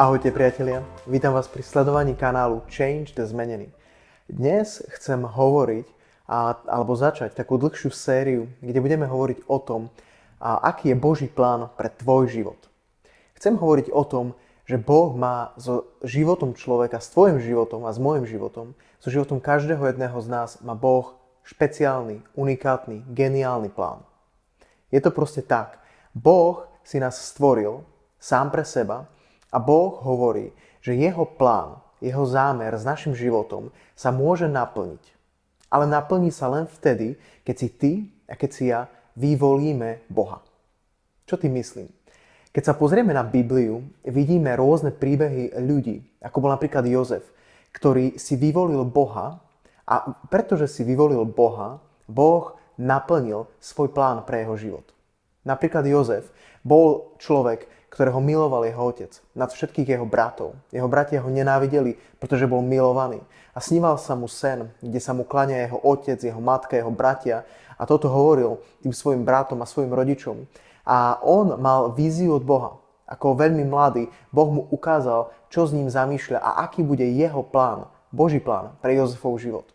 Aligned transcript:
Ahojte 0.00 0.32
priatelia, 0.32 0.80
vítam 1.04 1.36
vás 1.36 1.44
pri 1.44 1.60
sledovaní 1.60 2.16
kanálu 2.16 2.64
Change 2.72 3.12
the 3.12 3.20
Zmenený. 3.20 3.68
Dnes 4.32 4.80
chcem 4.96 5.20
hovoriť 5.28 5.84
a, 6.24 6.56
alebo 6.56 6.96
začať 6.96 7.36
takú 7.36 7.60
dlhšiu 7.60 7.92
sériu, 7.92 8.48
kde 8.64 8.80
budeme 8.80 9.04
hovoriť 9.04 9.44
o 9.44 9.60
tom, 9.60 9.92
a 10.40 10.72
aký 10.72 10.88
je 10.88 10.96
Boží 10.96 11.28
plán 11.28 11.68
pre 11.76 11.92
tvoj 11.92 12.32
život. 12.32 12.56
Chcem 13.36 13.60
hovoriť 13.60 13.92
o 13.92 14.00
tom, 14.08 14.32
že 14.64 14.80
Boh 14.80 15.12
má 15.12 15.52
so 15.60 15.92
životom 16.00 16.56
človeka, 16.56 16.96
s 16.96 17.12
tvojim 17.12 17.36
životom 17.36 17.84
a 17.84 17.92
s 17.92 18.00
môjim 18.00 18.24
životom, 18.24 18.72
so 19.04 19.12
životom 19.12 19.36
každého 19.36 19.84
jedného 19.84 20.16
z 20.16 20.28
nás 20.32 20.64
má 20.64 20.72
Boh 20.72 21.12
špeciálny, 21.44 22.24
unikátny, 22.40 23.04
geniálny 23.04 23.68
plán. 23.68 24.00
Je 24.88 25.04
to 25.04 25.12
proste 25.12 25.44
tak. 25.44 25.76
Boh 26.16 26.64
si 26.88 26.96
nás 26.96 27.20
stvoril 27.20 27.84
sám 28.16 28.48
pre 28.48 28.64
seba 28.64 29.04
a 29.50 29.58
Boh 29.58 29.98
hovorí, 30.02 30.54
že 30.80 30.96
jeho 30.96 31.26
plán, 31.26 31.82
jeho 32.00 32.24
zámer 32.24 32.72
s 32.74 32.86
našim 32.86 33.12
životom 33.12 33.74
sa 33.92 34.08
môže 34.14 34.48
naplniť. 34.48 35.04
Ale 35.70 35.86
naplní 35.86 36.34
sa 36.34 36.50
len 36.50 36.66
vtedy, 36.66 37.20
keď 37.44 37.54
si 37.54 37.68
ty 37.68 37.92
a 38.26 38.34
keď 38.34 38.50
si 38.50 38.64
ja 38.72 38.90
vyvolíme 39.14 40.06
Boha. 40.10 40.42
Čo 41.28 41.38
ty 41.38 41.46
myslím? 41.46 41.86
Keď 42.50 42.62
sa 42.66 42.74
pozrieme 42.74 43.14
na 43.14 43.22
Bibliu, 43.22 43.86
vidíme 44.02 44.50
rôzne 44.58 44.90
príbehy 44.90 45.54
ľudí, 45.62 46.02
ako 46.18 46.42
bol 46.42 46.50
napríklad 46.50 46.82
Jozef, 46.90 47.22
ktorý 47.70 48.18
si 48.18 48.34
vyvolil 48.34 48.82
Boha 48.82 49.38
a 49.86 49.94
pretože 50.26 50.66
si 50.66 50.82
vyvolil 50.82 51.22
Boha, 51.30 51.78
Boh 52.10 52.58
naplnil 52.74 53.46
svoj 53.62 53.94
plán 53.94 54.26
pre 54.26 54.42
jeho 54.42 54.58
život. 54.58 54.86
Napríklad 55.46 55.86
Jozef 55.86 56.34
bol 56.66 57.14
človek, 57.22 57.70
ktorého 57.90 58.22
miloval 58.22 58.62
jeho 58.64 58.80
otec 58.86 59.12
nad 59.34 59.50
všetkých 59.50 59.98
jeho 59.98 60.06
bratov. 60.06 60.54
Jeho 60.70 60.86
bratia 60.86 61.20
ho 61.20 61.28
nenávideli, 61.28 61.98
pretože 62.22 62.46
bol 62.46 62.62
milovaný. 62.62 63.18
A 63.50 63.58
sníval 63.58 63.98
sa 63.98 64.14
mu 64.14 64.30
sen, 64.30 64.70
kde 64.78 65.02
sa 65.02 65.10
mu 65.10 65.26
klania 65.26 65.66
jeho 65.66 65.76
otec, 65.82 66.16
jeho 66.22 66.38
matka, 66.38 66.78
jeho 66.78 66.94
bratia. 66.94 67.42
A 67.74 67.84
toto 67.84 68.06
hovoril 68.06 68.62
tým 68.80 68.94
svojim 68.94 69.26
bratom 69.26 69.58
a 69.60 69.68
svojim 69.68 69.90
rodičom. 69.90 70.46
A 70.86 71.18
on 71.20 71.58
mal 71.58 71.90
víziu 71.90 72.38
od 72.38 72.46
Boha. 72.46 72.78
Ako 73.10 73.34
veľmi 73.34 73.66
mladý, 73.66 74.06
Boh 74.30 74.46
mu 74.54 74.62
ukázal, 74.70 75.34
čo 75.50 75.66
s 75.66 75.74
ním 75.74 75.90
zamýšľa 75.90 76.38
a 76.38 76.62
aký 76.62 76.86
bude 76.86 77.02
jeho 77.02 77.42
plán, 77.42 77.90
Boží 78.14 78.38
plán 78.38 78.78
pre 78.78 78.94
Jozefov 78.94 79.42
život. 79.42 79.66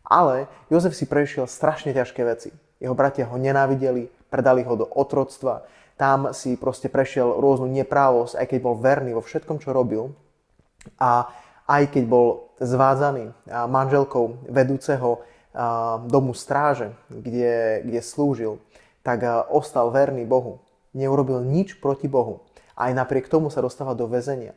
Ale 0.00 0.48
Jozef 0.72 0.96
si 0.96 1.04
prešiel 1.04 1.44
strašne 1.44 1.92
ťažké 1.92 2.24
veci. 2.24 2.56
Jeho 2.80 2.96
bratia 2.96 3.28
ho 3.28 3.36
nenávideli, 3.36 4.08
predali 4.32 4.64
ho 4.64 4.80
do 4.80 4.88
otroctva, 4.88 5.68
tam 6.00 6.32
si 6.32 6.56
proste 6.56 6.88
prešiel 6.88 7.36
rôznu 7.36 7.68
neprávosť, 7.68 8.40
aj 8.40 8.46
keď 8.48 8.58
bol 8.64 8.80
verný 8.80 9.12
vo 9.12 9.20
všetkom, 9.20 9.60
čo 9.60 9.76
robil. 9.76 10.16
A 10.96 11.28
aj 11.68 11.92
keď 11.92 12.08
bol 12.08 12.48
zvádzaný 12.56 13.36
manželkou 13.68 14.48
vedúceho 14.48 15.20
domu 16.08 16.32
stráže, 16.32 16.96
kde, 17.12 17.84
kde 17.84 18.00
slúžil, 18.00 18.64
tak 19.04 19.28
ostal 19.52 19.92
verný 19.92 20.24
Bohu. 20.24 20.64
Neurobil 20.96 21.44
nič 21.44 21.76
proti 21.76 22.08
Bohu. 22.08 22.48
Aj 22.72 22.88
napriek 22.96 23.28
tomu 23.28 23.52
sa 23.52 23.60
dostáva 23.60 23.92
do 23.92 24.08
väzenia. 24.08 24.56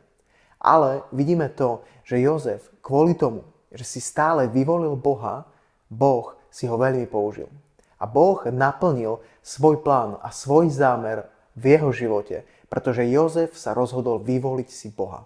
Ale 0.63 1.03
vidíme 1.11 1.51
to, 1.51 1.83
že 2.07 2.23
Jozef 2.23 2.71
kvôli 2.79 3.19
tomu, 3.19 3.43
že 3.67 3.83
si 3.83 3.99
stále 3.99 4.47
vyvolil 4.47 4.95
Boha, 4.95 5.43
Boh 5.91 6.39
si 6.47 6.71
ho 6.71 6.79
veľmi 6.79 7.03
použil. 7.11 7.51
A 7.99 8.07
Boh 8.07 8.39
naplnil 8.47 9.19
svoj 9.43 9.83
plán 9.83 10.15
a 10.23 10.31
svoj 10.31 10.71
zámer 10.71 11.32
v 11.53 11.63
jeho 11.77 11.89
živote, 11.93 12.45
pretože 12.69 13.05
Jozef 13.05 13.53
sa 13.53 13.77
rozhodol 13.77 14.21
vyvoliť 14.21 14.69
si 14.69 14.89
Boha. 14.89 15.25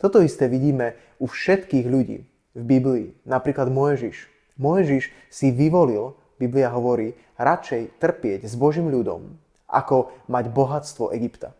Toto 0.00 0.24
isté 0.24 0.48
vidíme 0.48 0.96
u 1.20 1.28
všetkých 1.28 1.86
ľudí 1.88 2.24
v 2.56 2.62
Biblii. 2.64 3.06
Napríklad 3.28 3.68
Mojžiš. 3.68 4.28
Mojžiš 4.56 5.12
si 5.28 5.52
vyvolil, 5.52 6.16
Biblia 6.40 6.72
hovorí, 6.72 7.16
radšej 7.36 8.00
trpieť 8.00 8.48
s 8.48 8.56
Božím 8.56 8.88
ľudom, 8.88 9.36
ako 9.68 10.12
mať 10.28 10.44
bohatstvo 10.52 11.12
Egypta. 11.12 11.52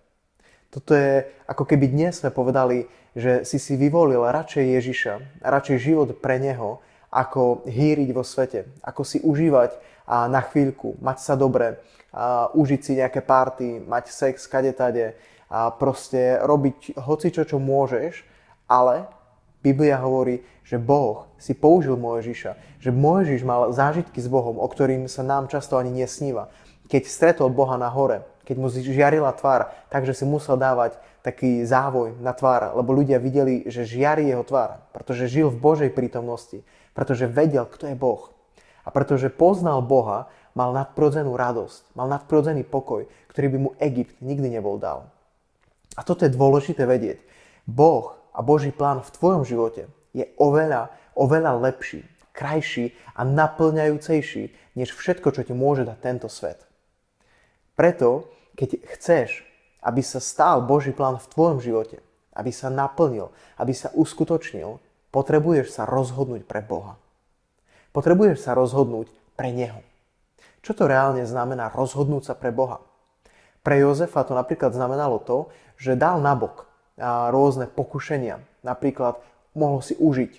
Toto 0.70 0.94
je 0.94 1.26
ako 1.50 1.64
keby 1.66 1.90
dnes 1.90 2.20
sme 2.20 2.30
povedali, 2.30 2.86
že 3.16 3.42
si 3.42 3.58
si 3.58 3.74
vyvolil 3.74 4.22
radšej 4.22 4.64
Ježiša, 4.78 5.42
radšej 5.42 5.78
život 5.82 6.08
pre 6.22 6.38
Neho, 6.38 6.78
ako 7.10 7.66
hýriť 7.66 8.08
vo 8.14 8.22
svete, 8.22 8.70
ako 8.86 9.02
si 9.02 9.18
užívať 9.18 9.74
a 10.10 10.26
na 10.26 10.42
chvíľku, 10.42 10.98
mať 10.98 11.22
sa 11.22 11.38
dobre, 11.38 11.78
a 12.10 12.50
užiť 12.50 12.80
si 12.82 12.92
nejaké 12.98 13.22
party, 13.22 13.86
mať 13.86 14.10
sex 14.10 14.50
kade 14.50 14.74
tade 14.74 15.14
a 15.46 15.70
proste 15.70 16.42
robiť 16.42 16.98
hocičo, 16.98 17.46
čo 17.46 17.62
môžeš, 17.62 18.26
ale 18.66 19.06
Biblia 19.62 20.02
hovorí, 20.02 20.42
že 20.66 20.82
Boh 20.82 21.30
si 21.38 21.54
použil 21.54 21.94
Mojžiša, 21.94 22.82
že 22.82 22.90
Mojžiš 22.90 23.46
mal 23.46 23.70
zážitky 23.70 24.18
s 24.18 24.26
Bohom, 24.26 24.58
o 24.58 24.66
ktorým 24.66 25.06
sa 25.06 25.22
nám 25.22 25.46
často 25.46 25.78
ani 25.78 25.94
nesníva. 25.94 26.50
Keď 26.90 27.06
stretol 27.06 27.54
Boha 27.54 27.78
na 27.78 27.86
hore, 27.86 28.26
keď 28.42 28.56
mu 28.58 28.66
žiarila 28.66 29.30
tvár, 29.38 29.70
takže 29.94 30.10
si 30.10 30.26
musel 30.26 30.58
dávať 30.58 30.98
taký 31.22 31.62
závoj 31.62 32.18
na 32.18 32.34
tvár, 32.34 32.74
lebo 32.74 32.90
ľudia 32.90 33.22
videli, 33.22 33.62
že 33.70 33.86
žiari 33.86 34.26
jeho 34.26 34.42
tvár, 34.42 34.82
pretože 34.90 35.30
žil 35.30 35.52
v 35.52 35.60
Božej 35.60 35.90
prítomnosti, 35.94 36.66
pretože 36.96 37.30
vedel, 37.30 37.68
kto 37.70 37.92
je 37.92 37.94
Boh. 37.94 38.34
A 38.84 38.88
pretože 38.88 39.28
poznal 39.28 39.84
Boha, 39.84 40.32
mal 40.56 40.74
nadprodzenú 40.74 41.36
radosť, 41.38 41.94
mal 41.94 42.10
nadprodzený 42.10 42.66
pokoj, 42.66 43.06
ktorý 43.30 43.46
by 43.54 43.58
mu 43.58 43.70
Egypt 43.78 44.18
nikdy 44.18 44.58
nebol 44.58 44.80
dal. 44.80 45.06
A 45.94 46.02
toto 46.02 46.26
je 46.26 46.34
dôležité 46.34 46.86
vedieť. 46.86 47.22
Boh 47.66 48.18
a 48.34 48.40
Boží 48.42 48.74
plán 48.74 49.02
v 49.04 49.12
tvojom 49.14 49.42
živote 49.46 49.86
je 50.16 50.26
oveľa, 50.38 50.90
oveľa 51.14 51.60
lepší, 51.70 52.02
krajší 52.34 52.94
a 53.14 53.22
naplňajúcejší, 53.26 54.74
než 54.78 54.94
všetko, 54.94 55.28
čo 55.34 55.42
ti 55.44 55.54
môže 55.54 55.84
dať 55.86 55.98
tento 56.00 56.28
svet. 56.30 56.64
Preto, 57.76 58.30
keď 58.56 58.80
chceš, 58.96 59.44
aby 59.80 60.04
sa 60.04 60.20
stal 60.20 60.64
Boží 60.64 60.92
plán 60.92 61.16
v 61.16 61.30
tvojom 61.30 61.58
živote, 61.60 62.04
aby 62.36 62.52
sa 62.52 62.72
naplnil, 62.72 63.32
aby 63.58 63.72
sa 63.74 63.92
uskutočnil, 63.92 64.78
potrebuješ 65.10 65.74
sa 65.74 65.82
rozhodnúť 65.88 66.46
pre 66.46 66.62
Boha. 66.62 66.96
Potrebuješ 67.90 68.46
sa 68.46 68.54
rozhodnúť 68.54 69.10
pre 69.34 69.50
Neho. 69.50 69.82
Čo 70.62 70.78
to 70.78 70.86
reálne 70.86 71.26
znamená 71.26 71.74
rozhodnúť 71.74 72.30
sa 72.30 72.34
pre 72.38 72.54
Boha? 72.54 72.78
Pre 73.66 73.74
Jozefa 73.74 74.22
to 74.22 74.32
napríklad 74.32 74.70
znamenalo 74.70 75.18
to, 75.18 75.50
že 75.74 75.98
dal 75.98 76.22
nabok 76.22 76.70
rôzne 77.34 77.66
pokušenia. 77.66 78.38
Napríklad 78.62 79.18
mohol 79.58 79.82
si 79.82 79.98
užiť, 79.98 80.32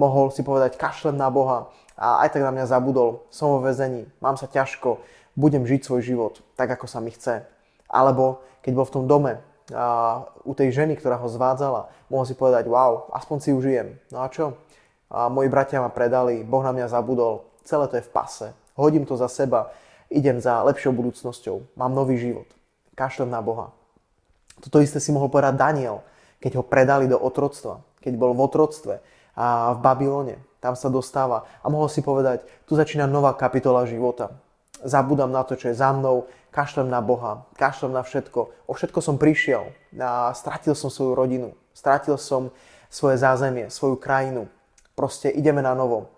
mohol 0.00 0.32
si 0.32 0.40
povedať 0.40 0.80
kašlem 0.80 1.18
na 1.18 1.28
Boha 1.28 1.68
a 1.98 2.24
aj 2.24 2.34
tak 2.34 2.42
na 2.46 2.54
mňa 2.56 2.72
zabudol, 2.72 3.28
som 3.28 3.52
vo 3.52 3.60
väzení, 3.60 4.08
mám 4.24 4.40
sa 4.40 4.48
ťažko, 4.48 5.04
budem 5.36 5.68
žiť 5.68 5.84
svoj 5.84 6.00
život 6.02 6.40
tak, 6.56 6.72
ako 6.72 6.88
sa 6.88 7.04
mi 7.04 7.12
chce. 7.12 7.44
Alebo 7.90 8.40
keď 8.64 8.72
bol 8.74 8.86
v 8.88 8.94
tom 8.94 9.04
dome 9.04 9.44
a 9.74 10.24
u 10.44 10.56
tej 10.56 10.72
ženy, 10.72 10.96
ktorá 10.96 11.20
ho 11.20 11.28
zvádzala, 11.28 11.92
mohol 12.08 12.24
si 12.24 12.32
povedať, 12.32 12.64
wow, 12.64 13.12
aspoň 13.12 13.36
si 13.44 13.50
užijem. 13.52 14.00
No 14.08 14.24
a 14.24 14.32
čo? 14.32 14.56
A 15.14 15.30
moji 15.30 15.46
bratia 15.46 15.78
ma 15.78 15.94
predali, 15.94 16.42
Boh 16.42 16.66
na 16.66 16.74
mňa 16.74 16.90
zabudol, 16.90 17.46
celé 17.62 17.86
to 17.86 18.02
je 18.02 18.06
v 18.06 18.10
pase, 18.10 18.50
hodím 18.74 19.06
to 19.06 19.14
za 19.14 19.30
seba, 19.30 19.70
idem 20.10 20.42
za 20.42 20.66
lepšou 20.66 20.90
budúcnosťou, 20.90 21.78
mám 21.78 21.94
nový 21.94 22.18
život, 22.18 22.50
kašlem 22.98 23.30
na 23.30 23.38
Boha. 23.38 23.70
Toto 24.58 24.82
isté 24.82 24.98
si 24.98 25.14
mohol 25.14 25.30
povedať 25.30 25.54
Daniel, 25.54 26.02
keď 26.42 26.58
ho 26.58 26.64
predali 26.66 27.06
do 27.06 27.14
otroctva, 27.14 27.78
keď 28.02 28.12
bol 28.18 28.34
v 28.34 28.42
otroctve 28.42 28.94
a 29.38 29.74
v 29.74 29.78
Babylone, 29.78 30.36
tam 30.58 30.74
sa 30.74 30.90
dostáva 30.90 31.46
a 31.62 31.66
mohol 31.70 31.86
si 31.86 32.02
povedať, 32.02 32.42
tu 32.66 32.74
začína 32.74 33.06
nová 33.06 33.38
kapitola 33.38 33.86
života. 33.86 34.34
Zabudám 34.84 35.30
na 35.30 35.46
to, 35.46 35.54
čo 35.54 35.70
je 35.70 35.78
za 35.78 35.94
mnou, 35.94 36.26
kašlem 36.50 36.90
na 36.90 36.98
Boha, 37.00 37.46
kašlem 37.56 37.94
na 37.94 38.02
všetko. 38.02 38.66
O 38.66 38.72
všetko 38.74 39.00
som 39.00 39.16
prišiel 39.16 39.70
a 39.96 40.34
stratil 40.34 40.74
som 40.74 40.90
svoju 40.90 41.16
rodinu, 41.16 41.48
stratil 41.72 42.18
som 42.18 42.50
svoje 42.90 43.16
zázemie, 43.20 43.70
svoju 43.72 43.96
krajinu. 43.96 44.50
Proste 44.94 45.30
ideme 45.30 45.62
na 45.62 45.74
novo 45.74 46.14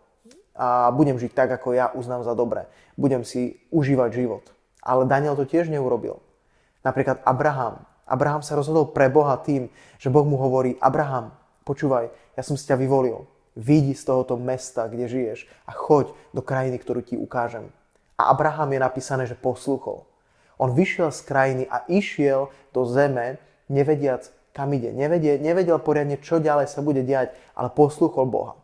a 0.57 0.89
budem 0.89 1.21
žiť 1.21 1.33
tak, 1.37 1.53
ako 1.53 1.77
ja 1.77 1.93
uznám 1.93 2.25
za 2.25 2.33
dobré. 2.33 2.65
Budem 2.97 3.23
si 3.29 3.61
užívať 3.69 4.11
život. 4.17 4.45
Ale 4.81 5.05
Daniel 5.05 5.37
to 5.37 5.45
tiež 5.45 5.69
neurobil. 5.69 6.25
Napríklad 6.81 7.21
Abraham. 7.29 7.85
Abraham 8.09 8.41
sa 8.41 8.57
rozhodol 8.57 8.95
pre 8.95 9.13
Boha 9.13 9.37
tým, 9.37 9.69
že 10.01 10.09
Boh 10.09 10.25
mu 10.25 10.39
hovorí, 10.39 10.79
Abraham, 10.81 11.35
počúvaj, 11.67 12.09
ja 12.39 12.43
som 12.47 12.55
si 12.55 12.65
ťa 12.65 12.79
vyvolil. 12.79 13.27
Vidí 13.57 13.93
z 13.97 14.05
tohoto 14.07 14.37
mesta, 14.37 14.87
kde 14.87 15.09
žiješ 15.09 15.49
a 15.67 15.73
choď 15.73 16.13
do 16.33 16.41
krajiny, 16.45 16.77
ktorú 16.79 17.01
ti 17.03 17.17
ukážem. 17.17 17.73
A 18.17 18.33
Abraham 18.33 18.73
je 18.73 18.81
napísané, 18.81 19.25
že 19.29 19.37
posluchol. 19.37 20.07
On 20.57 20.73
vyšiel 20.73 21.13
z 21.13 21.21
krajiny 21.25 21.65
a 21.69 21.85
išiel 21.89 22.49
do 22.73 22.89
zeme, 22.89 23.37
nevediac, 23.69 24.29
kam 24.57 24.73
ide. 24.73 24.89
Nevedel, 24.93 25.37
nevedel 25.41 25.77
poriadne, 25.83 26.17
čo 26.17 26.41
ďalej 26.41 26.73
sa 26.73 26.81
bude 26.81 27.05
diať, 27.05 27.37
ale 27.53 27.69
posluchol 27.69 28.25
Boha. 28.25 28.55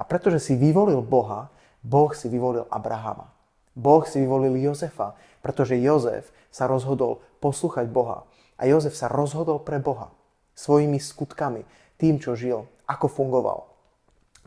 A 0.00 0.02
pretože 0.08 0.40
si 0.40 0.56
vyvolil 0.56 1.04
Boha, 1.04 1.52
Boh 1.84 2.08
si 2.16 2.32
vyvolil 2.32 2.64
Abrahama. 2.72 3.28
Boh 3.76 4.02
si 4.08 4.16
vyvolil 4.16 4.56
Jozefa, 4.56 5.12
pretože 5.44 5.76
Jozef 5.76 6.32
sa 6.48 6.64
rozhodol 6.64 7.20
poslúchať 7.44 7.84
Boha. 7.92 8.24
A 8.56 8.64
Jozef 8.64 8.96
sa 8.96 9.12
rozhodol 9.12 9.60
pre 9.60 9.76
Boha. 9.76 10.08
Svojimi 10.56 10.96
skutkami, 10.96 11.68
tým, 12.00 12.16
čo 12.16 12.32
žil, 12.32 12.64
ako 12.88 13.06
fungoval. 13.12 13.68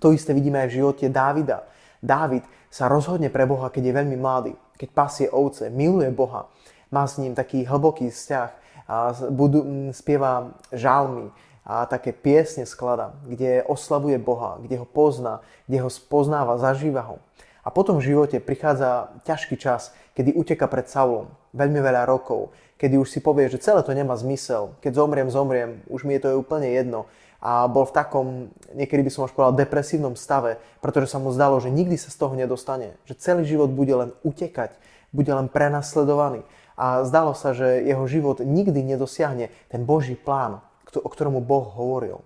To 0.02 0.10
isté 0.10 0.34
vidíme 0.34 0.58
aj 0.66 0.74
v 0.74 0.78
živote 0.82 1.06
Dávida. 1.10 1.70
Dávid 2.02 2.44
sa 2.74 2.90
rozhodne 2.90 3.30
pre 3.30 3.46
Boha, 3.46 3.70
keď 3.70 3.94
je 3.94 3.98
veľmi 4.02 4.18
mladý, 4.18 4.54
keď 4.76 4.90
pasie 4.92 5.28
ovce, 5.30 5.70
miluje 5.70 6.10
Boha, 6.10 6.50
má 6.90 7.06
s 7.06 7.22
ním 7.22 7.38
taký 7.38 7.64
hlboký 7.64 8.10
vzťah, 8.10 8.50
a 8.84 9.16
budu, 9.32 9.64
spieva 9.96 10.52
žalmy, 10.76 11.32
a 11.64 11.88
také 11.88 12.12
piesne 12.12 12.68
sklada, 12.68 13.16
kde 13.24 13.64
oslavuje 13.64 14.20
Boha, 14.20 14.60
kde 14.60 14.84
ho 14.84 14.88
pozná, 14.88 15.40
kde 15.68 15.80
ho 15.80 15.90
spoznáva, 15.90 16.60
zažíva 16.60 17.04
ho. 17.08 17.18
A 17.64 17.72
potom 17.72 18.04
v 18.04 18.12
živote 18.12 18.44
prichádza 18.44 19.16
ťažký 19.24 19.56
čas, 19.56 19.96
kedy 20.20 20.36
uteka 20.36 20.68
pred 20.68 20.92
Saulom, 20.92 21.32
veľmi 21.56 21.80
veľa 21.80 22.04
rokov, 22.04 22.52
kedy 22.76 23.00
už 23.00 23.08
si 23.08 23.24
povie, 23.24 23.48
že 23.48 23.64
celé 23.64 23.80
to 23.88 23.96
nemá 23.96 24.20
zmysel, 24.20 24.76
keď 24.84 25.00
zomriem, 25.00 25.32
zomriem, 25.32 25.72
už 25.88 26.04
mi 26.04 26.20
je 26.20 26.28
to 26.28 26.36
úplne 26.36 26.68
jedno. 26.68 27.08
A 27.44 27.68
bol 27.68 27.88
v 27.88 27.96
takom, 27.96 28.28
niekedy 28.76 29.04
by 29.04 29.12
som 29.12 29.24
už 29.28 29.36
povedal, 29.36 29.56
depresívnom 29.56 30.16
stave, 30.16 30.60
pretože 30.84 31.12
sa 31.12 31.20
mu 31.20 31.32
zdalo, 31.32 31.60
že 31.60 31.72
nikdy 31.72 31.96
sa 31.96 32.12
z 32.12 32.20
toho 32.20 32.36
nedostane, 32.36 33.00
že 33.08 33.20
celý 33.20 33.48
život 33.48 33.72
bude 33.72 33.92
len 33.92 34.12
utekať, 34.28 34.76
bude 35.16 35.32
len 35.32 35.48
prenasledovaný. 35.48 36.44
A 36.76 37.04
zdalo 37.08 37.36
sa, 37.36 37.56
že 37.56 37.84
jeho 37.84 38.04
život 38.08 38.44
nikdy 38.44 38.84
nedosiahne 38.96 39.52
ten 39.72 39.84
Boží 39.84 40.16
plán, 40.16 40.64
o 41.00 41.10
ktorom 41.10 41.42
Boh 41.42 41.66
hovoril. 41.74 42.22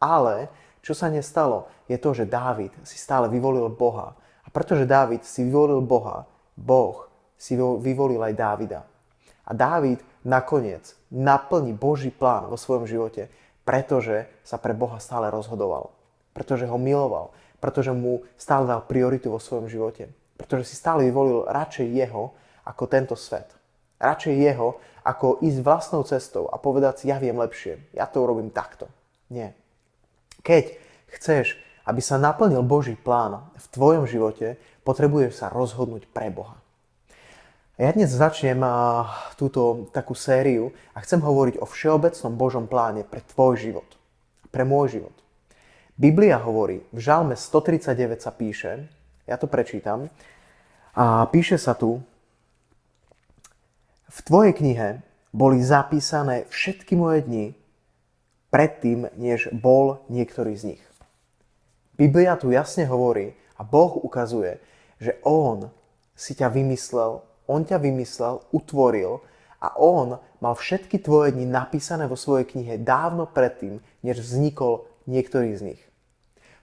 Ale 0.00 0.48
čo 0.82 0.96
sa 0.96 1.12
nestalo, 1.12 1.68
je 1.90 2.00
to, 2.00 2.16
že 2.16 2.24
Dávid 2.24 2.72
si 2.86 2.96
stále 2.96 3.28
vyvolil 3.28 3.68
Boha. 3.68 4.16
A 4.42 4.48
pretože 4.48 4.88
Dávid 4.88 5.26
si 5.28 5.44
vyvolil 5.44 5.84
Boha, 5.84 6.24
Boh 6.56 7.04
si 7.36 7.54
vyvolil 7.58 8.18
aj 8.24 8.34
Dávida. 8.34 8.80
A 9.44 9.52
Dávid 9.52 10.00
nakoniec 10.24 10.96
naplní 11.12 11.76
Boží 11.76 12.08
plán 12.08 12.48
vo 12.48 12.56
svojom 12.56 12.88
živote, 12.88 13.28
pretože 13.68 14.24
sa 14.40 14.56
pre 14.56 14.72
Boha 14.72 14.96
stále 14.96 15.28
rozhodoval. 15.28 15.92
Pretože 16.32 16.64
ho 16.64 16.78
miloval. 16.80 17.36
Pretože 17.58 17.90
mu 17.90 18.22
stále 18.38 18.64
dal 18.70 18.86
prioritu 18.86 19.34
vo 19.34 19.42
svojom 19.42 19.66
živote. 19.66 20.08
Pretože 20.38 20.72
si 20.72 20.78
stále 20.78 21.04
vyvolil 21.04 21.44
radšej 21.50 21.86
jeho 21.90 22.32
ako 22.64 22.84
tento 22.86 23.18
svet. 23.18 23.57
Radšej 23.98 24.34
jeho, 24.34 24.78
ako 25.02 25.42
ísť 25.42 25.58
vlastnou 25.62 26.02
cestou 26.06 26.46
a 26.46 26.56
povedať 26.58 27.02
si, 27.02 27.04
ja 27.10 27.18
viem 27.18 27.34
lepšie, 27.34 27.78
ja 27.94 28.06
to 28.06 28.22
urobím 28.22 28.54
takto. 28.54 28.86
Nie. 29.30 29.58
Keď 30.46 30.78
chceš, 31.18 31.58
aby 31.88 31.98
sa 32.04 32.20
naplnil 32.20 32.62
Boží 32.62 32.94
plán 32.94 33.42
v 33.56 33.66
tvojom 33.74 34.04
živote, 34.06 34.60
potrebuješ 34.86 35.42
sa 35.42 35.46
rozhodnúť 35.48 36.06
pre 36.12 36.28
Boha. 36.28 36.60
Ja 37.78 37.94
dnes 37.94 38.10
začnem 38.10 38.58
túto 39.38 39.86
takú 39.94 40.12
sériu 40.18 40.74
a 40.92 41.00
chcem 41.00 41.22
hovoriť 41.22 41.62
o 41.62 41.66
všeobecnom 41.66 42.34
Božom 42.34 42.66
pláne 42.66 43.06
pre 43.06 43.22
tvoj 43.22 43.54
život. 43.54 43.88
Pre 44.50 44.66
môj 44.66 44.98
život. 44.98 45.14
Biblia 45.94 46.42
hovorí, 46.42 46.82
v 46.90 46.98
Žalme 46.98 47.38
139 47.38 48.18
sa 48.18 48.34
píše, 48.34 48.86
ja 49.26 49.38
to 49.38 49.46
prečítam, 49.46 50.10
a 50.98 51.30
píše 51.30 51.54
sa 51.54 51.78
tu, 51.78 52.02
v 54.08 54.18
tvojej 54.24 54.52
knihe 54.56 54.88
boli 55.36 55.60
zapísané 55.60 56.48
všetky 56.48 56.96
moje 56.96 57.24
dni 57.28 57.46
predtým, 58.48 59.12
než 59.20 59.52
bol 59.52 60.00
niektorý 60.08 60.56
z 60.56 60.74
nich. 60.74 60.84
Biblia 62.00 62.38
tu 62.40 62.48
jasne 62.48 62.88
hovorí 62.88 63.36
a 63.58 63.66
Boh 63.66 64.00
ukazuje, 64.00 64.62
že 65.02 65.20
On 65.26 65.68
si 66.16 66.32
ťa 66.32 66.48
vymyslel, 66.48 67.20
On 67.44 67.60
ťa 67.60 67.76
vymyslel, 67.78 68.40
utvoril 68.54 69.20
a 69.60 69.76
On 69.76 70.16
mal 70.38 70.54
všetky 70.54 71.02
tvoje 71.02 71.34
dni 71.34 71.44
napísané 71.44 72.06
vo 72.06 72.16
svojej 72.16 72.48
knihe 72.48 72.80
dávno 72.80 73.26
predtým, 73.26 73.82
než 74.00 74.22
vznikol 74.22 74.86
niektorý 75.10 75.52
z 75.58 75.74
nich. 75.74 75.82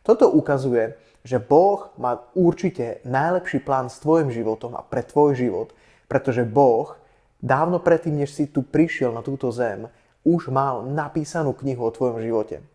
Toto 0.01 0.31
ukazuje, 0.31 0.95
že 1.25 1.41
Boh 1.41 1.89
má 1.97 2.21
určite 2.37 3.01
najlepší 3.03 3.59
plán 3.65 3.89
s 3.89 3.99
tvojim 3.99 4.29
životom 4.29 4.77
a 4.77 4.85
pre 4.85 5.01
tvoj 5.01 5.33
život, 5.33 5.73
pretože 6.05 6.45
Boh 6.45 6.93
Dávno 7.45 7.77
predtým, 7.77 8.17
než 8.17 8.33
si 8.33 8.49
tu 8.49 8.65
prišiel 8.65 9.13
na 9.13 9.21
túto 9.21 9.53
zem, 9.53 9.85
už 10.25 10.49
mal 10.49 10.81
napísanú 10.81 11.53
knihu 11.53 11.85
o 11.85 11.93
tvojom 11.93 12.17
živote. 12.17 12.65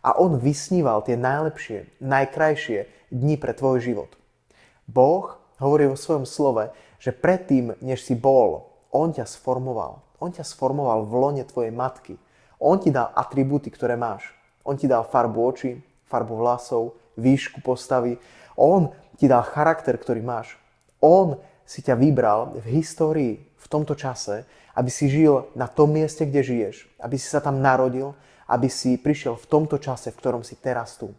A 0.00 0.16
on 0.16 0.40
vysníval 0.40 1.04
tie 1.04 1.20
najlepšie, 1.20 2.00
najkrajšie 2.00 2.88
dni 3.12 3.36
pre 3.36 3.52
tvoj 3.52 3.84
život. 3.84 4.16
Boh 4.88 5.36
hovorí 5.60 5.84
vo 5.92 6.00
svojom 6.00 6.24
slove, 6.24 6.72
že 6.96 7.12
predtým, 7.12 7.76
než 7.84 8.00
si 8.00 8.16
bol, 8.16 8.72
on 8.88 9.12
ťa 9.12 9.28
sformoval. 9.28 10.00
On 10.24 10.32
ťa 10.32 10.48
sformoval 10.48 11.04
v 11.04 11.12
lone 11.20 11.44
tvojej 11.44 11.72
matky. 11.76 12.16
On 12.56 12.80
ti 12.80 12.88
dal 12.88 13.12
atribúty, 13.12 13.68
ktoré 13.68 13.92
máš. 13.92 14.32
On 14.64 14.72
ti 14.72 14.88
dal 14.88 15.04
farbu 15.04 15.36
očí, 15.44 15.76
farbu 16.08 16.40
vlasov, 16.40 16.96
výšku 17.20 17.60
postavy. 17.60 18.16
On 18.56 18.88
ti 19.20 19.28
dal 19.28 19.44
charakter, 19.44 20.00
ktorý 20.00 20.24
máš. 20.24 20.56
On 21.04 21.36
si 21.68 21.84
ťa 21.84 21.96
vybral 21.96 22.56
v 22.60 22.80
histórii, 22.80 23.34
v 23.64 23.70
tomto 23.72 23.96
čase, 23.96 24.44
aby 24.76 24.92
si 24.92 25.08
žil 25.08 25.48
na 25.56 25.64
tom 25.64 25.96
mieste, 25.96 26.28
kde 26.28 26.44
žiješ, 26.44 26.76
aby 27.00 27.16
si 27.16 27.24
sa 27.24 27.40
tam 27.40 27.64
narodil, 27.64 28.12
aby 28.44 28.68
si 28.68 29.00
prišiel 29.00 29.40
v 29.40 29.48
tomto 29.48 29.80
čase, 29.80 30.12
v 30.12 30.18
ktorom 30.20 30.44
si 30.44 30.60
teraz 30.60 31.00
tu. 31.00 31.16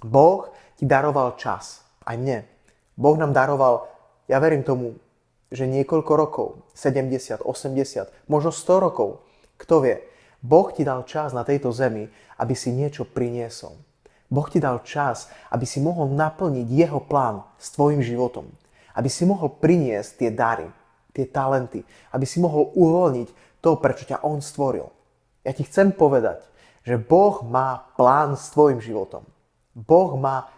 Boh 0.00 0.48
ti 0.80 0.88
daroval 0.88 1.36
čas, 1.36 1.84
aj 2.08 2.16
mne. 2.16 2.48
Boh 2.96 3.14
nám 3.20 3.36
daroval, 3.36 3.84
ja 4.26 4.40
verím 4.40 4.64
tomu, 4.64 4.96
že 5.52 5.68
niekoľko 5.68 6.12
rokov, 6.16 6.48
70, 6.72 7.44
80, 7.44 8.08
možno 8.32 8.50
100 8.50 8.84
rokov, 8.88 9.20
kto 9.60 9.84
vie, 9.84 9.96
Boh 10.40 10.72
ti 10.72 10.82
dal 10.82 11.04
čas 11.04 11.36
na 11.36 11.44
tejto 11.44 11.70
zemi, 11.70 12.08
aby 12.40 12.56
si 12.56 12.72
niečo 12.72 13.04
priniesol. 13.04 13.76
Boh 14.32 14.48
ti 14.48 14.58
dal 14.58 14.80
čas, 14.82 15.28
aby 15.52 15.68
si 15.68 15.78
mohol 15.78 16.08
naplniť 16.16 16.66
jeho 16.66 17.04
plán 17.04 17.44
s 17.60 17.76
tvojim 17.76 18.00
životom 18.00 18.48
aby 18.96 19.08
si 19.08 19.24
mohol 19.24 19.52
priniesť 19.52 20.10
tie 20.20 20.30
dary, 20.32 20.68
tie 21.12 21.28
talenty, 21.28 21.84
aby 22.12 22.24
si 22.24 22.40
mohol 22.40 22.72
uvoľniť 22.72 23.28
to, 23.60 23.78
prečo 23.78 24.08
ťa 24.08 24.24
On 24.24 24.40
stvoril. 24.40 24.88
Ja 25.46 25.52
ti 25.52 25.62
chcem 25.62 25.92
povedať, 25.92 26.42
že 26.82 26.98
Boh 26.98 27.44
má 27.46 27.92
plán 27.94 28.34
s 28.34 28.50
tvojim 28.50 28.82
životom. 28.82 29.22
Boh 29.72 30.18
má 30.18 30.50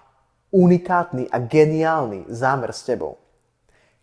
unikátny 0.55 1.29
a 1.29 1.37
geniálny 1.43 2.31
zámer 2.31 2.71
s 2.73 2.87
tebou. 2.87 3.21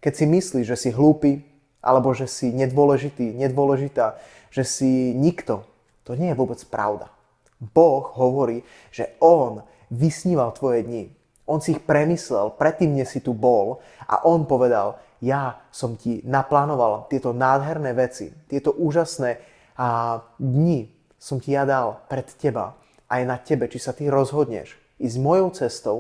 Keď 0.04 0.14
si 0.14 0.26
myslíš, 0.28 0.66
že 0.68 0.78
si 0.78 0.90
hlúpy, 0.92 1.42
alebo 1.82 2.14
že 2.14 2.30
si 2.30 2.54
nedôležitý, 2.54 3.34
nedôležitá, 3.34 4.22
že 4.54 4.68
si 4.68 5.16
nikto, 5.18 5.66
to 6.06 6.14
nie 6.14 6.30
je 6.30 6.38
vôbec 6.38 6.62
pravda. 6.70 7.10
Boh 7.58 8.06
hovorí, 8.18 8.66
že 8.94 9.14
On 9.22 9.66
vysníval 9.90 10.54
tvoje 10.54 10.86
dni, 10.86 11.04
on 11.52 11.60
si 11.60 11.76
ich 11.76 11.84
premyslel 11.84 12.56
predtým, 12.56 12.96
než 12.96 13.12
si 13.12 13.20
tu 13.20 13.36
bol 13.36 13.84
a 14.08 14.24
on 14.24 14.48
povedal, 14.48 15.02
ja 15.22 15.62
som 15.70 15.96
ti 15.96 16.26
naplánoval 16.26 17.06
tieto 17.08 17.32
nádherné 17.32 17.94
veci, 17.94 18.34
tieto 18.50 18.74
úžasné 18.74 19.38
a 19.78 20.20
dni 20.42 20.90
som 21.22 21.38
ti 21.38 21.54
ja 21.54 21.64
dal 21.64 22.02
pred 22.10 22.26
teba 22.42 22.74
a 23.06 23.22
je 23.22 23.26
na 23.30 23.38
tebe, 23.38 23.70
či 23.70 23.78
sa 23.78 23.94
ty 23.94 24.10
rozhodneš 24.10 24.82
ísť 25.02 25.18
mojou 25.18 25.50
cestou 25.54 25.98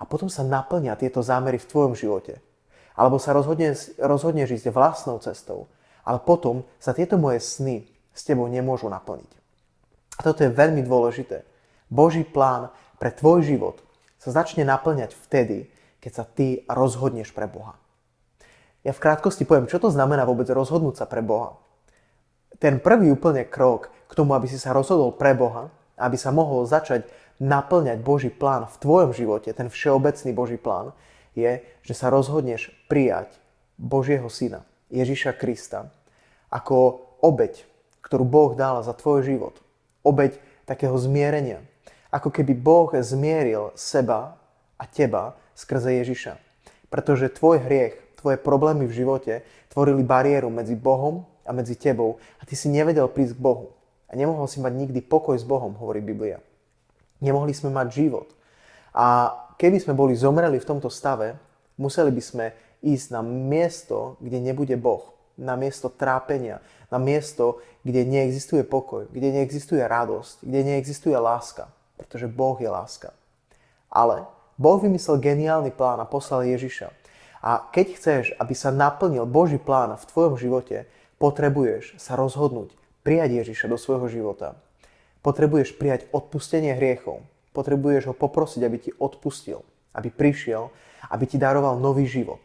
a 0.00 0.08
potom 0.08 0.32
sa 0.32 0.44
naplňa 0.44 0.96
tieto 0.96 1.20
zámery 1.20 1.60
v 1.60 1.68
tvojom 1.68 1.92
živote. 1.92 2.40
Alebo 2.96 3.20
sa 3.20 3.36
rozhodneš, 3.36 3.94
rozhodneš 4.00 4.58
ísť 4.58 4.72
vlastnou 4.72 5.20
cestou, 5.20 5.68
ale 6.02 6.18
potom 6.24 6.64
sa 6.80 6.96
tieto 6.96 7.20
moje 7.20 7.44
sny 7.44 7.84
s 8.10 8.26
tebou 8.26 8.48
nemôžu 8.48 8.90
naplniť. 8.90 9.30
A 10.18 10.20
toto 10.26 10.42
je 10.42 10.50
veľmi 10.50 10.82
dôležité. 10.82 11.46
Boží 11.86 12.26
plán 12.26 12.74
pre 12.98 13.14
tvoj 13.14 13.46
život 13.46 13.78
sa 14.18 14.34
začne 14.34 14.66
naplňať 14.66 15.14
vtedy, 15.14 15.70
keď 16.02 16.12
sa 16.12 16.24
ty 16.26 16.66
rozhodneš 16.66 17.30
pre 17.30 17.46
Boha. 17.46 17.78
Ja 18.86 18.94
v 18.94 19.02
krátkosti 19.02 19.42
poviem, 19.42 19.66
čo 19.66 19.82
to 19.82 19.90
znamená 19.90 20.22
vôbec 20.22 20.46
rozhodnúť 20.46 21.02
sa 21.02 21.06
pre 21.10 21.22
Boha. 21.22 21.58
Ten 22.58 22.78
prvý 22.82 23.10
úplne 23.14 23.46
krok 23.46 23.90
k 24.10 24.12
tomu, 24.14 24.34
aby 24.34 24.46
si 24.50 24.58
sa 24.58 24.74
rozhodol 24.74 25.14
pre 25.14 25.34
Boha, 25.34 25.70
aby 25.98 26.14
sa 26.14 26.30
mohol 26.30 26.66
začať 26.66 27.06
naplňať 27.38 28.02
Boží 28.02 28.30
plán 28.30 28.66
v 28.66 28.76
tvojom 28.82 29.10
živote, 29.14 29.50
ten 29.54 29.70
všeobecný 29.70 30.30
Boží 30.34 30.58
plán, 30.58 30.94
je, 31.38 31.62
že 31.86 31.94
sa 31.94 32.10
rozhodneš 32.10 32.74
prijať 32.90 33.30
Božieho 33.78 34.26
Syna, 34.26 34.66
Ježiša 34.90 35.38
Krista, 35.38 35.94
ako 36.50 37.06
obeď, 37.22 37.62
ktorú 38.02 38.26
Boh 38.26 38.52
dal 38.58 38.82
za 38.82 38.90
tvoj 38.96 39.22
život. 39.22 39.54
Obeď 40.02 40.38
takého 40.66 40.98
zmierenia. 40.98 41.62
Ako 42.08 42.32
keby 42.32 42.56
Boh 42.56 42.90
zmieril 42.90 43.70
seba 43.76 44.40
a 44.80 44.84
teba 44.88 45.36
skrze 45.52 46.00
Ježiša. 46.00 46.40
Pretože 46.88 47.28
tvoj 47.28 47.60
hriech, 47.68 48.00
tvoje 48.18 48.36
problémy 48.36 48.84
v 48.90 48.96
živote 48.98 49.34
tvorili 49.70 50.02
bariéru 50.02 50.50
medzi 50.50 50.74
Bohom 50.74 51.22
a 51.46 51.54
medzi 51.54 51.78
tebou 51.78 52.18
a 52.38 52.42
ty 52.42 52.58
si 52.58 52.66
nevedel 52.66 53.06
prísť 53.06 53.38
k 53.38 53.44
Bohu. 53.46 53.72
A 54.08 54.16
nemohol 54.16 54.50
si 54.50 54.58
mať 54.58 54.74
nikdy 54.74 55.00
pokoj 55.04 55.38
s 55.38 55.46
Bohom, 55.46 55.76
hovorí 55.78 56.02
Biblia. 56.02 56.40
Nemohli 57.20 57.52
sme 57.52 57.70
mať 57.70 57.86
život. 57.92 58.28
A 58.96 59.36
keby 59.60 59.78
sme 59.78 59.94
boli 59.94 60.16
zomreli 60.16 60.56
v 60.58 60.68
tomto 60.68 60.88
stave, 60.88 61.36
museli 61.76 62.10
by 62.10 62.22
sme 62.24 62.46
ísť 62.80 63.06
na 63.14 63.20
miesto, 63.22 64.16
kde 64.18 64.40
nebude 64.40 64.74
Boh. 64.80 65.12
Na 65.38 65.54
miesto 65.54 65.86
trápenia, 65.86 66.58
na 66.90 66.98
miesto, 66.98 67.62
kde 67.86 68.02
neexistuje 68.02 68.66
pokoj, 68.66 69.06
kde 69.12 69.38
neexistuje 69.38 69.84
radosť, 69.84 70.42
kde 70.42 70.60
neexistuje 70.74 71.14
láska. 71.14 71.70
Pretože 71.94 72.26
Boh 72.26 72.58
je 72.58 72.66
láska. 72.66 73.14
Ale 73.92 74.26
Boh 74.58 74.82
vymyslel 74.82 75.22
geniálny 75.22 75.70
plán 75.70 76.02
a 76.02 76.10
poslal 76.10 76.42
Ježiša. 76.48 76.90
A 77.42 77.70
keď 77.70 77.86
chceš, 77.94 78.24
aby 78.38 78.54
sa 78.54 78.74
naplnil 78.74 79.26
Boží 79.28 79.62
plán 79.62 79.94
v 79.94 80.08
tvojom 80.10 80.34
živote, 80.34 80.90
potrebuješ 81.22 81.98
sa 81.98 82.18
rozhodnúť 82.18 82.74
prijať 83.06 83.42
Ježiša 83.44 83.66
do 83.70 83.78
svojho 83.78 84.10
života. 84.10 84.58
Potrebuješ 85.22 85.78
prijať 85.78 86.06
odpustenie 86.10 86.74
hriechov. 86.74 87.22
Potrebuješ 87.54 88.10
ho 88.10 88.14
poprosiť, 88.14 88.60
aby 88.62 88.76
ti 88.78 88.90
odpustil, 88.94 89.62
aby 89.94 90.10
prišiel, 90.10 90.70
aby 91.10 91.24
ti 91.26 91.38
daroval 91.40 91.78
nový 91.78 92.06
život. 92.06 92.42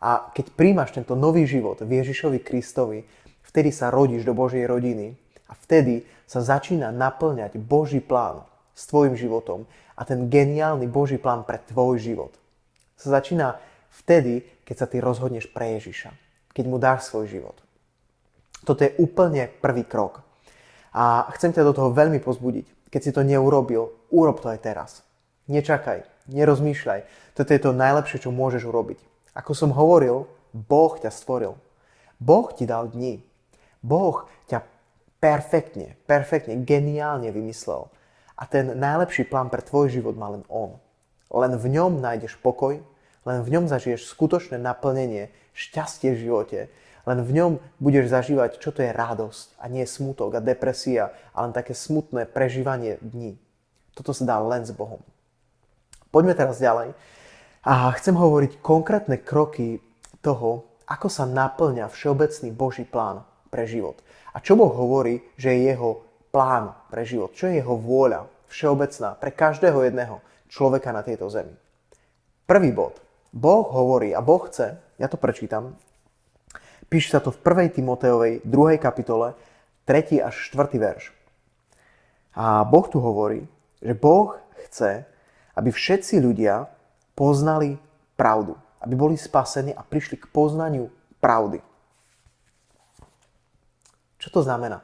A 0.00 0.32
keď 0.32 0.56
príjmaš 0.56 0.96
tento 0.96 1.12
nový 1.12 1.44
život 1.44 1.76
v 1.84 2.00
Ježišovi 2.00 2.40
Kristovi, 2.40 3.04
vtedy 3.44 3.68
sa 3.68 3.92
rodíš 3.92 4.24
do 4.24 4.32
Božej 4.32 4.64
rodiny 4.64 5.12
a 5.48 5.52
vtedy 5.60 6.08
sa 6.24 6.40
začína 6.40 6.88
naplňať 6.88 7.60
Boží 7.60 8.00
plán 8.00 8.48
s 8.72 8.88
tvojim 8.88 9.12
životom 9.12 9.68
a 9.98 10.08
ten 10.08 10.32
geniálny 10.32 10.88
Boží 10.88 11.20
plán 11.20 11.44
pre 11.44 11.60
tvoj 11.68 12.00
život. 12.00 12.32
Sa 12.96 13.20
začína 13.20 13.60
vtedy, 13.90 14.46
keď 14.62 14.76
sa 14.78 14.86
ty 14.86 15.02
rozhodneš 15.02 15.50
pre 15.50 15.76
Ježiša, 15.78 16.14
keď 16.54 16.64
mu 16.66 16.78
dáš 16.78 17.10
svoj 17.10 17.26
život. 17.26 17.56
Toto 18.62 18.84
je 18.84 18.94
úplne 19.00 19.48
prvý 19.48 19.82
krok. 19.82 20.22
A 20.90 21.30
chcem 21.38 21.54
ťa 21.54 21.64
do 21.64 21.72
toho 21.72 21.90
veľmi 21.94 22.18
pozbudiť. 22.18 22.90
Keď 22.90 23.00
si 23.00 23.14
to 23.14 23.22
neurobil, 23.22 23.94
urob 24.10 24.42
to 24.42 24.50
aj 24.50 24.58
teraz. 24.60 24.90
Nečakaj, 25.46 26.02
nerozmýšľaj. 26.30 27.00
Toto 27.38 27.50
je 27.54 27.60
to 27.62 27.70
najlepšie, 27.70 28.26
čo 28.26 28.34
môžeš 28.34 28.66
urobiť. 28.66 28.98
Ako 29.38 29.54
som 29.54 29.70
hovoril, 29.70 30.26
Boh 30.50 30.92
ťa 30.98 31.14
stvoril. 31.14 31.54
Boh 32.18 32.50
ti 32.50 32.66
dal 32.66 32.90
dni. 32.90 33.22
Boh 33.80 34.26
ťa 34.50 34.66
perfektne, 35.22 35.94
perfektne, 36.04 36.58
geniálne 36.66 37.30
vymyslel. 37.30 37.86
A 38.34 38.42
ten 38.48 38.74
najlepší 38.74 39.28
plán 39.30 39.48
pre 39.48 39.62
tvoj 39.62 39.92
život 39.92 40.18
má 40.18 40.32
len 40.32 40.42
On. 40.50 40.76
Len 41.30 41.54
v 41.54 41.66
ňom 41.78 42.02
nájdeš 42.02 42.34
pokoj, 42.42 42.82
len 43.28 43.44
v 43.44 43.52
ňom 43.52 43.64
zažiješ 43.68 44.08
skutočné 44.08 44.56
naplnenie, 44.56 45.28
šťastie 45.52 46.16
v 46.16 46.22
živote. 46.28 46.58
Len 47.08 47.18
v 47.24 47.30
ňom 47.32 47.52
budeš 47.80 48.12
zažívať, 48.12 48.60
čo 48.60 48.72
to 48.72 48.84
je 48.84 48.92
radosť 48.92 49.56
a 49.60 49.64
nie 49.72 49.84
smutok 49.88 50.36
a 50.36 50.44
depresia, 50.44 51.12
ale 51.32 51.50
len 51.50 51.56
také 51.56 51.72
smutné 51.72 52.28
prežívanie 52.28 53.00
dní. 53.00 53.40
Toto 53.96 54.12
sa 54.12 54.24
dá 54.24 54.36
len 54.40 54.64
s 54.64 54.72
Bohom. 54.72 55.00
Poďme 56.12 56.36
teraz 56.36 56.60
ďalej. 56.60 56.92
A 57.64 57.92
chcem 57.96 58.16
hovoriť 58.16 58.64
konkrétne 58.64 59.20
kroky 59.20 59.84
toho, 60.24 60.64
ako 60.88 61.08
sa 61.12 61.28
naplňa 61.28 61.92
všeobecný 61.92 62.48
Boží 62.56 62.84
plán 62.88 63.24
pre 63.52 63.68
život. 63.68 64.00
A 64.32 64.40
čo 64.40 64.56
Boh 64.56 64.72
hovorí, 64.72 65.20
že 65.36 65.52
je 65.52 65.72
jeho 65.74 66.04
plán 66.30 66.72
pre 66.88 67.02
život, 67.04 67.34
čo 67.34 67.50
je 67.50 67.60
jeho 67.60 67.74
vôľa 67.76 68.30
všeobecná 68.48 69.18
pre 69.18 69.30
každého 69.34 69.86
jedného 69.86 70.22
človeka 70.50 70.90
na 70.90 71.02
tejto 71.06 71.30
zemi. 71.30 71.54
Prvý 72.46 72.74
bod. 72.74 73.09
Boh 73.30 73.62
hovorí 73.70 74.10
a 74.10 74.18
Boh 74.18 74.42
chce, 74.50 74.74
ja 74.98 75.06
to 75.06 75.14
prečítam, 75.14 75.78
píše 76.90 77.14
sa 77.14 77.22
to 77.22 77.30
v 77.30 77.38
1. 77.70 77.78
Timoteovej 77.78 78.42
2. 78.42 78.82
kapitole 78.82 79.38
3. 79.86 80.18
až 80.18 80.34
4. 80.50 80.74
verš. 80.74 81.14
A 82.34 82.66
Boh 82.66 82.86
tu 82.90 82.98
hovorí, 82.98 83.46
že 83.78 83.94
Boh 83.94 84.34
chce, 84.66 85.06
aby 85.54 85.70
všetci 85.70 86.18
ľudia 86.18 86.66
poznali 87.14 87.78
pravdu. 88.18 88.58
Aby 88.80 88.94
boli 88.96 89.14
spasení 89.14 89.76
a 89.76 89.84
prišli 89.84 90.16
k 90.18 90.30
poznaniu 90.32 90.88
pravdy. 91.20 91.60
Čo 94.18 94.28
to 94.32 94.40
znamená? 94.42 94.82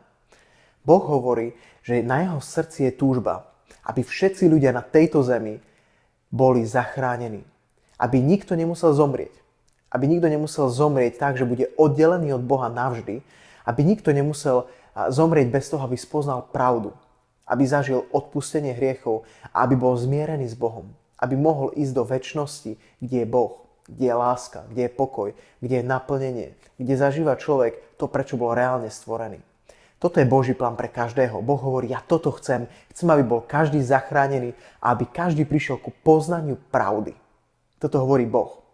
Boh 0.87 1.03
hovorí, 1.03 1.57
že 1.83 2.05
na 2.05 2.23
jeho 2.23 2.39
srdci 2.39 2.87
je 2.87 2.93
túžba, 2.95 3.51
aby 3.89 4.07
všetci 4.07 4.47
ľudia 4.47 4.71
na 4.71 4.87
tejto 4.87 5.25
zemi 5.27 5.59
boli 6.31 6.63
zachránení. 6.63 7.56
Aby 7.97 8.21
nikto 8.21 8.53
nemusel 8.55 8.93
zomrieť. 8.93 9.33
Aby 9.89 10.09
nikto 10.11 10.29
nemusel 10.29 10.69
zomrieť 10.69 11.17
tak, 11.17 11.41
že 11.41 11.49
bude 11.49 11.73
oddelený 11.81 12.37
od 12.37 12.45
Boha 12.45 12.69
navždy. 12.69 13.25
Aby 13.65 13.81
nikto 13.83 14.13
nemusel 14.13 14.69
zomrieť 14.93 15.49
bez 15.49 15.73
toho, 15.73 15.85
aby 15.85 15.97
spoznal 15.97 16.45
pravdu. 16.53 16.93
Aby 17.49 17.65
zažil 17.65 18.05
odpustenie 18.11 18.75
hriechov 18.75 19.25
a 19.55 19.65
aby 19.65 19.79
bol 19.79 19.97
zmierený 19.97 20.51
s 20.51 20.57
Bohom. 20.59 20.91
Aby 21.17 21.39
mohol 21.41 21.73
ísť 21.73 21.93
do 21.97 22.05
väčšnosti, 22.05 22.77
kde 23.01 23.17
je 23.23 23.27
Boh, 23.27 23.65
kde 23.89 24.11
je 24.11 24.15
láska, 24.15 24.67
kde 24.69 24.91
je 24.91 24.93
pokoj, 24.93 25.29
kde 25.63 25.81
je 25.81 25.85
naplnenie, 25.87 26.49
kde 26.77 26.95
zažíva 26.99 27.39
človek 27.39 27.79
to, 27.97 28.11
prečo 28.11 28.37
bol 28.37 28.53
reálne 28.53 28.91
stvorený. 28.91 29.41
Toto 29.97 30.21
je 30.21 30.29
Boží 30.29 30.53
plán 30.53 30.77
pre 30.77 30.93
každého. 30.93 31.41
Boh 31.41 31.57
hovorí, 31.57 31.89
ja 31.89 32.05
toto 32.05 32.29
chcem. 32.37 32.69
Chcem, 32.93 33.09
aby 33.09 33.25
bol 33.25 33.41
každý 33.41 33.81
zachránený 33.81 34.53
a 34.77 34.93
aby 34.93 35.09
každý 35.09 35.49
prišiel 35.49 35.81
ku 35.81 35.89
poznaniu 36.05 36.61
pravdy. 36.69 37.17
Toto 37.87 38.03
hovorí 38.03 38.27
Boh. 38.27 38.67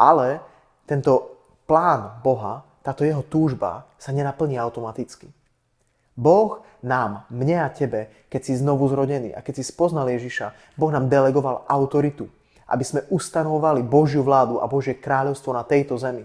Ale 0.00 0.40
tento 0.88 1.36
plán 1.68 2.24
Boha, 2.24 2.64
táto 2.80 3.04
jeho 3.04 3.20
túžba 3.20 3.84
sa 4.00 4.08
nenaplní 4.08 4.56
automaticky. 4.56 5.28
Boh 6.16 6.64
nám, 6.80 7.28
mne 7.28 7.60
a 7.60 7.68
tebe, 7.68 8.08
keď 8.32 8.40
si 8.40 8.56
znovu 8.56 8.88
zrodený 8.88 9.36
a 9.36 9.44
keď 9.44 9.60
si 9.60 9.68
spoznal 9.68 10.08
Ježiša, 10.08 10.80
Boh 10.80 10.88
nám 10.88 11.12
delegoval 11.12 11.68
autoritu, 11.68 12.32
aby 12.64 12.88
sme 12.88 13.04
ustanovali 13.12 13.84
Božiu 13.84 14.24
vládu 14.24 14.64
a 14.64 14.70
Božie 14.70 14.96
kráľovstvo 14.96 15.52
na 15.52 15.60
tejto 15.60 16.00
zemi. 16.00 16.24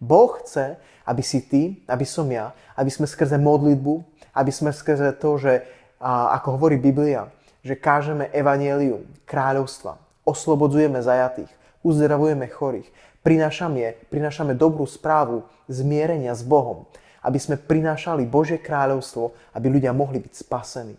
Boh 0.00 0.40
chce, 0.40 0.80
aby 1.04 1.20
si 1.20 1.44
ty, 1.44 1.84
aby 1.84 2.08
som 2.08 2.24
ja, 2.32 2.56
aby 2.72 2.88
sme 2.88 3.04
skrze 3.04 3.36
modlitbu, 3.36 3.94
aby 4.32 4.48
sme 4.48 4.72
skrze 4.72 5.12
to, 5.20 5.36
že 5.36 5.60
ako 6.00 6.56
hovorí 6.56 6.80
Biblia, 6.80 7.28
že 7.60 7.76
kážeme 7.76 8.32
evanielium, 8.32 9.04
kráľovstva, 9.28 10.00
oslobodzujeme 10.24 11.00
zajatých, 11.00 11.52
uzdravujeme 11.84 12.48
chorých, 12.48 12.88
prinášame, 13.24 13.96
prinášame 14.08 14.52
dobrú 14.56 14.84
správu 14.88 15.44
zmierenia 15.68 16.36
s 16.36 16.44
Bohom, 16.44 16.88
aby 17.24 17.40
sme 17.40 17.56
prinášali 17.56 18.28
Božie 18.28 18.60
kráľovstvo, 18.60 19.32
aby 19.56 19.66
ľudia 19.72 19.96
mohli 19.96 20.20
byť 20.20 20.32
spasení, 20.36 20.96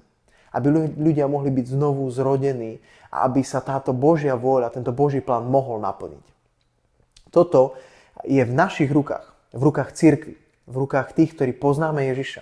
aby 0.53 0.67
ľudia 0.97 1.29
mohli 1.29 1.53
byť 1.53 1.65
znovu 1.73 2.09
zrodení 2.09 2.81
a 3.13 3.29
aby 3.29 3.45
sa 3.45 3.61
táto 3.61 3.93
Božia 3.93 4.33
vôľa, 4.33 4.73
tento 4.73 4.89
Boží 4.89 5.21
plán 5.21 5.45
mohol 5.45 5.77
naplniť. 5.81 6.25
Toto 7.29 7.77
je 8.25 8.41
v 8.41 8.53
našich 8.53 8.89
rukách, 8.89 9.27
v 9.53 9.61
rukách 9.61 9.93
cirkvi, 9.93 10.35
v 10.65 10.75
rukách 10.81 11.13
tých, 11.13 11.37
ktorí 11.37 11.53
poznáme 11.53 12.09
Ježiša. 12.09 12.41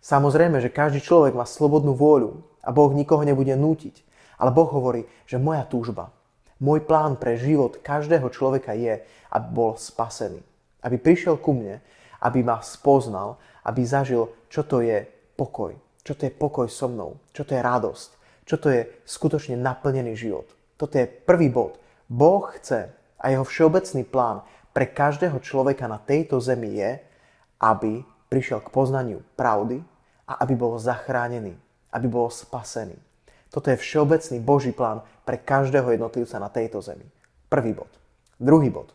Samozrejme, 0.00 0.62
že 0.62 0.72
každý 0.72 1.02
človek 1.02 1.34
má 1.34 1.44
slobodnú 1.44 1.92
vôľu 1.92 2.40
a 2.62 2.70
Boh 2.70 2.92
nikoho 2.94 3.26
nebude 3.26 3.52
nútiť. 3.52 4.09
Ale 4.40 4.50
Boh 4.56 4.68
hovorí, 4.72 5.04
že 5.28 5.36
moja 5.36 5.68
túžba, 5.68 6.08
môj 6.56 6.80
plán 6.88 7.20
pre 7.20 7.36
život 7.36 7.76
každého 7.84 8.32
človeka 8.32 8.72
je, 8.72 9.04
aby 9.36 9.48
bol 9.52 9.76
spasený. 9.76 10.40
Aby 10.80 10.96
prišiel 10.96 11.36
ku 11.36 11.52
mne, 11.52 11.84
aby 12.24 12.40
ma 12.40 12.64
spoznal, 12.64 13.36
aby 13.68 13.84
zažil, 13.84 14.32
čo 14.48 14.64
to 14.64 14.80
je 14.80 15.04
pokoj. 15.36 15.76
Čo 16.00 16.16
to 16.16 16.24
je 16.24 16.32
pokoj 16.32 16.66
so 16.72 16.88
mnou. 16.88 17.20
Čo 17.36 17.44
to 17.44 17.52
je 17.52 17.60
radosť. 17.60 18.08
Čo 18.48 18.56
to 18.56 18.68
je 18.72 18.80
skutočne 19.04 19.60
naplnený 19.60 20.16
život. 20.16 20.48
Toto 20.80 20.96
je 20.96 21.04
prvý 21.04 21.52
bod. 21.52 21.76
Boh 22.08 22.48
chce 22.56 22.88
a 23.20 23.24
jeho 23.28 23.44
všeobecný 23.44 24.08
plán 24.08 24.40
pre 24.72 24.88
každého 24.88 25.36
človeka 25.44 25.84
na 25.84 26.00
tejto 26.00 26.40
zemi 26.40 26.80
je, 26.80 26.96
aby 27.60 28.00
prišiel 28.32 28.64
k 28.64 28.72
poznaniu 28.72 29.20
pravdy 29.36 29.84
a 30.24 30.40
aby 30.40 30.54
bol 30.56 30.80
zachránený, 30.80 31.52
aby 31.92 32.06
bol 32.08 32.32
spasený. 32.32 32.96
Toto 33.50 33.70
je 33.70 33.76
všeobecný 33.76 34.38
Boží 34.40 34.70
plán 34.70 35.02
pre 35.26 35.38
každého 35.42 35.90
jednotlivca 35.90 36.38
na 36.38 36.48
tejto 36.48 36.78
zemi. 36.78 37.06
Prvý 37.50 37.74
bod. 37.74 37.90
Druhý 38.38 38.70
bod. 38.70 38.94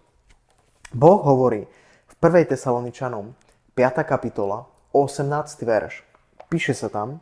Boh 0.96 1.20
hovorí 1.28 1.68
v 2.08 2.14
1. 2.24 2.56
Tesaloničanom 2.56 3.36
5. 3.76 4.08
kapitola 4.08 4.64
18. 4.96 5.28
verš. 5.68 6.08
Píše 6.48 6.72
sa 6.72 6.88
tam, 6.88 7.20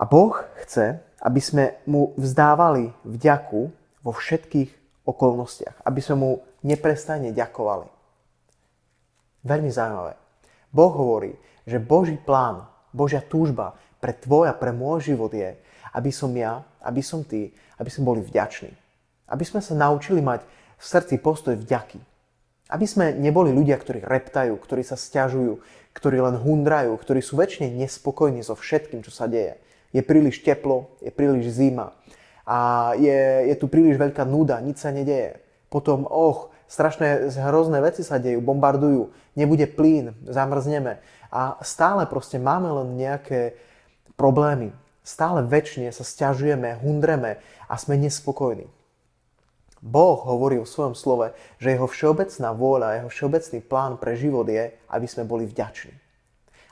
a 0.00 0.08
Boh 0.08 0.32
chce, 0.64 0.96
aby 1.20 1.40
sme 1.44 1.76
mu 1.84 2.16
vzdávali 2.16 2.88
vďaku 3.04 3.62
vo 4.00 4.12
všetkých 4.16 5.04
okolnostiach, 5.04 5.84
aby 5.84 6.00
sme 6.00 6.16
mu 6.16 6.30
neprestajne 6.64 7.36
ďakovali. 7.36 7.84
Veľmi 9.44 9.68
zaujímavé. 9.68 10.16
Boh 10.72 10.92
hovorí, 10.96 11.36
že 11.68 11.76
Boží 11.76 12.16
plán, 12.16 12.64
Božia 12.96 13.20
túžba 13.20 13.76
pre 14.00 14.16
tvoj 14.16 14.48
a 14.48 14.56
pre 14.56 14.72
môj 14.72 15.12
život 15.12 15.30
je, 15.30 15.54
aby 15.92 16.10
som 16.10 16.32
ja, 16.32 16.64
aby 16.80 17.04
som 17.04 17.22
ty, 17.22 17.52
aby 17.76 17.88
sme 17.92 18.08
boli 18.08 18.20
vďační. 18.24 18.72
Aby 19.30 19.44
sme 19.46 19.60
sa 19.62 19.76
naučili 19.76 20.24
mať 20.24 20.42
v 20.80 20.84
srdci 20.84 21.14
postoj 21.20 21.54
vďaky. 21.54 22.00
Aby 22.72 22.86
sme 22.86 23.12
neboli 23.14 23.52
ľudia, 23.52 23.76
ktorí 23.76 24.02
reptajú, 24.02 24.56
ktorí 24.56 24.82
sa 24.82 24.96
stiažujú, 24.98 25.60
ktorí 25.92 26.18
len 26.22 26.38
hundrajú, 26.38 26.94
ktorí 26.96 27.20
sú 27.20 27.36
väčšine 27.38 27.76
nespokojní 27.76 28.40
so 28.40 28.56
všetkým, 28.56 29.04
čo 29.04 29.12
sa 29.12 29.26
deje. 29.26 29.58
Je 29.90 30.00
príliš 30.06 30.42
teplo, 30.46 30.94
je 31.02 31.10
príliš 31.10 31.50
zima 31.50 31.98
a 32.50 32.90
je, 32.98 33.46
je 33.46 33.54
tu 33.54 33.70
príliš 33.70 33.94
veľká 33.94 34.26
nuda, 34.26 34.58
nič 34.58 34.82
sa 34.82 34.90
nedeje. 34.90 35.38
Potom, 35.70 36.02
och, 36.10 36.50
strašné 36.66 37.30
hrozné 37.30 37.78
veci 37.78 38.02
sa 38.02 38.18
dejú, 38.18 38.42
bombardujú, 38.42 39.14
nebude 39.38 39.70
plyn, 39.70 40.18
zamrzneme. 40.26 40.98
A 41.30 41.62
stále 41.62 42.10
proste 42.10 42.42
máme 42.42 42.66
len 42.82 42.98
nejaké 42.98 43.54
problémy. 44.20 44.76
Stále 45.00 45.40
väčšine 45.40 45.88
sa 45.96 46.04
stiažujeme, 46.04 46.76
hundreme 46.84 47.40
a 47.64 47.74
sme 47.80 47.96
nespokojní. 47.96 48.68
Boh 49.80 50.20
hovorí 50.20 50.60
v 50.60 50.68
svojom 50.68 50.92
slove, 50.92 51.32
že 51.56 51.72
jeho 51.72 51.88
všeobecná 51.88 52.52
vôľa, 52.52 53.00
jeho 53.00 53.08
všeobecný 53.08 53.58
plán 53.64 53.96
pre 53.96 54.12
život 54.12 54.44
je, 54.44 54.76
aby 54.92 55.06
sme 55.08 55.24
boli 55.24 55.48
vďační. 55.48 55.96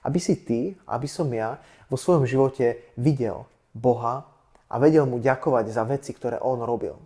Aby 0.04 0.20
si 0.20 0.36
ty, 0.44 0.76
aby 0.84 1.08
som 1.08 1.24
ja 1.32 1.56
vo 1.88 1.96
svojom 1.96 2.28
živote 2.28 2.92
videl 3.00 3.48
Boha 3.72 4.28
a 4.68 4.74
vedel 4.76 5.08
mu 5.08 5.16
ďakovať 5.16 5.72
za 5.72 5.88
veci, 5.88 6.12
ktoré 6.12 6.36
on 6.44 6.60
robil. 6.60 7.00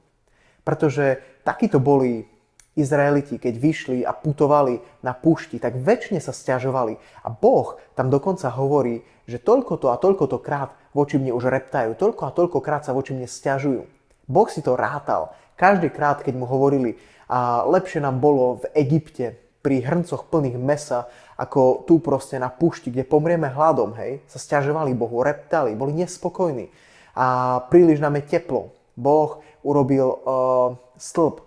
Pretože 0.67 1.23
takíto 1.47 1.79
boli 1.79 2.27
Izraeliti, 2.73 3.37
keď 3.37 3.55
vyšli 3.61 3.99
a 4.01 4.17
putovali 4.17 4.81
na 5.05 5.13
púšti, 5.13 5.61
tak 5.61 5.77
väčšine 5.77 6.25
sa 6.25 6.33
stiažovali. 6.33 6.97
A 7.25 7.29
Boh 7.29 7.77
tam 7.93 8.09
dokonca 8.09 8.49
hovorí, 8.49 9.05
že 9.29 9.37
toľko 9.37 9.77
to 9.77 9.93
a 9.93 10.01
toľko 10.01 10.25
to 10.29 10.39
krát 10.41 10.73
voči 10.97 11.21
mne 11.21 11.37
už 11.37 11.53
reptajú, 11.53 11.93
toľko 11.95 12.23
a 12.29 12.35
toľko 12.35 12.59
krát 12.65 12.83
sa 12.89 12.97
voči 12.97 13.13
mne 13.13 13.29
stiažujú. 13.29 13.85
Boh 14.25 14.49
si 14.49 14.65
to 14.65 14.73
rátal 14.73 15.37
každý 15.63 15.95
krát, 15.95 16.27
keď 16.27 16.35
mu 16.35 16.47
hovorili, 16.49 16.99
a 17.31 17.63
lepšie 17.65 18.03
nám 18.03 18.19
bolo 18.19 18.61
v 18.61 18.65
Egypte 18.75 19.39
pri 19.63 19.79
hrncoch 19.79 20.27
plných 20.27 20.59
mesa, 20.59 21.07
ako 21.39 21.87
tu 21.87 22.03
proste 22.03 22.37
na 22.37 22.51
pušti, 22.51 22.91
kde 22.91 23.07
pomrieme 23.07 23.47
hladom, 23.47 23.95
hej, 23.95 24.27
sa 24.27 24.43
stiažovali 24.43 24.93
Bohu, 24.93 25.23
reptali, 25.23 25.79
boli 25.79 25.95
nespokojní 25.95 26.69
a 27.15 27.61
príliš 27.71 28.03
nám 28.03 28.19
je 28.19 28.37
teplo. 28.37 28.75
Boh 28.99 29.41
urobil 29.63 30.05
uh, 30.05 30.75
stĺp, 30.99 31.41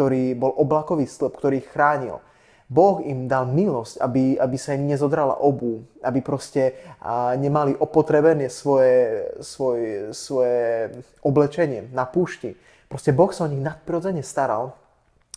ktorý 0.00 0.32
bol 0.32 0.56
oblakový 0.56 1.04
stĺp, 1.04 1.36
ktorý 1.36 1.60
ich 1.60 1.68
chránil. 1.68 2.24
Boh 2.72 3.04
im 3.04 3.28
dal 3.28 3.44
milosť, 3.52 4.00
aby, 4.00 4.40
aby 4.40 4.56
sa 4.56 4.72
im 4.72 4.88
nezodrala 4.88 5.36
obu, 5.44 5.84
aby 6.00 6.24
proste 6.24 6.72
uh, 7.04 7.36
nemali 7.36 7.76
opotrebené 7.76 8.48
svoje, 8.48 9.28
svoje, 9.44 10.16
svoje 10.16 10.88
oblečenie 11.20 11.92
na 11.92 12.08
púšti. 12.08 12.56
Proste 12.88 13.12
Boh 13.12 13.28
sa 13.28 13.44
o 13.44 13.52
nich 13.52 13.60
nadprirodzene 13.60 14.24
staral, 14.24 14.72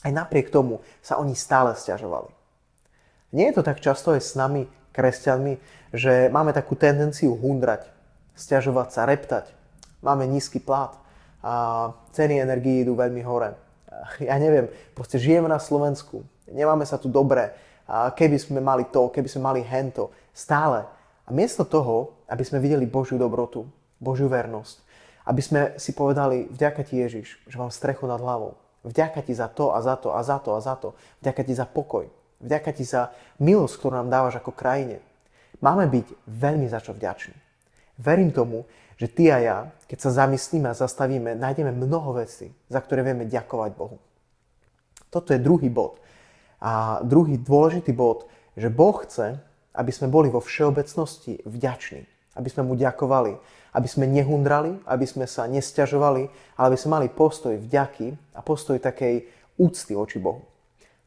aj 0.08 0.16
napriek 0.16 0.48
tomu 0.48 0.80
sa 1.04 1.20
oni 1.20 1.36
stále 1.36 1.76
stiažovali. 1.76 2.32
Nie 3.36 3.52
je 3.52 3.60
to 3.60 3.68
tak 3.68 3.84
často 3.84 4.16
aj 4.16 4.24
s 4.24 4.40
nami, 4.40 4.64
kresťanmi, 4.96 5.60
že 5.92 6.32
máme 6.32 6.56
takú 6.56 6.80
tendenciu 6.80 7.36
hundrať, 7.36 7.84
stiažovať 8.40 8.88
sa, 8.96 9.04
reptať. 9.04 9.52
Máme 10.00 10.24
nízky 10.24 10.64
plat 10.64 10.96
a 11.44 11.92
ceny 12.16 12.40
energií 12.40 12.88
idú 12.88 12.96
veľmi 12.96 13.26
hore. 13.28 13.63
Ja 14.30 14.38
neviem, 14.38 14.70
proste 14.94 15.18
žijeme 15.18 15.50
na 15.50 15.58
Slovensku, 15.58 16.24
nemáme 16.50 16.86
sa 16.86 17.02
tu 17.02 17.10
dobre, 17.10 17.54
keby 17.90 18.38
sme 18.40 18.60
mali 18.64 18.88
to, 18.88 19.12
keby 19.12 19.28
sme 19.28 19.42
mali 19.44 19.62
hento, 19.64 20.12
stále. 20.32 20.86
A 21.24 21.30
miesto 21.32 21.64
toho, 21.64 22.16
aby 22.28 22.44
sme 22.44 22.60
videli 22.60 22.84
Božiu 22.84 23.16
dobrotu, 23.16 23.64
Božiu 24.00 24.28
vernosť, 24.28 24.78
aby 25.24 25.42
sme 25.42 25.62
si 25.80 25.96
povedali, 25.96 26.52
vďaka 26.52 26.84
ti 26.84 27.00
Ježiš, 27.00 27.40
že 27.48 27.56
mám 27.56 27.72
strechu 27.72 28.04
nad 28.04 28.20
hlavou. 28.20 28.60
Vďaka 28.84 29.24
ti 29.24 29.32
za 29.32 29.48
to 29.48 29.72
a 29.72 29.80
za 29.80 29.96
to 29.96 30.12
a 30.12 30.20
za 30.20 30.38
to 30.44 30.50
a 30.52 30.60
za 30.60 30.76
to. 30.76 30.92
Vďaka 31.24 31.42
ti 31.48 31.54
za 31.56 31.64
pokoj. 31.64 32.12
Vďaka 32.44 32.76
ti 32.76 32.84
za 32.84 33.16
milosť, 33.40 33.80
ktorú 33.80 33.96
nám 33.96 34.12
dávaš 34.12 34.44
ako 34.44 34.52
krajine. 34.52 35.00
Máme 35.64 35.88
byť 35.88 36.28
veľmi 36.28 36.68
za 36.68 36.84
čo 36.84 36.92
vďační. 36.92 37.43
Verím 37.98 38.32
tomu, 38.32 38.66
že 38.98 39.10
ty 39.10 39.30
a 39.30 39.38
ja, 39.38 39.58
keď 39.90 40.00
sa 40.00 40.26
zamyslíme 40.26 40.70
a 40.70 40.78
zastavíme, 40.78 41.36
nájdeme 41.38 41.74
mnoho 41.74 42.18
vecí, 42.18 42.54
za 42.70 42.80
ktoré 42.82 43.06
vieme 43.06 43.26
ďakovať 43.30 43.72
Bohu. 43.74 43.98
Toto 45.10 45.34
je 45.34 45.42
druhý 45.42 45.70
bod. 45.70 46.02
A 46.64 47.04
druhý 47.04 47.38
dôležitý 47.38 47.94
bod, 47.94 48.26
že 48.58 48.74
Boh 48.74 48.96
chce, 49.04 49.38
aby 49.76 49.92
sme 49.92 50.08
boli 50.10 50.30
vo 50.30 50.42
všeobecnosti 50.42 51.44
vďační. 51.46 52.06
Aby 52.34 52.50
sme 52.50 52.66
mu 52.66 52.74
ďakovali 52.74 53.38
aby 53.74 53.88
sme 53.90 54.06
nehundrali, 54.06 54.78
aby 54.86 55.06
sme 55.10 55.26
sa 55.26 55.50
nestiažovali, 55.50 56.30
ale 56.58 56.66
aby 56.70 56.78
sme 56.78 57.02
mali 57.02 57.08
postoj 57.10 57.58
vďaky 57.58 58.38
a 58.38 58.40
postoj 58.46 58.78
takej 58.78 59.26
úcty 59.58 59.98
oči 59.98 60.22
Bohu. 60.22 60.46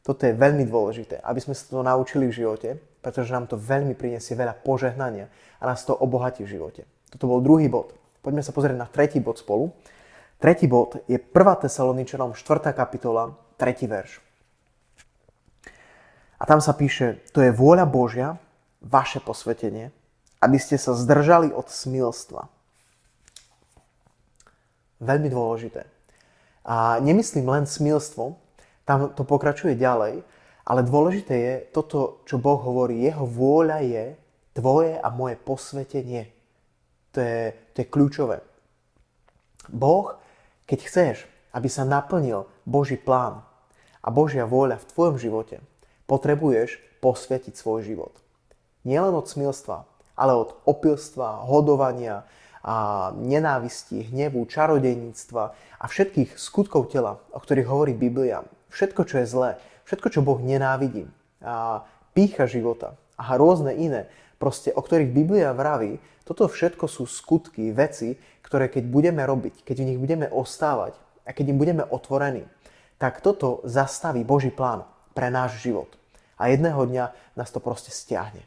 Toto 0.03 0.23
je 0.23 0.35
veľmi 0.35 0.67
dôležité, 0.67 1.19
aby 1.23 1.39
sme 1.39 1.55
sa 1.55 1.67
to 1.67 1.83
naučili 1.83 2.27
v 2.27 2.37
živote, 2.43 2.69
pretože 3.07 3.31
nám 3.31 3.47
to 3.47 3.55
veľmi 3.55 3.95
prinesie 3.95 4.35
veľa 4.35 4.67
požehnania 4.67 5.31
a 5.31 5.63
nás 5.63 5.79
to 5.87 5.95
obohatí 5.95 6.43
v 6.43 6.59
živote. 6.59 6.83
Toto 7.07 7.31
bol 7.31 7.39
druhý 7.39 7.71
bod. 7.71 7.95
Poďme 8.19 8.43
sa 8.43 8.51
pozrieť 8.51 8.75
na 8.75 8.83
tretí 8.83 9.23
bod 9.23 9.39
spolu. 9.39 9.71
Tretí 10.43 10.67
bod 10.67 10.99
je 11.07 11.15
1. 11.15 11.31
Tesaloničanom 11.63 12.35
4. 12.35 12.75
kapitola, 12.75 13.31
3. 13.55 13.87
verš. 13.87 14.19
A 16.35 16.43
tam 16.43 16.59
sa 16.59 16.75
píše, 16.75 17.23
to 17.31 17.39
je 17.39 17.55
vôľa 17.55 17.87
Božia, 17.87 18.35
vaše 18.83 19.23
posvetenie, 19.23 19.95
aby 20.43 20.59
ste 20.59 20.75
sa 20.75 20.91
zdržali 20.91 21.55
od 21.55 21.71
smilstva. 21.71 22.51
Veľmi 24.99 25.31
dôležité. 25.31 25.87
A 26.67 26.99
nemyslím 26.99 27.47
len 27.47 27.63
smilstvo, 27.63 28.35
tam 28.83 29.15
to 29.15 29.23
pokračuje 29.23 29.79
ďalej, 29.79 30.27
ale 30.67 30.83
dôležité 30.83 31.35
je 31.39 31.53
toto, 31.71 32.19
čo 32.27 32.35
Boh 32.35 32.59
hovorí. 32.59 32.99
Jeho 32.99 33.23
vôľa 33.23 33.79
je 33.87 34.05
tvoje 34.51 34.99
a 34.99 35.07
moje 35.07 35.39
posvetenie. 35.39 36.27
To 37.15 37.23
je, 37.23 37.55
to 37.71 37.77
je 37.81 37.87
kľúčové. 37.87 38.43
Boh, 39.71 40.19
keď 40.67 40.79
chceš, 40.83 41.15
aby 41.55 41.71
sa 41.71 41.87
naplnil 41.87 42.51
Boží 42.67 42.99
plán 42.99 43.47
a 44.03 44.11
Božia 44.11 44.43
vôľa 44.43 44.83
v 44.83 44.89
tvojom 44.91 45.15
živote, 45.15 45.63
potrebuješ 46.03 46.83
posvetiť 46.99 47.55
svoj 47.55 47.87
život. 47.87 48.13
Nielen 48.83 49.15
od 49.15 49.31
smilstva, 49.31 49.87
ale 50.19 50.35
od 50.35 50.51
opilstva, 50.67 51.47
hodovania, 51.47 52.27
a 52.67 53.09
nenávisti, 53.15 54.11
hnevu, 54.11 54.43
čarodejníctva 54.43 55.43
a 55.79 55.85
všetkých 55.87 56.35
skutkov 56.35 56.91
tela, 56.91 57.23
o 57.31 57.39
ktorých 57.39 57.63
hovorí 57.63 57.95
Biblia. 57.95 58.43
Všetko, 58.67 59.07
čo 59.07 59.23
je 59.23 59.31
zlé, 59.31 59.49
všetko, 59.87 60.07
čo 60.11 60.21
Boh 60.21 60.37
nenávidí, 60.43 61.07
a 61.39 61.87
pícha 62.11 62.49
života 62.49 62.99
a 63.15 63.33
rôzne 63.39 63.73
iné, 63.73 64.11
proste, 64.37 64.69
o 64.75 64.81
ktorých 64.83 65.15
Biblia 65.15 65.55
vraví, 65.55 65.97
toto 66.27 66.45
všetko 66.45 66.85
sú 66.91 67.07
skutky, 67.07 67.71
veci, 67.71 68.19
ktoré 68.43 68.67
keď 68.67 68.83
budeme 68.91 69.23
robiť, 69.23 69.63
keď 69.63 69.75
v 69.81 69.87
nich 69.93 69.99
budeme 69.99 70.27
ostávať 70.27 70.93
a 71.23 71.31
keď 71.31 71.55
im 71.55 71.57
budeme 71.57 71.83
otvorení, 71.87 72.45
tak 72.99 73.23
toto 73.23 73.63
zastaví 73.63 74.27
Boží 74.27 74.51
plán 74.51 74.83
pre 75.15 75.31
náš 75.31 75.61
život. 75.63 75.89
A 76.37 76.53
jedného 76.53 76.85
dňa 76.85 77.05
nás 77.33 77.49
to 77.49 77.57
proste 77.57 77.89
stiahne. 77.89 78.45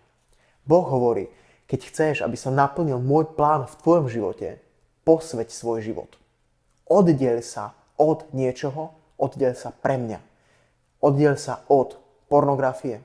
Boh 0.62 0.86
hovorí, 0.86 1.32
keď 1.66 1.80
chceš, 1.86 2.16
aby 2.22 2.34
sa 2.38 2.54
naplnil 2.54 3.02
môj 3.02 3.34
plán 3.34 3.66
v 3.66 3.78
tvojom 3.82 4.06
živote, 4.10 4.62
posveď 5.06 5.50
svoj 5.50 5.82
život. 5.82 6.10
Oddiel 6.86 7.42
sa 7.42 7.74
od 7.94 8.26
niečoho, 8.34 8.94
oddiel 9.18 9.54
sa 9.54 9.70
pre 9.70 9.98
mňa. 9.98 10.29
Oddiel 11.00 11.40
sa 11.40 11.64
od 11.72 11.96
pornografie. 12.28 13.00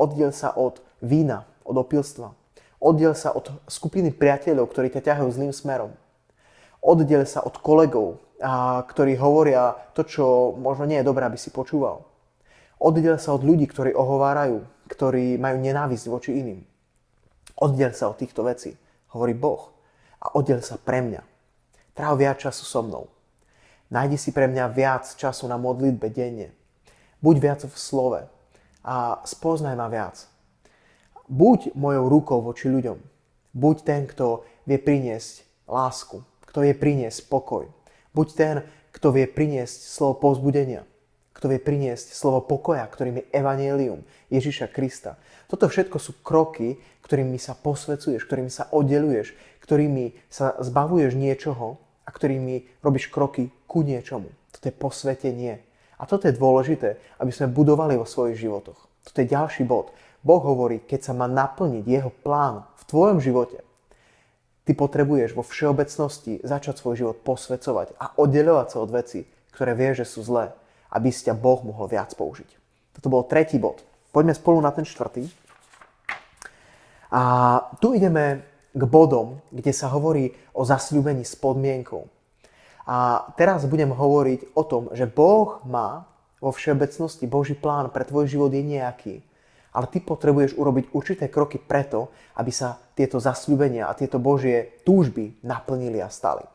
Oddiel 0.00 0.32
sa 0.32 0.56
od 0.56 0.80
vína, 1.04 1.44
od 1.64 1.76
opilstva. 1.76 2.32
Oddiel 2.80 3.12
sa 3.12 3.36
od 3.36 3.52
skupiny 3.68 4.14
priateľov, 4.14 4.70
ktorí 4.72 4.88
ťa 4.88 5.12
ťahajú 5.12 5.28
zlým 5.34 5.52
smerom. 5.52 5.92
Oddiel 6.80 7.26
sa 7.28 7.42
od 7.44 7.58
kolegov, 7.58 8.22
ktorí 8.88 9.18
hovoria 9.18 9.74
to, 9.98 10.06
čo 10.06 10.54
možno 10.54 10.86
nie 10.86 11.02
je 11.02 11.08
dobré, 11.08 11.26
aby 11.26 11.34
si 11.34 11.50
počúval. 11.50 12.06
Oddiel 12.78 13.18
sa 13.18 13.34
od 13.34 13.42
ľudí, 13.42 13.66
ktorí 13.66 13.90
ohovárajú, 13.90 14.62
ktorí 14.86 15.34
majú 15.36 15.58
nenávisť 15.58 16.06
voči 16.06 16.38
iným. 16.38 16.62
Oddiel 17.58 17.90
sa 17.90 18.06
od 18.06 18.16
týchto 18.22 18.46
vecí, 18.46 18.78
hovorí 19.10 19.34
Boh. 19.34 19.74
A 20.22 20.34
oddiel 20.38 20.62
sa 20.62 20.78
pre 20.78 21.02
mňa. 21.02 21.22
Tráv 21.98 22.22
viac 22.22 22.38
času 22.38 22.62
so 22.62 22.82
mnou. 22.86 23.10
Nájdi 23.90 24.14
si 24.14 24.30
pre 24.30 24.46
mňa 24.46 24.70
viac 24.70 25.06
času 25.18 25.50
na 25.50 25.58
modlitbe 25.58 26.06
denne. 26.14 26.54
Buď 27.18 27.36
viac 27.42 27.60
v 27.66 27.76
slove 27.76 28.20
a 28.86 29.20
spoznaj 29.26 29.74
ma 29.74 29.90
viac. 29.90 30.30
Buď 31.28 31.76
mojou 31.76 32.08
rukou 32.08 32.38
voči 32.40 32.70
ľuďom. 32.70 32.98
Buď 33.52 33.76
ten, 33.82 34.02
kto 34.06 34.46
vie 34.64 34.78
priniesť 34.78 35.44
lásku, 35.68 36.24
kto 36.48 36.64
vie 36.64 36.72
priniesť 36.72 37.28
pokoj. 37.28 37.68
Buď 38.16 38.28
ten, 38.32 38.54
kto 38.94 39.12
vie 39.12 39.28
priniesť 39.28 39.78
slovo 39.92 40.18
pozbudenia, 40.18 40.88
kto 41.36 41.52
vie 41.52 41.60
priniesť 41.60 42.16
slovo 42.16 42.42
pokoja, 42.42 42.82
ktorým 42.88 43.22
je 43.22 43.28
evanelium 43.30 44.02
Ježiša 44.32 44.72
Krista. 44.72 45.20
Toto 45.46 45.68
všetko 45.68 46.00
sú 46.00 46.18
kroky, 46.24 46.80
ktorými 47.04 47.36
sa 47.38 47.54
posvecuješ, 47.54 48.24
ktorými 48.24 48.50
sa 48.50 48.66
oddeluješ, 48.72 49.36
ktorými 49.62 50.16
sa 50.32 50.56
zbavuješ 50.58 51.12
niečoho 51.14 51.78
a 52.04 52.10
ktorými 52.10 52.80
robíš 52.80 53.12
kroky 53.12 53.52
ku 53.68 53.84
niečomu. 53.84 54.32
Toto 54.50 54.64
je 54.64 54.74
posvetenie. 54.74 55.67
A 55.98 56.06
toto 56.06 56.30
je 56.30 56.38
dôležité, 56.38 56.96
aby 57.18 57.34
sme 57.34 57.50
budovali 57.50 57.98
vo 57.98 58.06
svojich 58.06 58.38
životoch. 58.38 58.78
Toto 59.02 59.18
je 59.18 59.28
ďalší 59.28 59.66
bod. 59.66 59.90
Boh 60.22 60.42
hovorí, 60.42 60.82
keď 60.82 61.10
sa 61.10 61.12
má 61.14 61.26
naplniť 61.26 61.84
jeho 61.86 62.10
plán 62.22 62.66
v 62.78 62.82
tvojom 62.86 63.18
živote, 63.18 63.62
ty 64.62 64.76
potrebuješ 64.76 65.34
vo 65.34 65.42
všeobecnosti 65.42 66.44
začať 66.44 66.78
svoj 66.78 66.94
život 67.00 67.16
posvecovať 67.24 67.96
a 67.98 68.14
oddeľovať 68.20 68.66
sa 68.68 68.78
od 68.84 68.90
veci, 68.92 69.24
ktoré 69.54 69.72
vieš, 69.74 70.04
že 70.04 70.10
sú 70.12 70.20
zlé, 70.28 70.52
aby 70.92 71.08
si 71.10 71.26
ťa 71.26 71.34
Boh 71.34 71.64
mohol 71.64 71.88
viac 71.88 72.12
použiť. 72.14 72.50
Toto 72.98 73.08
bol 73.08 73.24
tretí 73.24 73.56
bod. 73.56 73.82
Poďme 74.12 74.34
spolu 74.34 74.58
na 74.60 74.74
ten 74.74 74.84
štvrtý. 74.84 75.24
A 77.08 77.22
tu 77.80 77.96
ideme 77.96 78.44
k 78.74 78.82
bodom, 78.84 79.40
kde 79.48 79.72
sa 79.72 79.88
hovorí 79.88 80.36
o 80.52 80.62
zasľúbení 80.68 81.24
s 81.24 81.32
podmienkou. 81.38 82.04
A 82.88 83.28
teraz 83.36 83.68
budem 83.68 83.92
hovoriť 83.92 84.56
o 84.56 84.64
tom, 84.64 84.88
že 84.96 85.04
Boh 85.04 85.60
má 85.68 86.08
vo 86.40 86.48
všeobecnosti 86.48 87.28
Boží 87.28 87.52
plán 87.52 87.92
pre 87.92 88.08
tvoj 88.08 88.24
život 88.24 88.48
je 88.48 88.64
nejaký. 88.64 89.14
Ale 89.76 89.86
ty 89.92 90.00
potrebuješ 90.00 90.56
urobiť 90.56 90.96
určité 90.96 91.28
kroky 91.28 91.60
preto, 91.60 92.08
aby 92.40 92.48
sa 92.48 92.80
tieto 92.96 93.20
zasľúbenia 93.20 93.84
a 93.84 93.92
tieto 93.92 94.16
Božie 94.16 94.80
túžby 94.88 95.36
naplnili 95.44 96.00
a 96.00 96.08
stali. 96.08 96.48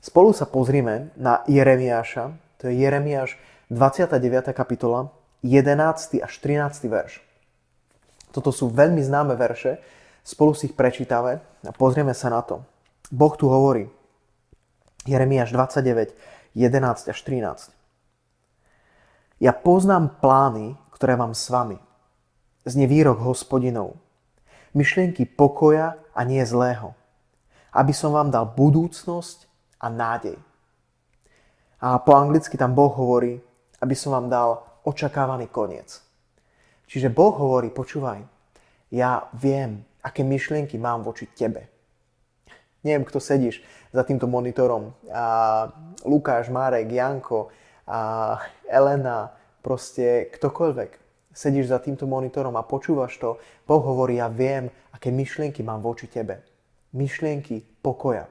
Spolu 0.00 0.32
sa 0.32 0.48
pozrime 0.48 1.12
na 1.20 1.44
Jeremiáša, 1.44 2.32
to 2.56 2.72
je 2.72 2.80
Jeremiáš 2.80 3.36
29. 3.68 4.56
kapitola, 4.56 5.12
11. 5.44 6.24
až 6.24 6.32
13. 6.40 6.88
verš. 6.88 7.20
Toto 8.32 8.54
sú 8.54 8.72
veľmi 8.72 9.04
známe 9.04 9.36
verše, 9.36 9.82
spolu 10.24 10.56
si 10.56 10.72
ich 10.72 10.78
prečítame 10.78 11.44
a 11.60 11.70
pozrieme 11.76 12.16
sa 12.16 12.32
na 12.32 12.40
to. 12.40 12.64
Boh 13.12 13.34
tu 13.36 13.50
hovorí, 13.50 13.90
Jeremiáš 15.06 15.54
29, 15.54 16.18
11 16.58 17.08
až 17.14 17.18
13. 17.22 17.70
Ja 19.38 19.54
poznám 19.54 20.18
plány, 20.18 20.74
ktoré 20.90 21.14
mám 21.14 21.30
s 21.30 21.46
vami. 21.46 21.78
Znie 22.66 22.90
výrok 22.90 23.22
hospodinov. 23.22 23.94
Myšlienky 24.74 25.30
pokoja 25.30 25.94
a 26.10 26.20
nie 26.26 26.42
zlého. 26.42 26.98
Aby 27.70 27.94
som 27.94 28.10
vám 28.10 28.34
dal 28.34 28.50
budúcnosť 28.50 29.46
a 29.78 29.86
nádej. 29.86 30.36
A 31.78 32.02
po 32.02 32.16
anglicky 32.18 32.58
tam 32.58 32.74
Boh 32.74 32.90
hovorí, 32.90 33.38
aby 33.78 33.94
som 33.94 34.10
vám 34.10 34.26
dal 34.26 34.64
očakávaný 34.82 35.46
koniec. 35.52 36.02
Čiže 36.90 37.14
Boh 37.14 37.36
hovorí, 37.36 37.70
počúvaj, 37.70 38.24
ja 38.90 39.28
viem, 39.38 39.86
aké 40.02 40.26
myšlienky 40.26 40.80
mám 40.80 41.06
voči 41.06 41.30
tebe. 41.30 41.75
Neviem, 42.86 43.02
kto 43.02 43.18
sedíš 43.18 43.66
za 43.90 44.06
týmto 44.06 44.30
monitorom. 44.30 44.94
A 45.10 45.66
Lukáš, 46.06 46.54
Marek, 46.54 46.86
Janko, 46.86 47.50
a 47.86 48.38
Elena, 48.70 49.34
proste 49.58 50.30
ktokoľvek. 50.30 50.90
Sedíš 51.34 51.74
za 51.74 51.82
týmto 51.82 52.06
monitorom 52.06 52.54
a 52.54 52.62
počúvaš 52.62 53.18
to. 53.18 53.42
Boh 53.66 53.82
hovorí, 53.82 54.22
ja 54.22 54.30
viem, 54.30 54.70
aké 54.94 55.10
myšlienky 55.10 55.66
mám 55.66 55.82
voči 55.82 56.06
tebe. 56.06 56.46
Myšlienky 56.94 57.82
pokoja. 57.82 58.30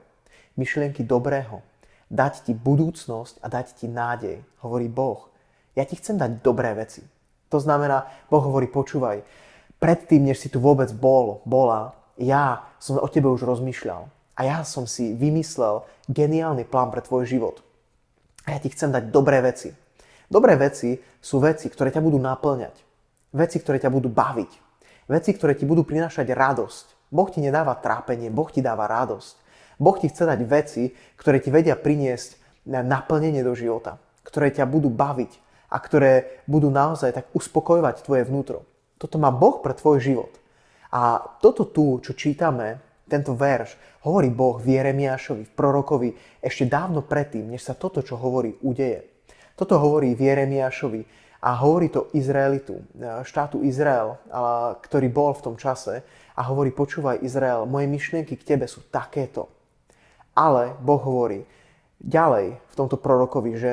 Myšlienky 0.56 1.04
dobrého. 1.04 1.60
Dať 2.08 2.48
ti 2.48 2.52
budúcnosť 2.56 3.44
a 3.44 3.46
dať 3.52 3.66
ti 3.76 3.86
nádej. 3.92 4.40
Hovorí 4.64 4.88
Boh. 4.88 5.28
Ja 5.76 5.84
ti 5.84 6.00
chcem 6.00 6.16
dať 6.16 6.40
dobré 6.40 6.72
veci. 6.72 7.04
To 7.52 7.60
znamená, 7.60 8.08
Boh 8.32 8.42
hovorí, 8.42 8.66
počúvaj, 8.66 9.22
predtým, 9.78 10.24
než 10.24 10.40
si 10.40 10.48
tu 10.48 10.58
vôbec 10.58 10.90
bol, 10.96 11.44
bola, 11.44 11.94
ja 12.16 12.64
som 12.80 12.96
o 12.96 13.08
tebe 13.12 13.28
už 13.28 13.44
rozmýšľal. 13.44 14.15
A 14.36 14.44
ja 14.44 14.60
som 14.62 14.84
si 14.84 15.16
vymyslel 15.16 15.82
geniálny 16.12 16.68
plán 16.68 16.92
pre 16.92 17.00
tvoj 17.00 17.24
život. 17.24 17.64
A 18.44 18.54
ja 18.54 18.58
ti 18.60 18.68
chcem 18.68 18.92
dať 18.92 19.08
dobré 19.08 19.40
veci. 19.40 19.72
Dobré 20.28 20.54
veci 20.60 21.00
sú 21.18 21.40
veci, 21.40 21.66
ktoré 21.72 21.88
ťa 21.88 22.04
budú 22.04 22.20
naplňať. 22.20 22.76
Veci, 23.32 23.56
ktoré 23.58 23.80
ťa 23.80 23.90
budú 23.90 24.12
baviť. 24.12 24.52
Veci, 25.08 25.30
ktoré 25.32 25.56
ti 25.56 25.64
budú 25.64 25.82
prinášať 25.82 26.30
radosť. 26.30 26.86
Boh 27.08 27.28
ti 27.30 27.40
nedáva 27.40 27.78
trápenie, 27.78 28.28
Boh 28.28 28.50
ti 28.50 28.60
dáva 28.60 28.84
radosť. 28.86 29.34
Boh 29.80 29.96
ti 29.96 30.12
chce 30.12 30.28
dať 30.28 30.40
veci, 30.44 30.92
ktoré 31.16 31.40
ti 31.40 31.48
vedia 31.48 31.78
priniesť 31.78 32.36
naplnenie 32.66 33.40
do 33.40 33.54
života. 33.56 33.98
Ktoré 34.26 34.50
ťa 34.50 34.66
budú 34.66 34.90
baviť, 34.90 35.46
a 35.66 35.76
ktoré 35.82 36.42
budú 36.46 36.70
naozaj 36.70 37.10
tak 37.14 37.26
uspokojovať 37.34 38.06
tvoje 38.06 38.22
vnútro. 38.26 38.62
Toto 38.96 39.18
má 39.18 39.34
Boh 39.34 39.60
pre 39.60 39.74
tvoj 39.74 39.98
život. 39.98 40.32
A 40.94 41.18
toto 41.42 41.66
tu, 41.66 41.98
čo 42.00 42.14
čítame, 42.14 42.78
tento 43.06 43.38
verš, 43.38 43.78
hovorí 44.02 44.28
Boh 44.34 44.58
v 44.58 44.78
Jeremiášovi, 44.78 45.46
v 45.46 45.52
prorokovi, 45.54 46.10
ešte 46.42 46.66
dávno 46.66 47.06
predtým, 47.06 47.46
než 47.46 47.66
sa 47.66 47.74
toto, 47.78 48.02
čo 48.02 48.18
hovorí, 48.18 48.58
udeje. 48.66 49.06
Toto 49.54 49.78
hovorí 49.78 50.12
v 50.18 50.26
Jeremiášovi 50.26 51.00
a 51.46 51.54
hovorí 51.62 51.88
to 51.88 52.10
Izraelitu, 52.12 52.82
štátu 53.22 53.62
Izrael, 53.62 54.18
ktorý 54.82 55.06
bol 55.08 55.32
v 55.38 55.44
tom 55.46 55.56
čase 55.56 56.02
a 56.34 56.42
hovorí, 56.50 56.74
počúvaj 56.74 57.22
Izrael, 57.22 57.64
moje 57.64 57.86
myšlienky 57.86 58.34
k 58.34 58.46
tebe 58.56 58.66
sú 58.66 58.82
takéto. 58.90 59.48
Ale 60.34 60.76
Boh 60.82 61.00
hovorí 61.00 61.46
ďalej 62.02 62.58
v 62.58 62.74
tomto 62.74 63.00
prorokovi, 63.00 63.56
že 63.56 63.72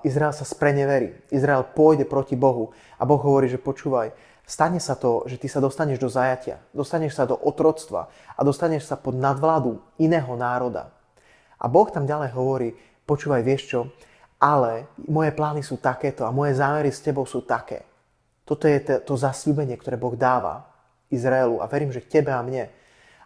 Izrael 0.00 0.32
sa 0.32 0.48
spreneverí. 0.48 1.12
Izrael 1.28 1.68
pôjde 1.76 2.08
proti 2.08 2.32
Bohu 2.38 2.72
a 2.96 3.04
Boh 3.04 3.20
hovorí, 3.20 3.52
že 3.52 3.60
počúvaj, 3.60 4.16
stane 4.46 4.80
sa 4.80 4.94
to, 4.94 5.26
že 5.26 5.36
ty 5.36 5.50
sa 5.50 5.60
dostaneš 5.60 5.98
do 6.00 6.08
zajatia, 6.08 6.62
dostaneš 6.72 7.18
sa 7.18 7.26
do 7.26 7.34
otroctva 7.36 8.08
a 8.38 8.40
dostaneš 8.46 8.86
sa 8.86 8.96
pod 8.96 9.18
nadvládu 9.18 9.82
iného 9.98 10.32
národa. 10.38 10.94
A 11.58 11.66
Boh 11.66 11.90
tam 11.90 12.06
ďalej 12.06 12.30
hovorí, 12.32 12.68
počúvaj, 13.04 13.42
vieš 13.42 13.62
čo, 13.68 13.80
ale 14.38 14.88
moje 15.10 15.34
plány 15.34 15.60
sú 15.60 15.82
takéto 15.82 16.24
a 16.24 16.32
moje 16.32 16.54
zámery 16.56 16.94
s 16.94 17.02
tebou 17.02 17.26
sú 17.26 17.42
také. 17.42 17.82
Toto 18.46 18.70
je 18.70 18.78
to, 19.02 19.14
zasľúbenie, 19.18 19.74
ktoré 19.74 19.98
Boh 19.98 20.14
dáva 20.14 20.70
Izraelu 21.10 21.58
a 21.58 21.66
verím, 21.66 21.90
že 21.90 22.00
k 22.00 22.20
tebe 22.20 22.30
a 22.30 22.40
mne. 22.40 22.70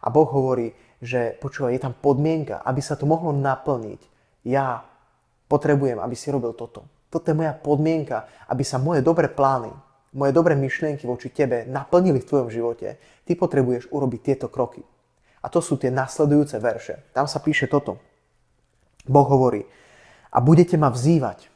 A 0.00 0.08
Boh 0.08 0.26
hovorí, 0.26 0.72
že 1.04 1.36
počúvaj, 1.36 1.76
je 1.76 1.84
tam 1.84 1.92
podmienka, 1.92 2.64
aby 2.64 2.80
sa 2.80 2.96
to 2.96 3.04
mohlo 3.04 3.36
naplniť. 3.36 4.00
Ja 4.48 4.90
Potrebujem, 5.50 5.98
aby 5.98 6.14
si 6.14 6.30
robil 6.30 6.54
toto. 6.54 6.86
Toto 7.10 7.26
je 7.26 7.34
moja 7.34 7.50
podmienka, 7.50 8.46
aby 8.46 8.62
sa 8.62 8.78
moje 8.78 9.02
dobré 9.02 9.26
plány, 9.26 9.74
moje 10.12 10.32
dobré 10.34 10.58
myšlienky 10.58 11.06
voči 11.06 11.30
tebe 11.30 11.66
naplnili 11.66 12.18
v 12.18 12.28
tvojom 12.28 12.48
živote. 12.50 12.98
Ty 13.26 13.32
potrebuješ 13.38 13.90
urobiť 13.94 14.20
tieto 14.22 14.46
kroky. 14.50 14.82
A 15.40 15.46
to 15.48 15.62
sú 15.64 15.80
tie 15.80 15.88
nasledujúce 15.88 16.58
verše. 16.60 17.00
Tam 17.14 17.24
sa 17.24 17.40
píše 17.40 17.70
toto. 17.70 17.96
Boh 19.08 19.24
hovorí, 19.24 19.64
a 20.30 20.38
budete 20.38 20.78
ma 20.78 20.90
vzývať 20.92 21.50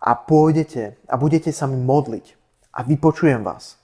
a 0.00 0.16
pôjdete 0.16 0.96
a 1.08 1.14
budete 1.20 1.52
sa 1.52 1.68
mi 1.68 1.76
modliť 1.76 2.26
a 2.72 2.80
vypočujem 2.84 3.44
vás. 3.44 3.76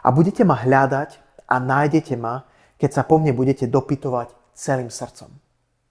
A 0.00 0.12
budete 0.14 0.46
ma 0.46 0.56
hľadať 0.56 1.42
a 1.48 1.56
nájdete 1.60 2.14
ma, 2.16 2.46
keď 2.76 2.90
sa 2.92 3.02
po 3.02 3.18
mne 3.18 3.32
budete 3.32 3.66
dopytovať 3.66 4.32
celým 4.56 4.88
srdcom. 4.88 5.32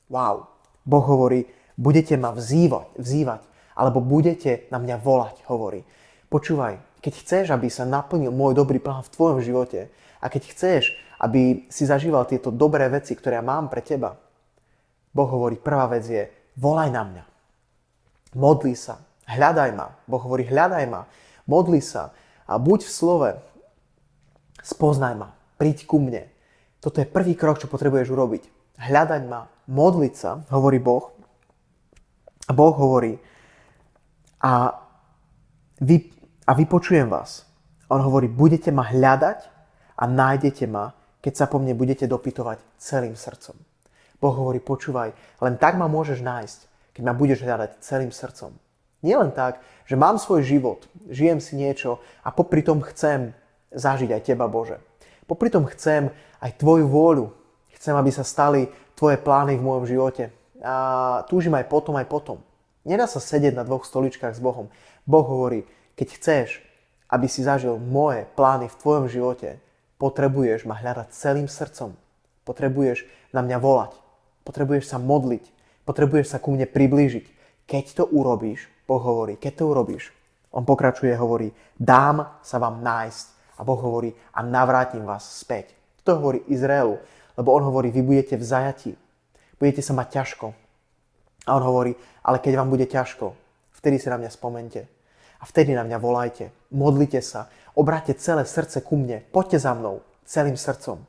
Wow. 0.10 0.50
Boh 0.86 1.06
hovorí, 1.06 1.50
budete 1.78 2.14
ma 2.18 2.30
vzývať, 2.32 2.98
vzývať, 2.98 3.42
alebo 3.76 4.00
budete 4.00 4.70
na 4.70 4.78
mňa 4.78 4.96
volať, 5.02 5.36
hovorí. 5.50 5.82
Počúvaj, 6.30 6.78
keď 7.06 7.14
chceš, 7.22 7.46
aby 7.54 7.70
sa 7.70 7.86
naplnil 7.86 8.34
môj 8.34 8.58
dobrý 8.58 8.82
plán 8.82 9.06
v 9.06 9.14
tvojom 9.14 9.40
živote 9.46 9.94
a 10.18 10.26
keď 10.26 10.50
chceš, 10.50 10.98
aby 11.22 11.70
si 11.70 11.86
zažíval 11.86 12.26
tieto 12.26 12.50
dobré 12.50 12.90
veci, 12.90 13.14
ktoré 13.14 13.38
ja 13.38 13.46
mám 13.46 13.70
pre 13.70 13.86
teba, 13.86 14.18
Boh 15.14 15.30
hovorí, 15.30 15.62
prvá 15.62 15.86
vec 15.86 16.04
je, 16.10 16.26
volaj 16.58 16.90
na 16.90 17.04
mňa. 17.06 17.24
Modli 18.36 18.74
sa, 18.74 19.00
hľadaj 19.30 19.70
ma. 19.78 19.94
Boh 20.10 20.20
hovorí, 20.20 20.50
hľadaj 20.50 20.86
ma, 20.90 21.06
modli 21.46 21.80
sa 21.80 22.10
a 22.50 22.58
buď 22.58 22.84
v 22.84 22.92
slove, 22.92 23.30
spoznaj 24.66 25.14
ma, 25.14 25.30
príď 25.62 25.86
ku 25.86 26.02
mne. 26.02 26.26
Toto 26.82 27.00
je 27.00 27.08
prvý 27.08 27.38
krok, 27.38 27.62
čo 27.62 27.70
potrebuješ 27.70 28.12
urobiť. 28.12 28.44
Hľadať 28.82 29.22
ma, 29.30 29.48
modliť 29.70 30.14
sa, 30.18 30.42
hovorí 30.52 30.82
Boh, 30.82 31.16
a 32.46 32.52
Boh 32.54 32.74
hovorí, 32.76 33.18
a, 34.42 34.74
vy, 35.82 36.15
a 36.46 36.52
vypočujem 36.54 37.10
vás. 37.10 37.46
On 37.90 38.02
hovorí, 38.02 38.30
budete 38.30 38.70
ma 38.70 38.86
hľadať 38.86 39.40
a 39.98 40.04
nájdete 40.06 40.66
ma, 40.70 40.94
keď 41.22 41.34
sa 41.34 41.46
po 41.50 41.58
mne 41.58 41.74
budete 41.74 42.06
dopytovať 42.06 42.62
celým 42.78 43.18
srdcom. 43.18 43.58
Boh 44.22 44.34
hovorí, 44.34 44.62
počúvaj, 44.62 45.14
len 45.42 45.56
tak 45.58 45.78
ma 45.78 45.90
môžeš 45.90 46.22
nájsť, 46.22 46.60
keď 46.94 47.02
ma 47.06 47.14
budeš 47.18 47.46
hľadať 47.46 47.82
celým 47.82 48.14
srdcom. 48.14 48.54
Nie 49.06 49.22
len 49.22 49.30
tak, 49.34 49.62
že 49.86 49.98
mám 49.98 50.18
svoj 50.18 50.42
život, 50.42 50.90
žijem 51.10 51.38
si 51.38 51.54
niečo 51.58 52.02
a 52.26 52.34
popri 52.34 52.66
tom 52.66 52.82
chcem 52.82 53.38
zažiť 53.74 54.10
aj 54.14 54.22
Teba, 54.26 54.50
Bože. 54.50 54.82
Popri 55.30 55.50
tom 55.50 55.66
chcem 55.70 56.10
aj 56.42 56.58
Tvoju 56.58 56.90
vôľu. 56.90 57.34
Chcem, 57.78 57.94
aby 57.94 58.10
sa 58.10 58.26
stali 58.26 58.66
Tvoje 58.98 59.22
plány 59.22 59.58
v 59.58 59.66
môjom 59.66 59.86
živote 59.86 60.34
a 60.64 61.22
túžim 61.30 61.54
aj 61.54 61.70
potom, 61.70 61.94
aj 62.00 62.10
potom. 62.10 62.42
Nedá 62.86 63.06
sa 63.06 63.22
sedieť 63.22 63.54
na 63.54 63.66
dvoch 63.66 63.86
stoličkách 63.86 64.38
s 64.38 64.42
Bohom. 64.42 64.70
Boh 65.06 65.26
hovorí, 65.26 65.66
keď 65.96 66.08
chceš, 66.20 66.60
aby 67.10 67.28
si 67.32 67.44
zažil 67.44 67.80
moje 67.80 68.28
plány 68.36 68.68
v 68.68 68.80
tvojom 68.80 69.06
živote, 69.08 69.60
potrebuješ 69.98 70.68
ma 70.68 70.76
hľadať 70.76 71.16
celým 71.16 71.48
srdcom. 71.48 71.96
Potrebuješ 72.44 73.08
na 73.32 73.42
mňa 73.42 73.58
volať. 73.58 73.96
Potrebuješ 74.46 74.92
sa 74.92 74.98
modliť. 75.02 75.44
Potrebuješ 75.88 76.36
sa 76.36 76.42
ku 76.44 76.54
mne 76.54 76.68
priblížiť. 76.70 77.26
Keď 77.66 77.86
to 77.98 78.04
urobíš, 78.06 78.70
Boh 78.86 79.02
hovorí, 79.02 79.40
keď 79.40 79.64
to 79.64 79.72
urobíš, 79.74 80.14
on 80.54 80.64
pokračuje, 80.64 81.12
hovorí, 81.18 81.52
dám 81.76 82.40
sa 82.46 82.62
vám 82.62 82.80
nájsť. 82.80 83.26
A 83.60 83.64
Boh 83.64 83.80
hovorí, 83.80 84.12
a 84.36 84.40
navrátim 84.44 85.04
vás 85.04 85.26
späť. 85.26 85.74
To 86.06 86.20
hovorí 86.20 86.44
Izraelu, 86.52 87.00
lebo 87.36 87.50
on 87.56 87.64
hovorí, 87.66 87.90
vy 87.90 88.04
budete 88.04 88.36
v 88.38 88.44
zajatí. 88.44 88.92
Budete 89.58 89.82
sa 89.82 89.96
mať 89.96 90.08
ťažko. 90.22 90.48
A 91.46 91.50
on 91.56 91.64
hovorí, 91.64 91.96
ale 92.24 92.38
keď 92.40 92.62
vám 92.62 92.70
bude 92.70 92.86
ťažko, 92.86 93.36
vtedy 93.80 94.00
si 94.00 94.08
na 94.12 94.20
mňa 94.20 94.32
spomente. 94.32 94.95
Vtedy 95.46 95.78
na 95.78 95.86
mňa 95.86 95.98
volajte. 96.02 96.50
Modlite 96.74 97.22
sa. 97.22 97.48
Obráte 97.78 98.18
celé 98.18 98.44
srdce 98.50 98.82
ku 98.82 98.98
mne. 98.98 99.22
Poďte 99.30 99.62
za 99.62 99.78
mnou. 99.78 100.02
Celým 100.26 100.58
srdcom. 100.58 101.06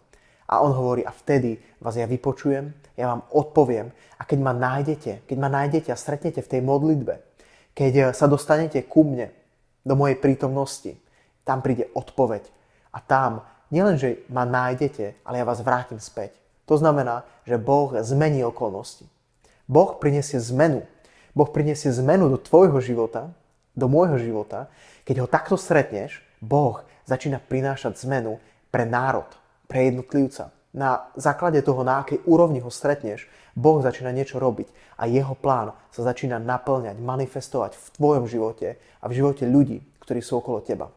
A 0.47 0.63
on 0.63 0.77
hovorí, 0.77 1.03
a 1.03 1.11
vtedy 1.11 1.59
vás 1.83 1.99
ja 1.99 2.07
vypočujem, 2.07 2.71
ja 2.95 3.11
vám 3.11 3.27
odpoviem. 3.35 3.91
A 4.21 4.23
keď 4.23 4.39
ma 4.45 4.55
nájdete, 4.55 5.27
keď 5.27 5.37
ma 5.41 5.51
nájdete 5.51 5.91
a 5.91 5.99
stretnete 5.99 6.45
v 6.45 6.51
tej 6.53 6.61
modlitbe, 6.63 7.15
keď 7.75 8.15
sa 8.15 8.31
dostanete 8.31 8.85
ku 8.87 9.03
mne, 9.03 9.33
do 9.87 9.95
mojej 9.95 10.19
prítomnosti, 10.19 10.99
tam 11.47 11.63
príde 11.63 11.87
odpoveď. 11.95 12.43
A 12.91 12.99
tam 12.99 13.47
nielenže 13.71 14.27
ma 14.27 14.43
nájdete, 14.43 15.23
ale 15.23 15.39
ja 15.39 15.47
vás 15.47 15.63
vrátim 15.63 16.03
späť. 16.03 16.35
To 16.67 16.75
znamená, 16.75 17.23
že 17.47 17.55
Boh 17.55 17.95
zmení 18.03 18.43
okolnosti. 18.43 19.07
Boh 19.71 20.03
prinesie 20.03 20.43
zmenu. 20.51 20.83
Boh 21.39 21.47
prinesie 21.47 21.95
zmenu 21.95 22.27
do 22.27 22.39
tvojho 22.43 22.83
života, 22.83 23.31
do 23.77 23.87
môjho 23.87 24.17
života. 24.19 24.73
Keď 25.05 25.17
ho 25.23 25.29
takto 25.29 25.55
stretneš, 25.61 26.25
Boh 26.41 26.83
začína 27.05 27.39
prinášať 27.39 28.01
zmenu 28.09 28.41
pre 28.73 28.89
národ, 28.89 29.29
pre 29.69 29.93
jednotlivca. 29.93 30.51
Na 30.77 31.09
základe 31.17 31.61
toho, 31.65 31.85
na 31.85 32.05
akej 32.05 32.21
úrovni 32.29 32.61
ho 32.61 32.73
stretneš, 32.73 33.29
Boh 33.57 33.81
začína 33.81 34.13
niečo 34.13 34.37
robiť 34.37 34.69
a 35.01 35.09
jeho 35.09 35.33
plán 35.33 35.73
sa 35.89 36.05
začína 36.05 36.37
naplňať, 36.37 37.01
manifestovať 37.01 37.73
v 37.73 37.87
tvojom 37.97 38.25
živote 38.29 38.77
a 39.01 39.05
v 39.09 39.17
živote 39.17 39.49
ľudí, 39.49 39.81
ktorí 40.05 40.21
sú 40.21 40.45
okolo 40.45 40.61
teba. 40.61 40.93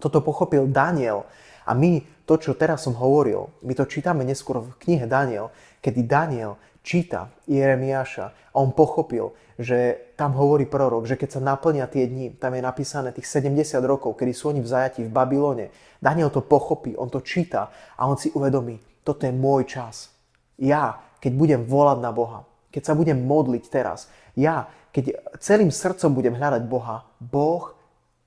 Toto 0.00 0.24
pochopil 0.24 0.64
Daniel 0.72 1.28
a 1.68 1.76
my, 1.76 2.00
to, 2.24 2.40
čo 2.40 2.56
teraz 2.56 2.88
som 2.88 2.96
hovoril, 2.96 3.52
my 3.60 3.76
to 3.76 3.84
čítame 3.84 4.24
neskôr 4.24 4.64
v 4.64 4.72
knihe 4.80 5.04
Daniel, 5.04 5.52
kedy 5.84 6.08
Daniel 6.08 6.56
číta 6.88 7.28
Jeremiáša 7.44 8.32
a 8.32 8.56
on 8.56 8.72
pochopil, 8.72 9.36
že 9.60 10.08
tam 10.16 10.32
hovorí 10.32 10.64
prorok, 10.64 11.04
že 11.04 11.20
keď 11.20 11.28
sa 11.36 11.40
naplnia 11.44 11.84
tie 11.84 12.08
dni, 12.08 12.40
tam 12.40 12.56
je 12.56 12.64
napísané 12.64 13.12
tých 13.12 13.28
70 13.28 13.84
rokov, 13.84 14.16
kedy 14.16 14.32
sú 14.32 14.48
oni 14.56 14.64
v 14.64 14.72
zajati 14.72 15.04
v 15.04 15.12
Babylone. 15.12 15.68
Daniel 16.00 16.32
to 16.32 16.40
pochopí, 16.40 16.96
on 16.96 17.12
to 17.12 17.20
číta 17.20 17.68
a 17.92 18.08
on 18.08 18.16
si 18.16 18.32
uvedomí, 18.32 19.04
toto 19.04 19.28
je 19.28 19.34
môj 19.36 19.68
čas. 19.68 20.08
Ja, 20.56 20.96
keď 21.20 21.32
budem 21.36 21.60
volať 21.68 21.98
na 22.00 22.08
Boha, 22.08 22.48
keď 22.72 22.82
sa 22.88 22.96
budem 22.96 23.20
modliť 23.20 23.64
teraz, 23.68 24.08
ja, 24.32 24.64
keď 24.88 25.36
celým 25.44 25.68
srdcom 25.68 26.16
budem 26.16 26.38
hľadať 26.38 26.62
Boha, 26.64 27.04
Boh 27.20 27.76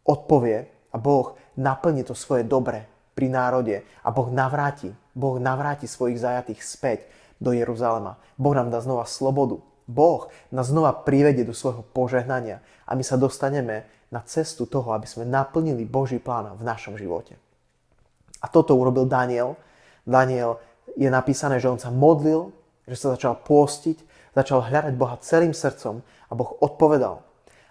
odpovie 0.06 0.70
a 0.94 1.02
Boh 1.02 1.34
naplní 1.58 2.06
to 2.06 2.14
svoje 2.14 2.46
dobre 2.46 2.86
pri 3.16 3.32
národe 3.32 3.82
a 4.04 4.10
Boh 4.12 4.30
navráti, 4.30 4.92
Boh 5.16 5.40
navráti 5.40 5.88
svojich 5.88 6.20
zajatých 6.20 6.62
späť 6.62 7.00
do 7.42 7.52
Jeruzalema. 7.52 8.22
Boh 8.38 8.54
nám 8.54 8.70
dá 8.70 8.78
znova 8.80 9.10
slobodu. 9.10 9.58
Boh 9.90 10.30
nás 10.54 10.70
znova 10.70 10.94
privedie 10.94 11.42
do 11.42 11.58
svojho 11.58 11.82
požehnania 11.82 12.62
a 12.86 12.94
my 12.94 13.02
sa 13.02 13.18
dostaneme 13.18 13.90
na 14.14 14.22
cestu 14.22 14.70
toho, 14.70 14.94
aby 14.94 15.10
sme 15.10 15.26
naplnili 15.26 15.84
Boží 15.84 16.22
plán 16.22 16.54
v 16.54 16.64
našom 16.64 16.96
živote. 16.96 17.36
A 18.40 18.48
toto 18.48 18.78
urobil 18.78 19.10
Daniel. 19.10 19.58
Daniel 20.06 20.62
je 20.94 21.10
napísané, 21.10 21.58
že 21.58 21.72
on 21.72 21.82
sa 21.82 21.90
modlil, 21.90 22.54
že 22.86 22.96
sa 22.96 23.18
začal 23.18 23.42
pôstiť, 23.42 23.98
začal 24.38 24.64
hľadať 24.68 24.94
Boha 24.96 25.18
celým 25.20 25.52
srdcom 25.52 26.06
a 26.06 26.32
Boh 26.38 26.56
odpovedal. 26.62 27.26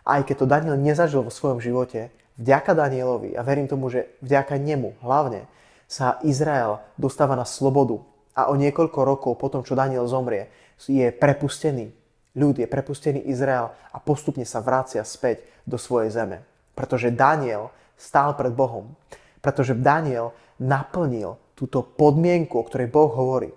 A 0.04 0.20
aj 0.20 0.32
keď 0.32 0.36
to 0.42 0.50
Daniel 0.50 0.76
nezažil 0.80 1.22
vo 1.22 1.32
svojom 1.32 1.60
živote, 1.62 2.10
vďaka 2.40 2.72
Danielovi 2.72 3.36
a 3.36 3.44
verím 3.44 3.68
tomu, 3.68 3.92
že 3.92 4.16
vďaka 4.24 4.56
nemu 4.56 5.04
hlavne 5.04 5.44
sa 5.90 6.22
Izrael 6.24 6.80
dostáva 6.96 7.36
na 7.36 7.44
slobodu 7.44 8.00
a 8.34 8.50
o 8.50 8.54
niekoľko 8.54 9.00
rokov 9.02 9.32
potom, 9.36 9.66
čo 9.66 9.78
Daniel 9.78 10.06
zomrie, 10.06 10.48
je 10.86 11.10
prepustený. 11.10 11.92
Ľud 12.38 12.62
je 12.62 12.68
prepustený 12.70 13.26
Izrael 13.26 13.74
a 13.90 13.98
postupne 13.98 14.46
sa 14.46 14.62
vracia 14.62 15.02
späť 15.02 15.42
do 15.66 15.76
svojej 15.76 16.14
zeme. 16.14 16.46
Pretože 16.78 17.10
Daniel 17.10 17.74
stál 17.98 18.38
pred 18.38 18.54
Bohom. 18.54 18.94
Pretože 19.42 19.74
Daniel 19.74 20.30
naplnil 20.62 21.36
túto 21.58 21.82
podmienku, 21.82 22.56
o 22.56 22.64
ktorej 22.64 22.88
Boh 22.88 23.10
hovorí. 23.10 23.50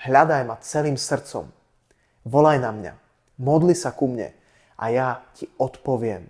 Hľadaj 0.00 0.42
ma 0.46 0.56
celým 0.62 0.94
srdcom. 0.94 1.50
Volaj 2.24 2.58
na 2.62 2.70
mňa. 2.70 2.92
Modli 3.42 3.74
sa 3.74 3.90
ku 3.92 4.06
mne 4.06 4.30
a 4.78 4.84
ja 4.94 5.20
ti 5.34 5.50
odpoviem. 5.58 6.24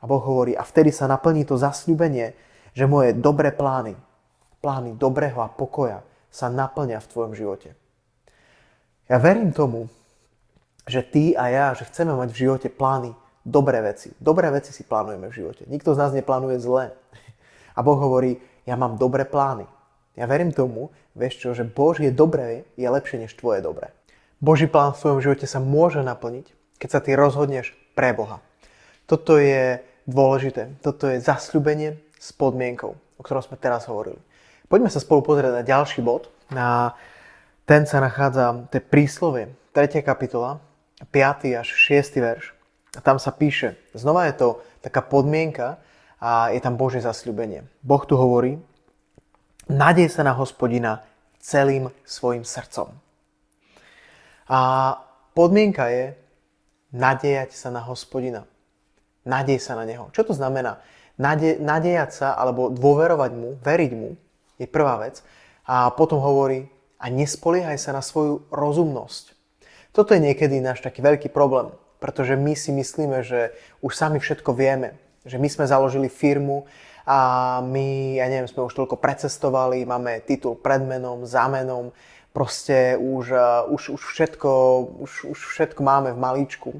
A 0.00 0.04
Boh 0.08 0.22
hovorí, 0.24 0.56
a 0.56 0.64
vtedy 0.64 0.90
sa 0.90 1.06
naplní 1.06 1.44
to 1.44 1.60
zasľubenie, 1.60 2.32
že 2.72 2.84
moje 2.88 3.12
dobré 3.12 3.52
plány, 3.52 3.96
plány 4.64 4.96
dobrého 4.96 5.40
a 5.44 5.52
pokoja 5.52 6.00
sa 6.36 6.52
naplňa 6.52 7.00
v 7.00 7.08
tvojom 7.08 7.32
živote. 7.32 7.72
Ja 9.08 9.16
verím 9.16 9.56
tomu, 9.56 9.88
že 10.84 11.00
ty 11.00 11.32
a 11.32 11.48
ja, 11.48 11.66
že 11.72 11.88
chceme 11.88 12.12
mať 12.12 12.28
v 12.36 12.40
živote 12.44 12.68
plány 12.68 13.16
dobré 13.40 13.80
veci. 13.80 14.12
Dobré 14.20 14.52
veci 14.52 14.76
si 14.76 14.84
plánujeme 14.84 15.32
v 15.32 15.36
živote. 15.40 15.64
Nikto 15.64 15.96
z 15.96 16.00
nás 16.04 16.12
neplánuje 16.12 16.60
zle. 16.60 16.92
A 17.72 17.80
Boh 17.80 17.96
hovorí, 17.96 18.36
ja 18.68 18.76
mám 18.76 19.00
dobré 19.00 19.24
plány. 19.24 19.64
Ja 20.12 20.28
verím 20.28 20.52
tomu, 20.52 20.92
vieš 21.16 21.40
čo, 21.40 21.48
že 21.56 21.64
Božie 21.64 22.12
dobré 22.12 22.68
je 22.76 22.84
lepšie 22.84 23.24
než 23.24 23.32
tvoje 23.32 23.64
dobré. 23.64 23.96
Boží 24.36 24.68
plán 24.68 24.92
v 24.92 25.00
svojom 25.00 25.20
živote 25.24 25.48
sa 25.48 25.64
môže 25.64 26.04
naplniť, 26.04 26.52
keď 26.76 26.88
sa 26.92 27.00
ty 27.00 27.16
rozhodneš 27.16 27.72
pre 27.96 28.12
Boha. 28.12 28.44
Toto 29.08 29.40
je 29.40 29.80
dôležité. 30.04 30.76
Toto 30.84 31.08
je 31.08 31.24
zasľubenie 31.24 31.96
s 32.20 32.36
podmienkou, 32.36 32.92
o 32.92 33.22
ktorom 33.24 33.40
sme 33.40 33.56
teraz 33.56 33.88
hovorili. 33.88 34.20
Poďme 34.66 34.90
sa 34.90 34.98
spolu 34.98 35.22
pozrieť 35.22 35.62
na 35.62 35.62
ďalší 35.62 36.02
bod. 36.02 36.26
Na 36.50 36.98
ten 37.66 37.86
sa 37.86 38.02
nachádza, 38.02 38.66
to 38.70 38.78
je 38.78 38.82
príslovie, 38.82 39.54
3. 39.70 40.02
kapitola, 40.02 40.58
5. 41.14 41.62
až 41.62 41.68
6. 41.70 42.18
verš. 42.18 42.50
A 42.98 43.00
tam 43.02 43.22
sa 43.22 43.30
píše, 43.30 43.78
znova 43.94 44.26
je 44.26 44.34
to 44.34 44.48
taká 44.82 45.06
podmienka 45.06 45.78
a 46.18 46.50
je 46.50 46.58
tam 46.58 46.74
Božie 46.74 46.98
zasľubenie. 46.98 47.62
Boh 47.82 48.02
tu 48.02 48.18
hovorí, 48.18 48.58
nadej 49.70 50.10
sa 50.10 50.26
na 50.26 50.34
hospodina 50.34 51.06
celým 51.38 51.90
svojim 52.02 52.42
srdcom. 52.42 52.90
A 54.50 54.60
podmienka 55.34 55.90
je 55.90 56.18
nadejať 56.90 57.54
sa 57.54 57.70
na 57.70 57.86
hospodina. 57.86 58.46
Nadej 59.26 59.62
sa 59.62 59.78
na 59.78 59.86
neho. 59.86 60.10
Čo 60.10 60.30
to 60.30 60.34
znamená? 60.34 60.82
Nade, 61.18 61.58
nadejať 61.58 62.10
sa 62.10 62.28
alebo 62.34 62.70
dôverovať 62.70 63.30
mu, 63.34 63.58
veriť 63.58 63.92
mu, 63.94 64.14
je 64.56 64.66
prvá 64.68 65.00
vec. 65.00 65.20
A 65.66 65.90
potom 65.92 66.22
hovorí, 66.22 66.70
a 66.96 67.12
nespoliehaj 67.12 67.76
sa 67.76 67.92
na 67.92 68.00
svoju 68.00 68.48
rozumnosť. 68.48 69.36
Toto 69.92 70.12
je 70.12 70.20
niekedy 70.20 70.60
náš 70.60 70.84
taký 70.84 71.00
veľký 71.00 71.32
problém, 71.32 71.72
pretože 72.00 72.36
my 72.36 72.52
si 72.52 72.72
myslíme, 72.72 73.24
že 73.24 73.56
už 73.80 73.92
sami 73.96 74.20
všetko 74.20 74.52
vieme, 74.52 74.96
že 75.24 75.40
my 75.40 75.48
sme 75.48 75.64
založili 75.68 76.12
firmu 76.12 76.68
a 77.08 77.60
my, 77.64 78.18
ja 78.20 78.26
neviem, 78.28 78.48
sme 78.48 78.66
už 78.66 78.76
toľko 78.76 79.00
precestovali, 79.00 79.88
máme 79.88 80.20
titul 80.24 80.58
pred 80.58 80.84
menom, 80.84 81.24
za 81.24 81.48
menom, 81.48 81.92
proste 82.36 83.00
už, 83.00 83.32
už, 83.72 83.82
už, 83.96 84.02
všetko, 84.12 84.50
už, 85.00 85.12
už 85.32 85.38
všetko 85.56 85.80
máme 85.80 86.12
v 86.12 86.20
malíčku. 86.20 86.70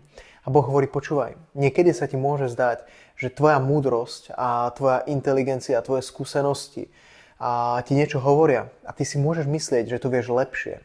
A 0.44 0.52
Boh 0.52 0.62
hovorí, 0.62 0.86
počúvaj, 0.86 1.34
niekedy 1.56 1.96
sa 1.96 2.06
ti 2.06 2.20
môže 2.20 2.52
zdať, 2.52 2.84
že 3.16 3.32
tvoja 3.32 3.56
múdrosť 3.58 4.36
a 4.36 4.70
tvoja 4.76 5.02
inteligencia, 5.08 5.80
tvoje 5.80 6.04
skúsenosti, 6.04 6.92
a 7.36 7.80
ti 7.84 7.92
niečo 7.92 8.20
hovoria 8.20 8.72
a 8.88 8.90
ty 8.96 9.04
si 9.04 9.20
môžeš 9.20 9.44
myslieť, 9.44 9.84
že 9.92 10.00
to 10.00 10.08
vieš 10.08 10.32
lepšie. 10.32 10.80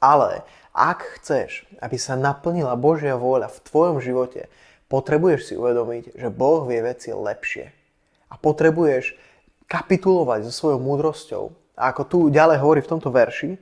Ale 0.00 0.44
ak 0.72 1.20
chceš, 1.20 1.68
aby 1.84 2.00
sa 2.00 2.16
naplnila 2.16 2.78
Božia 2.78 3.20
vôľa 3.20 3.52
v 3.52 3.62
tvojom 3.68 3.98
živote, 4.00 4.48
potrebuješ 4.88 5.52
si 5.52 5.54
uvedomiť, 5.60 6.16
že 6.16 6.28
Boh 6.32 6.64
vie 6.64 6.80
veci 6.80 7.12
lepšie. 7.12 7.68
A 8.32 8.38
potrebuješ 8.40 9.18
kapitulovať 9.68 10.48
so 10.48 10.52
svojou 10.52 10.80
múdrosťou. 10.80 11.44
A 11.76 11.92
ako 11.92 12.02
tu 12.08 12.18
ďalej 12.32 12.58
hovorí 12.62 12.80
v 12.80 12.90
tomto 12.96 13.12
verši, 13.12 13.58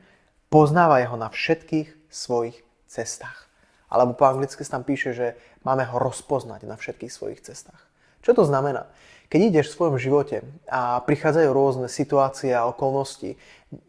poznávaj 0.49 1.11
ho 1.11 1.17
na 1.19 1.29
všetkých 1.29 2.13
svojich 2.13 2.57
cestách. 2.87 3.49
Alebo 3.89 4.13
po 4.13 4.29
anglicky 4.29 4.61
tam 4.69 4.85
píše, 4.85 5.17
že 5.17 5.27
máme 5.65 5.85
ho 5.89 5.97
rozpoznať 5.97 6.69
na 6.69 6.77
všetkých 6.77 7.13
svojich 7.13 7.41
cestách. 7.41 7.81
Čo 8.21 8.37
to 8.37 8.45
znamená? 8.45 8.89
Keď 9.29 9.41
ideš 9.53 9.73
v 9.73 9.77
svojom 9.77 9.97
živote 10.01 10.37
a 10.69 11.05
prichádzajú 11.05 11.49
rôzne 11.53 11.89
situácie 11.93 12.53
a 12.57 12.65
okolnosti, 12.65 13.37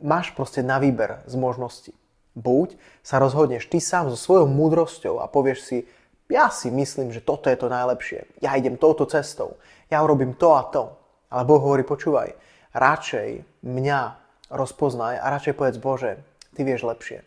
máš 0.04 0.36
proste 0.36 0.60
na 0.60 0.80
výber 0.84 1.23
z 1.28 1.39
možností. 1.39 1.95
Buď 2.36 2.75
sa 2.99 3.23
rozhodneš 3.23 3.71
ty 3.71 3.80
sám 3.80 4.12
so 4.12 4.19
svojou 4.19 4.52
múdrosťou 4.52 5.23
a 5.23 5.32
povieš 5.32 5.60
si, 5.63 5.78
Ja 6.30 6.54
si 6.54 6.69
myslím, 6.69 7.10
že 7.10 7.25
toto 7.25 7.49
je 7.49 7.58
to 7.58 7.73
najlepšie. 7.73 8.30
Ja 8.38 8.54
idem 8.54 8.78
touto 8.78 9.10
cestou. 9.10 9.58
Ja 9.89 10.06
urobím 10.06 10.38
to 10.38 10.54
a 10.54 10.62
to. 10.69 10.93
Ale 11.34 11.41
Boh 11.41 11.58
hovorí, 11.58 11.82
počúvaj, 11.82 12.38
radšej 12.78 13.41
mňa 13.65 13.99
rozpoznaj 14.54 15.17
a 15.17 15.25
radšej 15.34 15.58
povedz, 15.58 15.82
Bože, 15.82 16.21
ty 16.54 16.62
vieš 16.62 16.86
lepšie. 16.86 17.25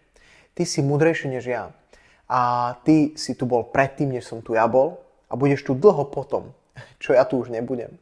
Ty 0.55 0.62
si 0.62 0.87
múdrejší 0.87 1.35
než 1.35 1.51
ja. 1.51 1.75
A 2.31 2.72
ty 2.87 3.18
si 3.18 3.35
tu 3.35 3.42
bol 3.42 3.66
predtým, 3.66 4.14
než 4.14 4.31
som 4.31 4.38
tu 4.38 4.55
ja 4.55 4.70
bol 4.70 5.03
a 5.27 5.35
budeš 5.35 5.66
tu 5.66 5.75
dlho 5.75 6.07
potom, 6.07 6.55
čo 7.02 7.12
ja 7.16 7.24
tu 7.26 7.40
už 7.40 7.50
nebudem. 7.50 7.98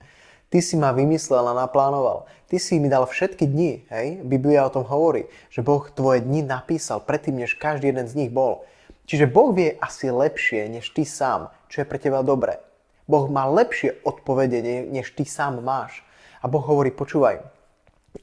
Ty 0.51 0.59
si 0.59 0.75
ma 0.75 0.91
vymyslel 0.91 1.47
a 1.47 1.55
naplánoval. 1.55 2.27
Ty 2.51 2.59
si 2.59 2.83
mi 2.83 2.91
dal 2.91 3.07
všetky 3.07 3.47
dni, 3.47 3.87
hej? 3.87 4.07
Biblia 4.27 4.67
o 4.67 4.75
tom 4.75 4.83
hovorí, 4.83 5.31
že 5.47 5.63
Boh 5.63 5.87
tvoje 5.87 6.27
dni 6.27 6.43
napísal 6.43 6.99
predtým, 6.99 7.39
než 7.39 7.55
každý 7.55 7.95
jeden 7.95 8.11
z 8.11 8.27
nich 8.27 8.31
bol. 8.35 8.67
Čiže 9.07 9.31
Boh 9.31 9.55
vie 9.55 9.79
asi 9.79 10.11
lepšie, 10.11 10.67
než 10.67 10.91
ty 10.91 11.07
sám, 11.07 11.55
čo 11.71 11.83
je 11.83 11.87
pre 11.87 12.03
teba 12.03 12.27
dobré. 12.27 12.59
Boh 13.07 13.31
má 13.31 13.47
lepšie 13.47 14.03
odpovedenie, 14.03 14.91
než 14.91 15.15
ty 15.15 15.23
sám 15.23 15.63
máš. 15.63 16.03
A 16.43 16.51
Boh 16.51 16.63
hovorí, 16.63 16.91
počúvaj, 16.91 17.43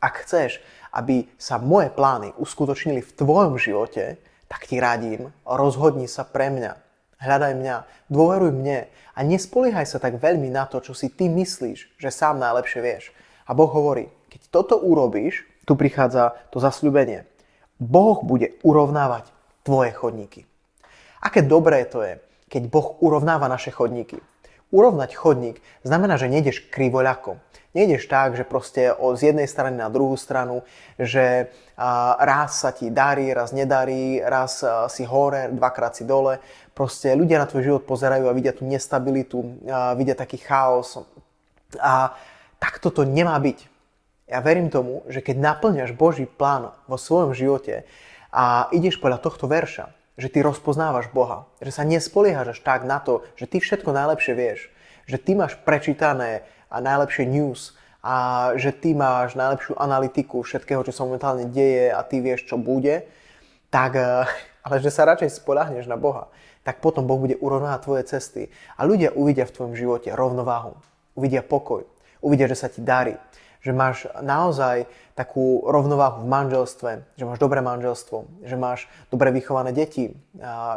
ak 0.04 0.28
chceš, 0.28 0.60
aby 0.92 1.32
sa 1.40 1.60
moje 1.60 1.92
plány 1.92 2.36
uskutočnili 2.36 3.00
v 3.04 3.16
tvojom 3.16 3.56
živote, 3.56 4.20
tak 4.48 4.68
ti 4.68 4.80
radím, 4.80 5.32
rozhodni 5.44 6.08
sa 6.08 6.24
pre 6.24 6.52
mňa. 6.52 6.87
Hľadaj 7.18 7.54
mňa, 7.58 7.76
dôveruj 8.14 8.54
mne 8.54 8.86
a 9.18 9.20
nespoliehaj 9.26 9.90
sa 9.90 9.98
tak 9.98 10.22
veľmi 10.22 10.54
na 10.54 10.70
to, 10.70 10.78
čo 10.86 10.94
si 10.94 11.10
ty 11.10 11.26
myslíš, 11.26 11.98
že 11.98 12.14
sám 12.14 12.38
najlepšie 12.38 12.80
vieš. 12.80 13.10
A 13.50 13.58
Boh 13.58 13.70
hovorí, 13.74 14.14
keď 14.30 14.42
toto 14.54 14.76
urobíš, 14.78 15.50
tu 15.66 15.74
prichádza 15.74 16.38
to 16.54 16.62
zasľubenie. 16.62 17.26
Boh 17.82 18.22
bude 18.22 18.58
urovnávať 18.62 19.34
tvoje 19.66 19.92
chodníky. 19.98 20.46
Aké 21.18 21.42
dobré 21.42 21.84
to 21.90 22.06
je, 22.06 22.22
keď 22.54 22.70
Boh 22.70 23.02
urovnáva 23.02 23.50
naše 23.50 23.74
chodníky. 23.74 24.22
Urovnať 24.70 25.16
chodník 25.16 25.58
znamená, 25.82 26.20
že 26.20 26.30
nejdeš 26.30 26.70
krivoľako. 26.70 27.40
Nejdeš 27.72 28.10
tak, 28.10 28.34
že 28.34 28.48
proste 28.48 28.90
z 28.96 29.22
jednej 29.32 29.46
strany 29.46 29.78
na 29.78 29.88
druhú 29.88 30.18
stranu, 30.18 30.66
že 30.98 31.54
raz 32.20 32.66
sa 32.66 32.74
ti 32.74 32.90
darí, 32.90 33.30
raz 33.32 33.54
nedarí, 33.54 34.18
raz 34.18 34.66
si 34.92 35.06
hore, 35.06 35.54
dvakrát 35.54 35.94
si 35.94 36.04
dole. 36.04 36.42
Proste 36.78 37.18
ľudia 37.18 37.42
na 37.42 37.50
tvoj 37.50 37.66
život 37.66 37.84
pozerajú 37.90 38.30
a 38.30 38.38
vidia 38.38 38.54
tú 38.54 38.62
nestabilitu, 38.62 39.42
vidia 39.98 40.14
taký 40.14 40.38
chaos. 40.38 41.02
A 41.82 42.14
takto 42.62 42.94
to 42.94 43.02
nemá 43.02 43.34
byť. 43.42 43.66
Ja 44.30 44.46
verím 44.46 44.70
tomu, 44.70 45.02
že 45.10 45.26
keď 45.26 45.42
naplňaš 45.42 45.98
Boží 45.98 46.30
plán 46.30 46.70
vo 46.86 47.02
svojom 47.02 47.34
živote 47.34 47.90
a 48.30 48.70
ideš 48.70 49.02
podľa 49.02 49.26
tohto 49.26 49.50
verša, 49.50 49.90
že 50.22 50.30
ty 50.30 50.46
rozpoznávaš 50.46 51.10
Boha. 51.10 51.50
Že 51.66 51.72
sa 51.74 51.84
nespoliehaš 51.88 52.54
až 52.54 52.60
tak 52.62 52.86
na 52.86 53.02
to, 53.02 53.26
že 53.34 53.50
ty 53.50 53.58
všetko 53.58 53.90
najlepšie 53.90 54.34
vieš. 54.38 54.70
Že 55.10 55.18
ty 55.18 55.32
máš 55.34 55.58
prečítané 55.58 56.46
a 56.70 56.78
najlepšie 56.78 57.26
news 57.26 57.74
a 58.06 58.52
že 58.54 58.70
ty 58.70 58.94
máš 58.94 59.34
najlepšiu 59.34 59.78
analytiku 59.82 60.46
všetkého, 60.46 60.86
čo 60.86 60.94
sa 60.94 61.10
momentálne 61.10 61.50
deje 61.50 61.90
a 61.90 62.06
ty 62.06 62.22
vieš, 62.22 62.46
čo 62.46 62.62
bude, 62.62 63.08
tak, 63.74 63.98
eh, 63.98 64.28
ale 64.66 64.76
že 64.84 64.92
sa 64.92 65.08
radšej 65.08 65.42
spolahneš 65.42 65.88
na 65.88 65.96
Boha, 65.96 66.28
tak 66.68 66.84
potom 66.84 67.08
Boh 67.08 67.16
bude 67.16 67.40
urovnávať 67.40 67.80
tvoje 67.80 68.04
cesty 68.12 68.44
a 68.76 68.84
ľudia 68.84 69.16
uvidia 69.16 69.48
v 69.48 69.56
tvojom 69.56 69.74
živote 69.80 70.12
rovnováhu, 70.12 70.76
uvidia 71.16 71.40
pokoj, 71.40 71.88
uvidia, 72.20 72.52
že 72.52 72.60
sa 72.60 72.68
ti 72.68 72.84
darí, 72.84 73.16
že 73.64 73.72
máš 73.72 74.04
naozaj 74.20 74.84
takú 75.16 75.64
rovnováhu 75.64 76.28
v 76.28 76.30
manželstve, 76.30 76.92
že 77.16 77.24
máš 77.24 77.40
dobré 77.40 77.64
manželstvo, 77.64 78.44
že 78.44 78.60
máš 78.60 78.92
dobre 79.08 79.32
vychované 79.32 79.72
deti, 79.72 80.12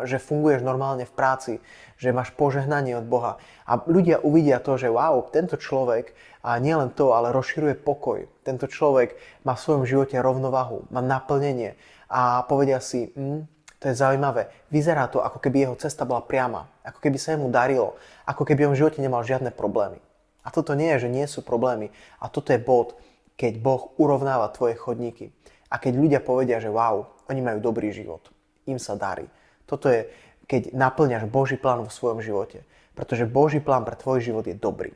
že 0.07 0.23
funguješ 0.23 0.63
normálne 0.63 1.05
v 1.05 1.13
práci, 1.13 1.53
že 1.99 2.15
máš 2.15 2.31
požehnanie 2.39 2.95
od 2.95 3.11
Boha. 3.11 3.43
A 3.67 3.83
ľudia 3.83 4.23
uvidia 4.23 4.63
to, 4.63 4.79
že 4.79 4.89
wow, 4.89 5.27
tento 5.29 5.59
človek 5.59 6.15
a 6.41 6.57
nie 6.63 6.73
len 6.73 6.89
to, 6.95 7.13
ale 7.13 7.35
rozširuje 7.35 7.83
pokoj. 7.83 8.31
Tento 8.47 8.71
človek 8.71 9.19
má 9.43 9.59
v 9.59 9.63
svojom 9.67 9.85
živote 9.85 10.17
rovnováhu, 10.23 10.89
má 10.89 11.03
naplnenie 11.05 11.77
a 12.09 12.47
povedia 12.49 12.81
si, 12.81 13.13
hm, 13.13 13.45
to 13.81 13.89
je 13.89 13.97
zaujímavé, 13.97 14.53
vyzerá 14.69 15.09
to, 15.09 15.25
ako 15.25 15.41
keby 15.41 15.65
jeho 15.65 15.77
cesta 15.81 16.05
bola 16.05 16.21
priama, 16.21 16.69
ako 16.85 17.01
keby 17.01 17.17
sa 17.17 17.41
mu 17.41 17.49
darilo, 17.49 17.97
ako 18.29 18.45
keby 18.45 18.69
on 18.69 18.77
v 18.77 18.85
živote 18.85 19.01
nemal 19.01 19.25
žiadne 19.25 19.49
problémy. 19.57 19.97
A 20.45 20.53
toto 20.53 20.77
nie 20.77 20.93
je, 20.97 21.09
že 21.09 21.13
nie 21.13 21.25
sú 21.25 21.41
problémy. 21.45 21.93
A 22.21 22.29
toto 22.33 22.53
je 22.53 22.61
bod, 22.61 22.97
keď 23.37 23.61
Boh 23.61 23.93
urovnáva 24.01 24.53
tvoje 24.53 24.77
chodníky. 24.77 25.33
A 25.73 25.77
keď 25.81 25.97
ľudia 25.97 26.21
povedia, 26.21 26.61
že 26.61 26.73
wow, 26.73 27.09
oni 27.29 27.41
majú 27.41 27.61
dobrý 27.61 27.93
život, 27.93 28.29
im 28.65 28.81
sa 28.81 28.97
darí. 28.97 29.29
Toto 29.69 29.93
je, 29.93 30.09
keď 30.49 30.73
naplňaš 30.73 31.29
Boží 31.29 31.61
plán 31.61 31.85
vo 31.85 31.93
svojom 31.93 32.25
živote. 32.25 32.65
Pretože 32.97 33.29
Boží 33.29 33.61
plán 33.63 33.85
pre 33.85 33.97
tvoj 33.97 34.21
život 34.21 34.45
je 34.45 34.57
dobrý. 34.57 34.93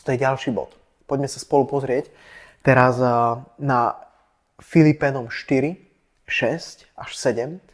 Toto 0.00 0.08
je 0.12 0.22
ďalší 0.22 0.52
bod. 0.54 0.72
Poďme 1.04 1.28
sa 1.28 1.42
spolu 1.42 1.68
pozrieť 1.68 2.08
teraz 2.64 2.96
na 3.60 3.80
Filipenom 4.62 5.28
4, 5.28 5.76
6 6.24 6.88
až 6.96 7.10
7. 7.16 7.71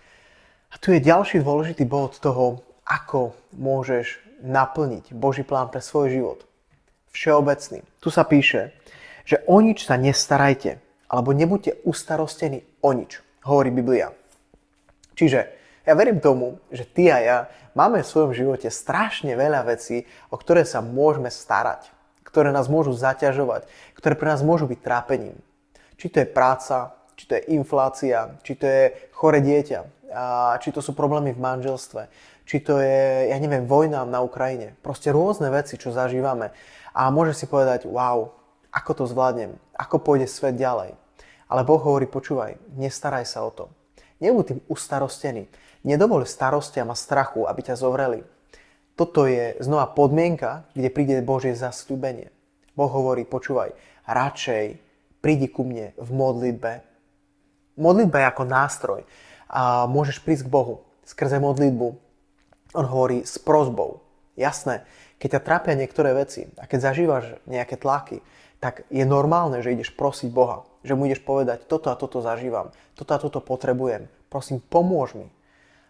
A 0.68 0.76
tu 0.76 0.92
je 0.92 1.00
ďalší 1.00 1.40
dôležitý 1.40 1.88
bod 1.88 2.20
toho, 2.20 2.60
ako 2.84 3.32
môžeš 3.56 4.20
naplniť 4.44 5.16
Boží 5.16 5.42
plán 5.42 5.72
pre 5.72 5.80
svoj 5.80 6.12
život 6.12 6.48
všeobecný. 7.12 7.82
Tu 7.98 8.08
sa 8.12 8.22
píše, 8.22 8.76
že 9.24 9.42
o 9.50 9.58
nič 9.60 9.88
sa 9.88 9.98
nestarajte, 9.98 10.78
alebo 11.08 11.34
nebuďte 11.34 11.82
ustarostení 11.82 12.62
o 12.84 12.92
nič, 12.94 13.18
hovorí 13.42 13.72
Biblia. 13.72 14.12
Čiže 15.18 15.40
ja 15.88 15.92
verím 15.96 16.20
tomu, 16.20 16.60
že 16.70 16.84
ty 16.84 17.10
a 17.10 17.18
ja 17.18 17.36
máme 17.74 18.04
v 18.04 18.10
svojom 18.10 18.32
živote 18.36 18.68
strašne 18.68 19.34
veľa 19.34 19.66
vecí, 19.66 20.04
o 20.28 20.36
ktoré 20.36 20.62
sa 20.62 20.84
môžeme 20.84 21.32
starať, 21.32 21.88
ktoré 22.22 22.52
nás 22.52 22.68
môžu 22.68 22.92
zaťažovať, 22.94 23.66
ktoré 23.96 24.14
pre 24.14 24.28
nás 24.30 24.44
môžu 24.44 24.68
byť 24.68 24.78
trápením. 24.84 25.36
Či 25.98 26.06
to 26.12 26.22
je 26.22 26.28
práca, 26.28 26.94
či 27.18 27.24
to 27.26 27.34
je 27.34 27.50
inflácia, 27.56 28.38
či 28.46 28.54
to 28.54 28.68
je 28.68 28.84
chore 29.10 29.42
dieťa, 29.42 29.97
a 30.12 30.56
či 30.60 30.72
to 30.72 30.80
sú 30.80 30.96
problémy 30.96 31.36
v 31.36 31.42
manželstve, 31.42 32.08
či 32.48 32.64
to 32.64 32.80
je, 32.80 33.28
ja 33.28 33.36
neviem, 33.36 33.68
vojna 33.68 34.08
na 34.08 34.24
Ukrajine. 34.24 34.72
Proste 34.80 35.12
rôzne 35.12 35.52
veci, 35.52 35.76
čo 35.76 35.92
zažívame 35.92 36.52
a 36.96 37.12
môže 37.12 37.36
si 37.36 37.44
povedať, 37.44 37.84
wow, 37.84 38.32
ako 38.72 38.90
to 38.92 39.04
zvládnem, 39.08 39.56
ako 39.76 40.00
pôjde 40.00 40.28
svet 40.28 40.56
ďalej. 40.56 40.96
Ale 41.48 41.64
Boh 41.64 41.80
hovorí, 41.80 42.04
počúvaj, 42.04 42.60
nestaraj 42.76 43.24
sa 43.24 43.44
o 43.44 43.50
to. 43.52 43.72
Nebuď 44.20 44.44
tým 44.52 44.60
ustarostený. 44.68 45.48
Nedovol 45.86 46.28
starostiam 46.28 46.92
a 46.92 46.96
strachu, 46.98 47.48
aby 47.48 47.60
ťa 47.64 47.80
zovreli. 47.80 48.20
Toto 48.98 49.30
je 49.30 49.54
znova 49.62 49.94
podmienka, 49.94 50.66
kde 50.74 50.90
príde 50.90 51.14
Božie 51.22 51.54
zasľúbenie. 51.54 52.34
Boh 52.74 52.90
hovorí, 52.90 53.22
počúvaj, 53.24 53.72
radšej 54.04 54.64
prídi 55.22 55.46
ku 55.48 55.62
mne 55.62 55.94
v 55.94 56.10
modlitbe. 56.10 56.72
Modlitba 57.78 58.16
je 58.18 58.26
ako 58.26 58.44
nástroj 58.44 59.00
a 59.48 59.88
môžeš 59.88 60.20
prísť 60.22 60.46
k 60.46 60.52
Bohu 60.52 60.84
skrze 61.08 61.40
modlitbu. 61.40 61.96
On 62.76 62.84
hovorí 62.84 63.24
s 63.24 63.40
prozbou. 63.40 64.04
Jasné, 64.36 64.84
keď 65.16 65.40
ťa 65.40 65.44
trápia 65.48 65.74
niektoré 65.74 66.12
veci 66.12 66.52
a 66.60 66.68
keď 66.68 66.92
zažívaš 66.92 67.24
nejaké 67.48 67.80
tlaky, 67.80 68.20
tak 68.60 68.84
je 68.92 69.02
normálne, 69.08 69.64
že 69.64 69.72
ideš 69.72 69.96
prosiť 69.96 70.28
Boha. 70.28 70.68
Že 70.84 70.94
mu 70.94 71.08
ideš 71.08 71.24
povedať, 71.24 71.64
toto 71.66 71.90
a 71.90 71.98
toto 71.98 72.20
zažívam, 72.20 72.70
toto 72.94 73.16
a 73.16 73.18
toto 73.18 73.40
potrebujem. 73.42 74.06
Prosím, 74.28 74.60
pomôž 74.60 75.16
mi. 75.16 75.26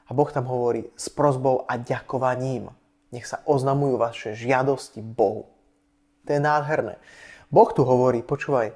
A 0.09 0.17
Boh 0.17 0.31
tam 0.33 0.49
hovorí 0.49 0.89
s 0.97 1.13
prozbou 1.13 1.69
a 1.69 1.77
ďakovaním. 1.77 2.73
Nech 3.13 3.29
sa 3.29 3.45
oznamujú 3.45 4.01
vaše 4.01 4.33
žiadosti 4.33 5.05
Bohu. 5.05 5.51
To 6.25 6.31
je 6.33 6.41
nádherné. 6.41 6.97
Boh 7.53 7.69
tu 7.73 7.85
hovorí, 7.85 8.25
počúvaj, 8.25 8.73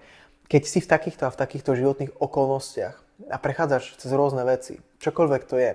keď 0.49 0.63
si 0.69 0.85
v 0.85 0.91
takýchto 0.91 1.29
a 1.29 1.33
v 1.33 1.41
takýchto 1.41 1.73
životných 1.77 2.17
okolnostiach 2.21 3.02
a 3.31 3.37
prechádzaš 3.39 4.01
cez 4.01 4.11
rôzne 4.13 4.43
veci, 4.47 4.81
čokoľvek 5.01 5.43
to 5.47 5.57
je, 5.59 5.71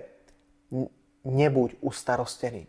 nebuď 1.28 1.80
ustarostený. 1.84 2.68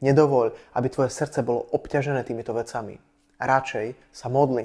Nedovoľ, 0.00 0.56
aby 0.80 0.86
tvoje 0.88 1.12
srdce 1.12 1.44
bolo 1.44 1.68
obťažené 1.76 2.24
týmito 2.24 2.56
vecami. 2.56 2.96
Radšej 3.36 3.96
sa 4.12 4.32
modli. 4.32 4.64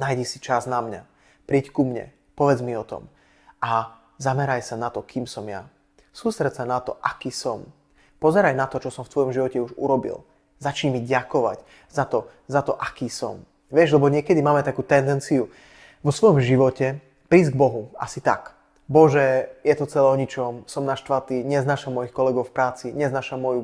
Najdi 0.00 0.24
si 0.24 0.40
čas 0.40 0.64
na 0.64 0.80
mňa. 0.80 1.04
Príď 1.44 1.72
ku 1.72 1.84
mne. 1.84 2.12
Povedz 2.32 2.64
mi 2.64 2.72
o 2.76 2.84
tom. 2.84 3.08
A 3.60 3.96
zameraj 4.16 4.64
sa 4.64 4.76
na 4.80 4.88
to, 4.88 5.04
kým 5.04 5.28
som 5.28 5.44
ja. 5.44 5.68
Sústred 6.16 6.52
sa 6.56 6.64
na 6.64 6.80
to, 6.80 6.96
aký 7.04 7.28
som. 7.28 7.68
Pozeraj 8.16 8.56
na 8.56 8.64
to, 8.64 8.80
čo 8.80 8.88
som 8.88 9.04
v 9.04 9.12
tvojom 9.12 9.30
živote 9.36 9.60
už 9.60 9.76
urobil. 9.76 10.24
Začni 10.56 10.96
mi 10.96 11.00
ďakovať 11.04 11.60
za 11.92 12.08
to, 12.08 12.32
za 12.48 12.64
to, 12.64 12.72
aký 12.72 13.12
som. 13.12 13.44
Vieš, 13.68 14.00
lebo 14.00 14.08
niekedy 14.08 14.40
máme 14.40 14.64
takú 14.64 14.80
tendenciu 14.80 15.52
vo 16.00 16.12
svojom 16.12 16.40
živote 16.40 17.04
prísť 17.28 17.54
k 17.54 17.60
Bohu 17.60 17.94
asi 17.98 18.22
tak. 18.22 18.56
Bože, 18.86 19.50
je 19.66 19.74
to 19.74 19.90
celé 19.90 20.06
o 20.06 20.14
ničom, 20.14 20.62
som 20.70 20.86
naštvatý, 20.86 21.42
neznašam 21.42 21.98
mojich 21.98 22.14
kolegov 22.14 22.46
v 22.46 22.54
práci, 22.54 22.86
neznašam 22.94 23.42
moj, 23.42 23.58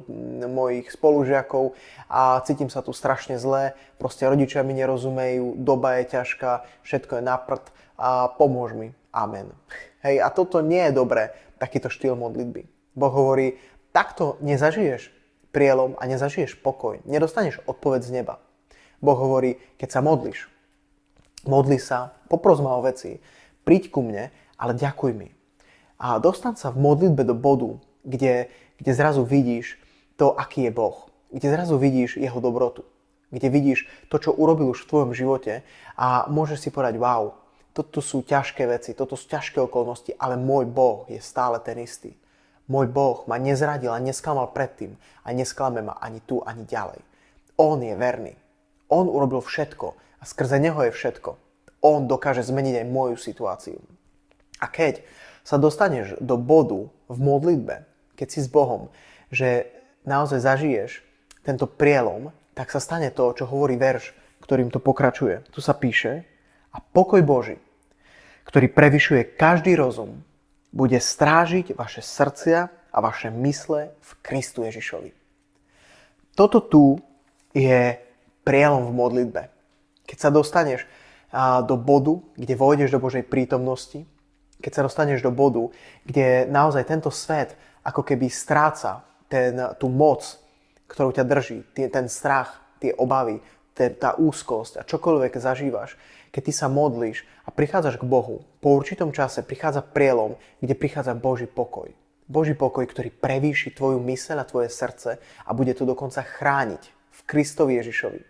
mojich 0.50 0.90
spolužiakov 0.90 1.78
a 2.10 2.42
cítim 2.42 2.66
sa 2.66 2.82
tu 2.82 2.90
strašne 2.90 3.38
zle, 3.38 3.78
proste 4.02 4.26
rodičia 4.26 4.66
mi 4.66 4.74
nerozumejú, 4.74 5.62
doba 5.62 6.02
je 6.02 6.18
ťažká, 6.18 6.66
všetko 6.82 7.12
je 7.18 7.22
na 7.22 7.38
prd 7.38 7.70
a 7.94 8.34
pomôž 8.34 8.74
mi. 8.74 8.98
Amen. 9.14 9.54
Hej, 10.02 10.26
a 10.26 10.28
toto 10.34 10.58
nie 10.58 10.82
je 10.90 10.98
dobré, 10.98 11.30
takýto 11.62 11.86
štýl 11.86 12.18
modlitby. 12.18 12.66
Boh 12.98 13.14
hovorí, 13.14 13.62
takto 13.94 14.42
nezažiješ 14.42 15.14
prielom 15.54 15.94
a 16.02 16.10
nezažiješ 16.10 16.58
pokoj, 16.66 16.98
nedostaneš 17.06 17.62
odpoveď 17.70 18.00
z 18.02 18.10
neba. 18.10 18.42
Boh 18.98 19.14
hovorí, 19.14 19.62
keď 19.78 19.88
sa 19.94 20.00
modlíš, 20.02 20.50
modli 21.46 21.78
sa, 21.78 22.10
popros 22.26 22.58
ma 22.58 22.74
o 22.74 22.82
veci, 22.82 23.22
príď 23.62 23.90
ku 23.90 24.00
mne, 24.02 24.34
ale 24.58 24.72
ďakuj 24.78 25.10
mi. 25.14 25.28
A 26.02 26.18
dostan 26.18 26.58
sa 26.58 26.74
v 26.74 26.82
modlitbe 26.82 27.22
do 27.22 27.34
bodu, 27.34 27.78
kde, 28.02 28.50
kde 28.78 28.92
zrazu 28.94 29.22
vidíš 29.22 29.78
to, 30.18 30.34
aký 30.34 30.66
je 30.66 30.72
Boh. 30.74 31.06
Kde 31.30 31.48
zrazu 31.48 31.78
vidíš 31.78 32.18
jeho 32.18 32.38
dobrotu. 32.42 32.82
Kde 33.32 33.48
vidíš 33.48 33.88
to, 34.12 34.20
čo 34.20 34.34
urobil 34.34 34.74
už 34.74 34.84
v 34.84 34.90
tvojom 34.90 35.10
živote 35.16 35.64
a 35.96 36.28
môžeš 36.28 36.68
si 36.68 36.70
povedať, 36.74 37.00
wow, 37.00 37.32
toto 37.72 38.04
sú 38.04 38.20
ťažké 38.20 38.68
veci, 38.68 38.92
toto 38.92 39.16
sú 39.16 39.24
ťažké 39.32 39.56
okolnosti, 39.64 40.12
ale 40.20 40.36
môj 40.36 40.68
Boh 40.68 41.08
je 41.08 41.16
stále 41.24 41.56
ten 41.64 41.80
istý. 41.80 42.12
Môj 42.68 42.92
Boh 42.92 43.24
ma 43.24 43.40
nezradil 43.40 43.90
a 43.90 44.02
nesklamal 44.02 44.52
predtým 44.52 45.00
a 45.24 45.32
nesklame 45.32 45.80
ma 45.80 45.96
ani 45.96 46.20
tu, 46.20 46.44
ani 46.44 46.68
ďalej. 46.68 47.00
On 47.56 47.80
je 47.80 47.96
verný. 47.96 48.36
On 48.92 49.08
urobil 49.08 49.40
všetko 49.40 49.96
a 50.20 50.22
skrze 50.28 50.60
Neho 50.60 50.78
je 50.84 50.92
všetko. 50.92 51.40
On 51.82 52.06
dokáže 52.06 52.46
zmeniť 52.46 52.82
aj 52.82 52.86
moju 52.86 53.16
situáciu. 53.18 53.78
A 54.62 54.70
keď 54.70 55.02
sa 55.42 55.58
dostaneš 55.58 56.14
do 56.22 56.38
bodu 56.38 56.86
v 57.10 57.18
modlitbe, 57.18 57.82
keď 58.14 58.28
si 58.30 58.40
s 58.40 58.48
Bohom, 58.48 58.94
že 59.34 59.66
naozaj 60.06 60.38
zažiješ 60.38 61.02
tento 61.42 61.66
prielom, 61.66 62.30
tak 62.54 62.70
sa 62.70 62.78
stane 62.78 63.10
to, 63.10 63.34
čo 63.34 63.50
hovorí 63.50 63.74
verš, 63.74 64.14
ktorým 64.46 64.70
to 64.70 64.78
pokračuje. 64.78 65.42
Tu 65.50 65.58
sa 65.58 65.74
píše, 65.74 66.22
a 66.72 66.80
pokoj 66.80 67.20
Boží, 67.20 67.60
ktorý 68.48 68.72
prevyšuje 68.72 69.36
každý 69.36 69.76
rozum, 69.76 70.24
bude 70.72 70.96
strážiť 70.96 71.76
vaše 71.76 72.00
srdcia 72.00 72.72
a 72.72 72.98
vaše 73.04 73.28
mysle 73.28 73.92
v 74.00 74.10
Kristu 74.24 74.64
Ježišovi. 74.64 75.12
Toto 76.32 76.64
tu 76.64 76.96
je 77.52 78.00
prielom 78.40 78.88
v 78.88 78.96
modlitbe. 78.96 79.42
Keď 80.08 80.18
sa 80.18 80.32
dostaneš 80.32 80.88
do 81.64 81.76
bodu, 81.80 82.20
kde 82.36 82.54
vojdeš 82.54 82.92
do 82.92 83.00
Božej 83.00 83.24
prítomnosti, 83.24 84.04
keď 84.60 84.72
sa 84.72 84.84
dostaneš 84.86 85.24
do 85.24 85.32
bodu, 85.32 85.72
kde 86.04 86.46
naozaj 86.46 86.86
tento 86.86 87.10
svet 87.10 87.56
ako 87.82 88.04
keby 88.06 88.30
stráca 88.30 89.02
ten, 89.26 89.56
tú 89.80 89.88
moc, 89.88 90.22
ktorú 90.86 91.10
ťa 91.16 91.24
drží, 91.24 91.58
ten 91.72 92.06
strach, 92.06 92.60
tie 92.78 92.92
obavy, 92.94 93.40
tá 93.74 94.12
úzkosť 94.20 94.84
a 94.84 94.86
čokoľvek 94.86 95.32
zažívaš, 95.40 95.96
keď 96.28 96.42
ty 96.44 96.52
sa 96.52 96.68
modlíš 96.68 97.24
a 97.44 97.50
prichádzaš 97.50 97.96
k 97.96 98.04
Bohu, 98.04 98.44
po 98.60 98.68
určitom 98.76 99.10
čase 99.10 99.40
prichádza 99.40 99.80
prielom, 99.80 100.36
kde 100.60 100.76
prichádza 100.76 101.16
Boží 101.16 101.48
pokoj. 101.48 101.88
Boží 102.28 102.52
pokoj, 102.52 102.84
ktorý 102.84 103.08
prevýši 103.08 103.72
tvoju 103.72 103.98
myseľ 104.00 104.44
a 104.44 104.48
tvoje 104.48 104.68
srdce 104.68 105.16
a 105.20 105.50
bude 105.56 105.72
to 105.72 105.88
dokonca 105.88 106.20
chrániť 106.20 106.82
v 106.88 107.20
Kristovi 107.24 107.80
Ježišovi. 107.80 108.20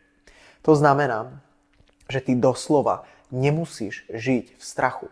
To 0.62 0.72
znamená, 0.78 1.42
že 2.06 2.22
ty 2.22 2.32
doslova 2.38 3.04
nemusíš 3.34 4.06
žiť 4.10 4.58
v 4.58 4.62
strachu. 4.62 5.08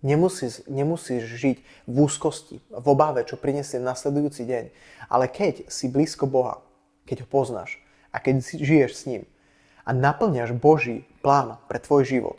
Nemusíš, 0.00 0.64
nemusíš 0.64 1.28
žiť 1.28 1.56
v 1.84 1.96
úzkosti, 2.00 2.64
v 2.72 2.86
obave, 2.88 3.20
čo 3.28 3.36
prinesie 3.36 3.76
nasledujúci 3.76 4.48
deň. 4.48 4.64
Ale 5.12 5.28
keď 5.28 5.68
si 5.68 5.92
blízko 5.92 6.24
Boha, 6.24 6.64
keď 7.04 7.24
ho 7.24 7.28
poznáš 7.28 7.76
a 8.08 8.16
keď 8.16 8.40
žiješ 8.40 8.92
s 8.96 9.04
ním, 9.04 9.22
a 9.84 9.90
naplňaš 9.92 10.54
Boží 10.56 11.08
plán 11.18 11.58
pre 11.66 11.82
tvoj 11.82 12.06
život, 12.06 12.38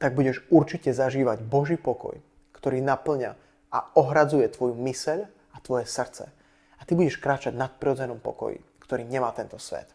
tak 0.00 0.16
budeš 0.16 0.40
určite 0.48 0.94
zažívať 0.94 1.44
Boží 1.44 1.76
pokoj, 1.76 2.16
ktorý 2.56 2.80
naplňa 2.80 3.36
a 3.74 3.78
ohradzuje 3.98 4.48
tvoju 4.48 4.78
myseľ 4.78 5.26
a 5.28 5.56
tvoje 5.60 5.84
srdce. 5.90 6.32
A 6.78 6.82
ty 6.88 6.96
budeš 6.96 7.20
kráčať 7.20 7.52
nad 7.52 7.74
prirodzenom 7.76 8.22
pokoji, 8.22 8.62
ktorý 8.80 9.04
nemá 9.04 9.34
tento 9.36 9.60
svet. 9.60 9.90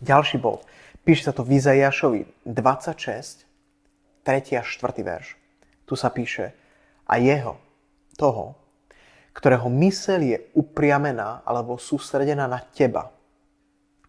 Ďalší 0.00 0.40
bod. 0.40 0.64
Píše 1.00 1.28
sa 1.28 1.32
to 1.32 1.40
v 1.40 1.56
Izaiášovi 1.56 2.44
26, 2.44 3.48
3. 4.20 4.60
a 4.60 4.62
4. 4.62 5.00
verš. 5.00 5.28
Tu 5.88 5.94
sa 5.96 6.12
píše, 6.12 6.52
a 7.08 7.18
jeho, 7.18 7.56
toho, 8.20 8.54
ktorého 9.32 9.66
myseľ 9.72 10.20
je 10.20 10.38
upriamená 10.54 11.42
alebo 11.42 11.80
sústredená 11.80 12.44
na 12.44 12.60
teba, 12.60 13.10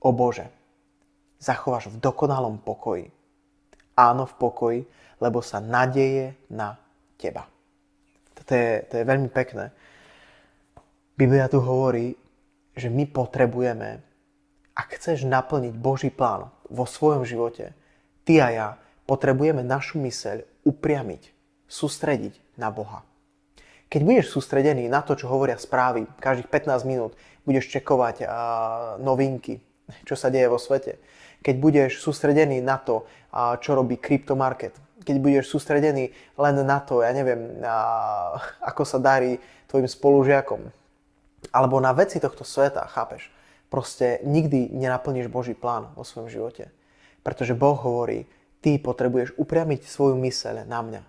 o 0.03 0.11
Bože, 0.11 0.51
zachováš 1.39 1.89
v 1.89 1.97
dokonalom 1.97 2.59
pokoji. 2.59 3.07
Áno, 3.95 4.27
v 4.27 4.33
pokoji, 4.35 4.81
lebo 5.23 5.39
sa 5.39 5.63
nadeje 5.63 6.35
na 6.51 6.75
teba. 7.15 7.47
To 8.35 8.51
je, 8.51 8.83
to 8.89 8.93
je 8.99 9.03
veľmi 9.05 9.29
pekné. 9.29 9.69
Biblia 11.15 11.47
tu 11.47 11.61
hovorí, 11.61 12.17
že 12.73 12.89
my 12.89 13.05
potrebujeme, 13.07 14.01
ak 14.73 14.87
chceš 14.97 15.23
naplniť 15.23 15.73
Boží 15.77 16.09
plán 16.09 16.49
vo 16.71 16.87
svojom 16.87 17.27
živote, 17.27 17.75
ty 18.23 18.39
a 18.39 18.47
ja 18.49 18.67
potrebujeme 19.03 19.59
našu 19.59 19.99
myseľ 19.99 20.47
upriamiť, 20.63 21.35
sústrediť 21.67 22.39
na 22.55 22.71
Boha. 22.71 23.03
Keď 23.91 24.01
budeš 24.07 24.31
sústredený 24.31 24.87
na 24.87 25.03
to, 25.03 25.19
čo 25.19 25.27
hovoria 25.27 25.59
správy, 25.59 26.07
každých 26.23 26.47
15 26.47 26.87
minút 26.87 27.11
budeš 27.43 27.67
čekovať 27.67 28.23
novinky, 29.03 29.59
čo 30.07 30.15
sa 30.15 30.31
deje 30.31 30.47
vo 30.47 30.55
svete, 30.55 30.95
keď 31.43 31.55
budeš 31.59 31.91
sústredený 31.99 32.63
na 32.63 32.79
to, 32.79 33.03
čo 33.59 33.75
robí 33.75 33.99
kryptomarket, 33.99 34.71
keď 35.03 35.15
budeš 35.19 35.51
sústredený 35.51 36.15
len 36.39 36.55
na 36.63 36.79
to, 36.79 37.03
ja 37.03 37.11
neviem, 37.11 37.59
ako 38.63 38.87
sa 38.87 38.95
darí 39.01 39.41
tvojim 39.67 39.91
spolužiakom, 39.91 40.71
alebo 41.51 41.83
na 41.83 41.91
veci 41.91 42.21
tohto 42.21 42.47
sveta, 42.47 42.87
chápeš? 42.87 43.27
Proste 43.71 44.19
nikdy 44.27 44.67
nenaplníš 44.75 45.31
Boží 45.31 45.55
plán 45.55 45.95
vo 45.95 46.03
svojom 46.03 46.27
živote. 46.27 46.75
Pretože 47.23 47.55
Boh 47.55 47.79
hovorí, 47.79 48.27
ty 48.59 48.75
potrebuješ 48.75 49.39
upriamiť 49.39 49.87
svoju 49.87 50.19
myseľ 50.19 50.67
na 50.67 50.79
mňa. 50.83 51.01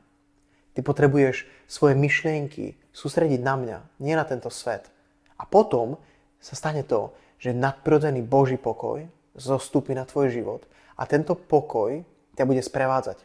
Ty 0.73 0.81
potrebuješ 0.87 1.45
svoje 1.67 1.99
myšlienky 1.99 2.79
sústrediť 2.95 3.43
na 3.43 3.59
mňa, 3.59 3.79
nie 3.99 4.15
na 4.15 4.23
tento 4.23 4.49
svet. 4.49 4.89
A 5.37 5.43
potom 5.43 5.99
sa 6.39 6.55
stane 6.55 6.87
to, 6.87 7.11
že 7.43 7.51
nadprirodzený 7.51 8.23
Boží 8.23 8.55
pokoj, 8.55 9.11
zostupí 9.35 9.91
na 9.99 10.07
tvoj 10.07 10.31
život 10.31 10.63
a 10.95 11.03
tento 11.09 11.35
pokoj 11.35 12.05
ťa 12.39 12.45
bude 12.47 12.63
sprevádzať. 12.63 13.19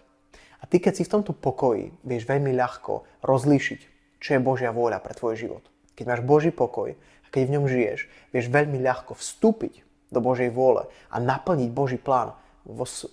A 0.58 0.66
ty, 0.66 0.82
keď 0.82 0.98
si 0.98 1.04
v 1.06 1.14
tomto 1.14 1.38
pokoji, 1.38 1.94
vieš 2.02 2.26
veľmi 2.26 2.58
ľahko 2.58 3.06
rozlíšiť, 3.22 3.80
čo 4.18 4.30
je 4.34 4.42
Božia 4.42 4.74
vôľa 4.74 4.98
pre 5.06 5.14
tvoj 5.14 5.38
život. 5.38 5.64
Keď 5.94 6.06
máš 6.10 6.22
Boží 6.26 6.50
pokoj 6.50 6.98
a 7.28 7.30
keď 7.30 7.42
v 7.44 7.54
ňom 7.60 7.66
žiješ, 7.68 8.00
vieš 8.32 8.48
veľmi 8.48 8.80
ľahko 8.80 9.20
vstúpiť 9.20 9.84
do 10.08 10.24
Božej 10.24 10.48
vôle 10.56 10.88
a 11.12 11.20
naplniť 11.20 11.70
Boží 11.76 12.00
plán 12.00 12.32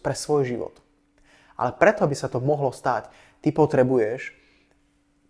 pre 0.03 0.15
svoj 0.15 0.47
život. 0.47 0.75
Ale 1.59 1.75
preto, 1.75 2.07
aby 2.07 2.15
sa 2.15 2.31
to 2.31 2.43
mohlo 2.43 2.71
stať, 2.71 3.11
ty 3.43 3.51
potrebuješ 3.51 4.35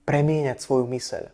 premieňať 0.04 0.60
svoju 0.60 0.84
myseľ, 0.88 1.32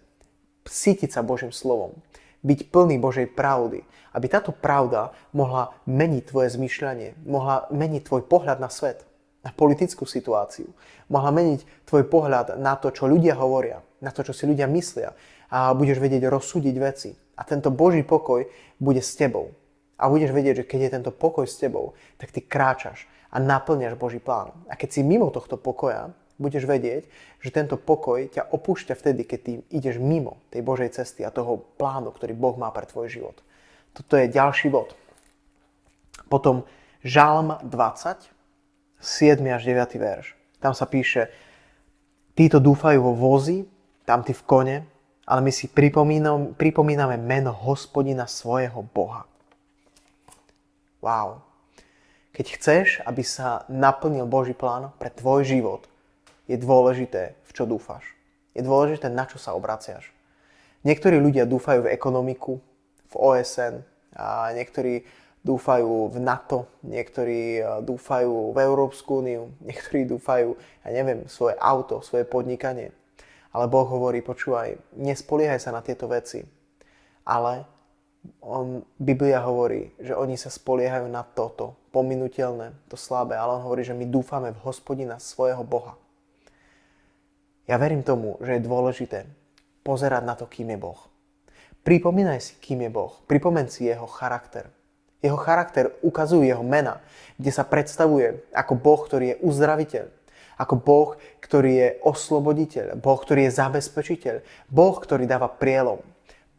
cítiť 0.67 1.11
sa 1.11 1.27
Božím 1.27 1.51
slovom, 1.51 1.99
byť 2.47 2.73
plný 2.73 2.97
Božej 3.03 3.31
pravdy, 3.35 3.85
aby 4.15 4.27
táto 4.27 4.51
pravda 4.51 5.15
mohla 5.35 5.75
meniť 5.87 6.23
tvoje 6.31 6.49
zmýšľanie, 6.55 7.27
mohla 7.27 7.71
meniť 7.71 8.03
tvoj 8.07 8.23
pohľad 8.27 8.59
na 8.59 8.71
svet, 8.73 9.07
na 9.47 9.55
politickú 9.55 10.05
situáciu, 10.05 10.71
mohla 11.09 11.31
meniť 11.31 11.87
tvoj 11.87 12.05
pohľad 12.11 12.59
na 12.59 12.75
to, 12.79 12.91
čo 12.91 13.07
ľudia 13.07 13.39
hovoria, 13.39 13.83
na 14.03 14.11
to, 14.11 14.25
čo 14.25 14.33
si 14.35 14.49
ľudia 14.49 14.67
myslia 14.71 15.15
a 15.51 15.75
budeš 15.75 15.99
vedieť 15.99 16.31
rozsúdiť 16.31 16.77
veci. 16.79 17.11
A 17.41 17.43
tento 17.49 17.73
Boží 17.73 18.05
pokoj 18.05 18.45
bude 18.77 19.01
s 19.01 19.17
tebou. 19.17 19.57
A 19.97 20.13
budeš 20.13 20.37
vedieť, 20.37 20.65
že 20.65 20.69
keď 20.69 20.81
je 20.81 20.95
tento 21.01 21.13
pokoj 21.13 21.49
s 21.49 21.57
tebou, 21.57 21.97
tak 22.21 22.29
ty 22.29 22.45
kráčaš 22.45 23.09
a 23.33 23.41
naplňaš 23.41 23.97
Boží 23.97 24.21
plán. 24.21 24.53
A 24.69 24.77
keď 24.77 24.89
si 24.93 25.01
mimo 25.01 25.33
tohto 25.33 25.57
pokoja, 25.57 26.13
budeš 26.41 26.65
vedieť, 26.65 27.09
že 27.41 27.53
tento 27.53 27.77
pokoj 27.77 28.25
ťa 28.29 28.49
opúšťa 28.49 28.97
vtedy, 28.97 29.29
keď 29.29 29.39
ty 29.45 29.53
ideš 29.73 30.01
mimo 30.01 30.41
tej 30.49 30.65
Božej 30.65 30.97
cesty 30.97 31.25
a 31.25 31.33
toho 31.33 31.61
plánu, 31.77 32.13
ktorý 32.13 32.33
Boh 32.33 32.57
má 32.57 32.73
pre 32.73 32.89
tvoj 32.89 33.13
život. 33.13 33.37
Toto 33.93 34.17
je 34.17 34.33
ďalší 34.33 34.73
bod. 34.73 34.97
Potom 36.33 36.65
Žalm 37.05 37.61
20, 37.65 38.29
7 39.01 39.41
až 39.49 39.63
9 39.65 39.97
verš. 39.97 40.37
Tam 40.61 40.77
sa 40.77 40.85
píše, 40.85 41.33
títo 42.37 42.61
dúfajú 42.61 43.01
vo 43.01 43.13
vozi, 43.17 43.65
tam 44.05 44.21
ty 44.25 44.37
v 44.37 44.43
kone, 44.45 44.77
ale 45.31 45.47
my 45.47 45.53
si 45.55 45.71
pripomíname, 45.71 46.59
pripomíname 46.59 47.15
meno 47.15 47.55
hospodina 47.55 48.27
svojho 48.27 48.83
Boha. 48.83 49.31
Wow. 50.99 51.47
Keď 52.35 52.47
chceš, 52.59 52.87
aby 53.07 53.23
sa 53.23 53.63
naplnil 53.71 54.27
Boží 54.27 54.59
plán 54.59 54.91
pre 54.99 55.15
tvoj 55.15 55.47
život, 55.47 55.87
je 56.51 56.59
dôležité, 56.59 57.39
v 57.47 57.51
čo 57.55 57.63
dúfaš. 57.63 58.03
Je 58.59 58.67
dôležité, 58.67 59.07
na 59.07 59.23
čo 59.23 59.39
sa 59.39 59.55
obraciaš. 59.55 60.11
Niektorí 60.83 61.23
ľudia 61.23 61.47
dúfajú 61.47 61.87
v 61.87 61.93
ekonomiku, 61.95 62.59
v 63.07 63.15
OSN, 63.15 63.87
a 64.19 64.51
niektorí 64.51 65.07
dúfajú 65.47 66.11
v 66.11 66.17
NATO, 66.19 66.69
niektorí 66.83 67.63
e, 67.63 67.65
dúfajú 67.87 68.53
v 68.53 68.59
Európsku 68.59 69.23
úniu, 69.23 69.55
niektorí 69.69 70.05
dúfajú, 70.11 70.59
ja 70.85 70.91
neviem, 70.91 71.25
svoje 71.31 71.55
auto, 71.63 72.03
svoje 72.03 72.27
podnikanie. 72.27 72.91
Ale 73.51 73.67
Boh 73.67 73.87
hovorí, 73.87 74.23
počúvaj, 74.23 74.79
nespoliehaj 74.95 75.59
sa 75.59 75.75
na 75.75 75.83
tieto 75.83 76.07
veci, 76.07 76.47
ale 77.27 77.67
on, 78.41 78.85
Biblia 79.01 79.43
hovorí, 79.43 79.91
že 79.99 80.15
oni 80.15 80.37
sa 80.39 80.53
spoliehajú 80.53 81.09
na 81.11 81.25
toto, 81.25 81.75
pominutelné, 81.91 82.77
to 82.87 82.95
slabé, 82.95 83.35
ale 83.35 83.59
on 83.59 83.67
hovorí, 83.67 83.83
že 83.83 83.97
my 83.97 84.07
dúfame 84.07 84.55
v 84.55 84.63
hospodina 84.63 85.19
svojho 85.19 85.67
Boha. 85.67 85.99
Ja 87.67 87.79
verím 87.79 88.03
tomu, 88.03 88.39
že 88.43 88.59
je 88.59 88.67
dôležité 88.67 89.19
pozerať 89.83 90.23
na 90.27 90.35
to, 90.39 90.47
kým 90.47 90.75
je 90.75 90.79
Boh. 90.79 91.01
Pripomínaj 91.81 92.41
si, 92.43 92.53
kým 92.61 92.85
je 92.87 92.91
Boh. 92.93 93.15
Pripomen 93.25 93.67
si 93.73 93.89
jeho 93.89 94.07
charakter. 94.07 94.69
Jeho 95.21 95.37
charakter 95.37 95.93
ukazuje 96.01 96.49
jeho 96.49 96.65
mena, 96.65 97.01
kde 97.37 97.53
sa 97.53 97.65
predstavuje 97.65 98.41
ako 98.53 98.73
Boh, 98.77 99.01
ktorý 99.01 99.37
je 99.37 99.41
uzdraviteľ, 99.45 100.07
ako 100.61 100.75
Boh, 100.77 101.11
ktorý 101.41 101.73
je 101.73 101.89
osloboditeľ, 102.05 103.01
Boh, 103.01 103.17
ktorý 103.17 103.49
je 103.49 103.57
zabezpečiteľ, 103.57 104.37
Boh, 104.69 104.95
ktorý 105.01 105.25
dáva 105.25 105.49
prielom, 105.49 106.05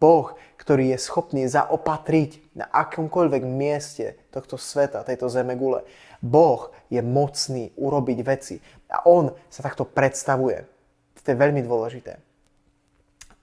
Boh, 0.02 0.34
ktorý 0.58 0.98
je 0.98 0.98
schopný 0.98 1.46
zaopatriť 1.46 2.58
na 2.58 2.66
akomkoľvek 2.66 3.46
mieste 3.46 4.18
tohto 4.34 4.58
sveta, 4.58 5.06
tejto 5.06 5.30
zeme 5.30 5.54
gule. 5.54 5.86
Boh 6.22 6.74
je 6.90 7.02
mocný 7.02 7.70
urobiť 7.78 8.20
veci 8.26 8.58
a 8.90 9.06
On 9.06 9.30
sa 9.50 9.62
takto 9.62 9.86
predstavuje. 9.86 10.66
To 11.22 11.28
je 11.30 11.38
veľmi 11.38 11.62
dôležité. 11.62 12.18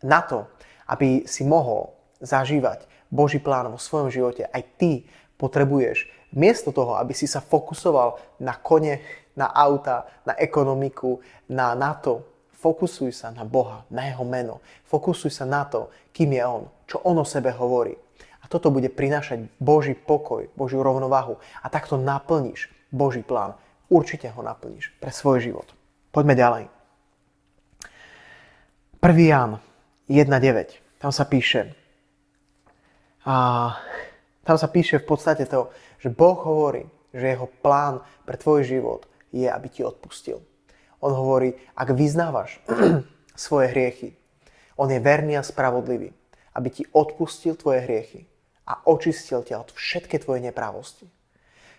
Na 0.02 0.22
to, 0.26 0.50
aby 0.90 1.26
si 1.30 1.46
mohol 1.46 1.94
zažívať 2.18 2.86
Boží 3.06 3.38
plán 3.38 3.70
vo 3.70 3.78
svojom 3.78 4.10
živote, 4.10 4.50
aj 4.50 4.62
ty 4.78 5.06
potrebuješ 5.38 6.10
miesto 6.34 6.74
toho, 6.74 6.96
aby 7.00 7.14
si 7.16 7.24
sa 7.24 7.40
fokusoval 7.40 8.40
na 8.42 8.56
kone, 8.56 9.00
na 9.38 9.48
auta, 9.48 10.04
na 10.26 10.34
ekonomiku, 10.34 11.20
na, 11.48 11.94
to, 12.00 12.24
Fokusuj 12.58 13.14
sa 13.14 13.30
na 13.30 13.46
Boha, 13.46 13.86
na 13.86 14.10
Jeho 14.10 14.26
meno. 14.26 14.58
Fokusuj 14.90 15.30
sa 15.30 15.46
na 15.46 15.62
to, 15.62 15.94
kým 16.10 16.34
je 16.34 16.42
On, 16.42 16.66
čo 16.90 16.98
On 17.06 17.14
o 17.14 17.22
sebe 17.22 17.54
hovorí. 17.54 17.94
A 18.42 18.50
toto 18.50 18.74
bude 18.74 18.90
prinášať 18.90 19.46
Boží 19.62 19.94
pokoj, 19.94 20.50
Božiu 20.58 20.82
rovnováhu. 20.82 21.38
A 21.62 21.70
takto 21.70 21.94
naplníš 21.94 22.66
Boží 22.90 23.22
plán. 23.22 23.54
Určite 23.86 24.26
ho 24.34 24.42
naplníš 24.42 24.90
pre 24.98 25.14
svoj 25.14 25.38
život. 25.38 25.70
Poďme 26.10 26.34
ďalej. 26.34 26.64
1. 28.98 29.06
Ján 29.30 29.62
1.9. 30.10 30.98
Tam 30.98 31.14
sa 31.14 31.22
píše, 31.30 31.78
a 33.28 33.76
tam 34.42 34.56
sa 34.56 34.66
píše 34.72 34.98
v 34.98 35.06
podstate 35.06 35.44
to, 35.44 35.68
že 35.98 36.08
Boh 36.10 36.38
hovorí, 36.38 36.86
že 37.12 37.34
jeho 37.34 37.50
plán 37.62 38.02
pre 38.24 38.38
tvoj 38.38 38.64
život 38.64 39.06
je, 39.34 39.50
aby 39.50 39.68
ti 39.68 39.82
odpustil. 39.82 40.40
On 40.98 41.12
hovorí, 41.14 41.54
ak 41.78 41.94
vyznávaš 41.94 42.58
svoje 43.34 43.70
hriechy, 43.70 44.18
on 44.78 44.90
je 44.90 45.02
verný 45.02 45.38
a 45.38 45.46
spravodlivý, 45.46 46.14
aby 46.54 46.68
ti 46.70 46.82
odpustil 46.94 47.58
tvoje 47.58 47.82
hriechy 47.82 48.26
a 48.66 48.82
očistil 48.86 49.42
ťa 49.42 49.62
od 49.66 49.70
všetky 49.74 50.22
tvoje 50.22 50.42
neprávosti. 50.42 51.06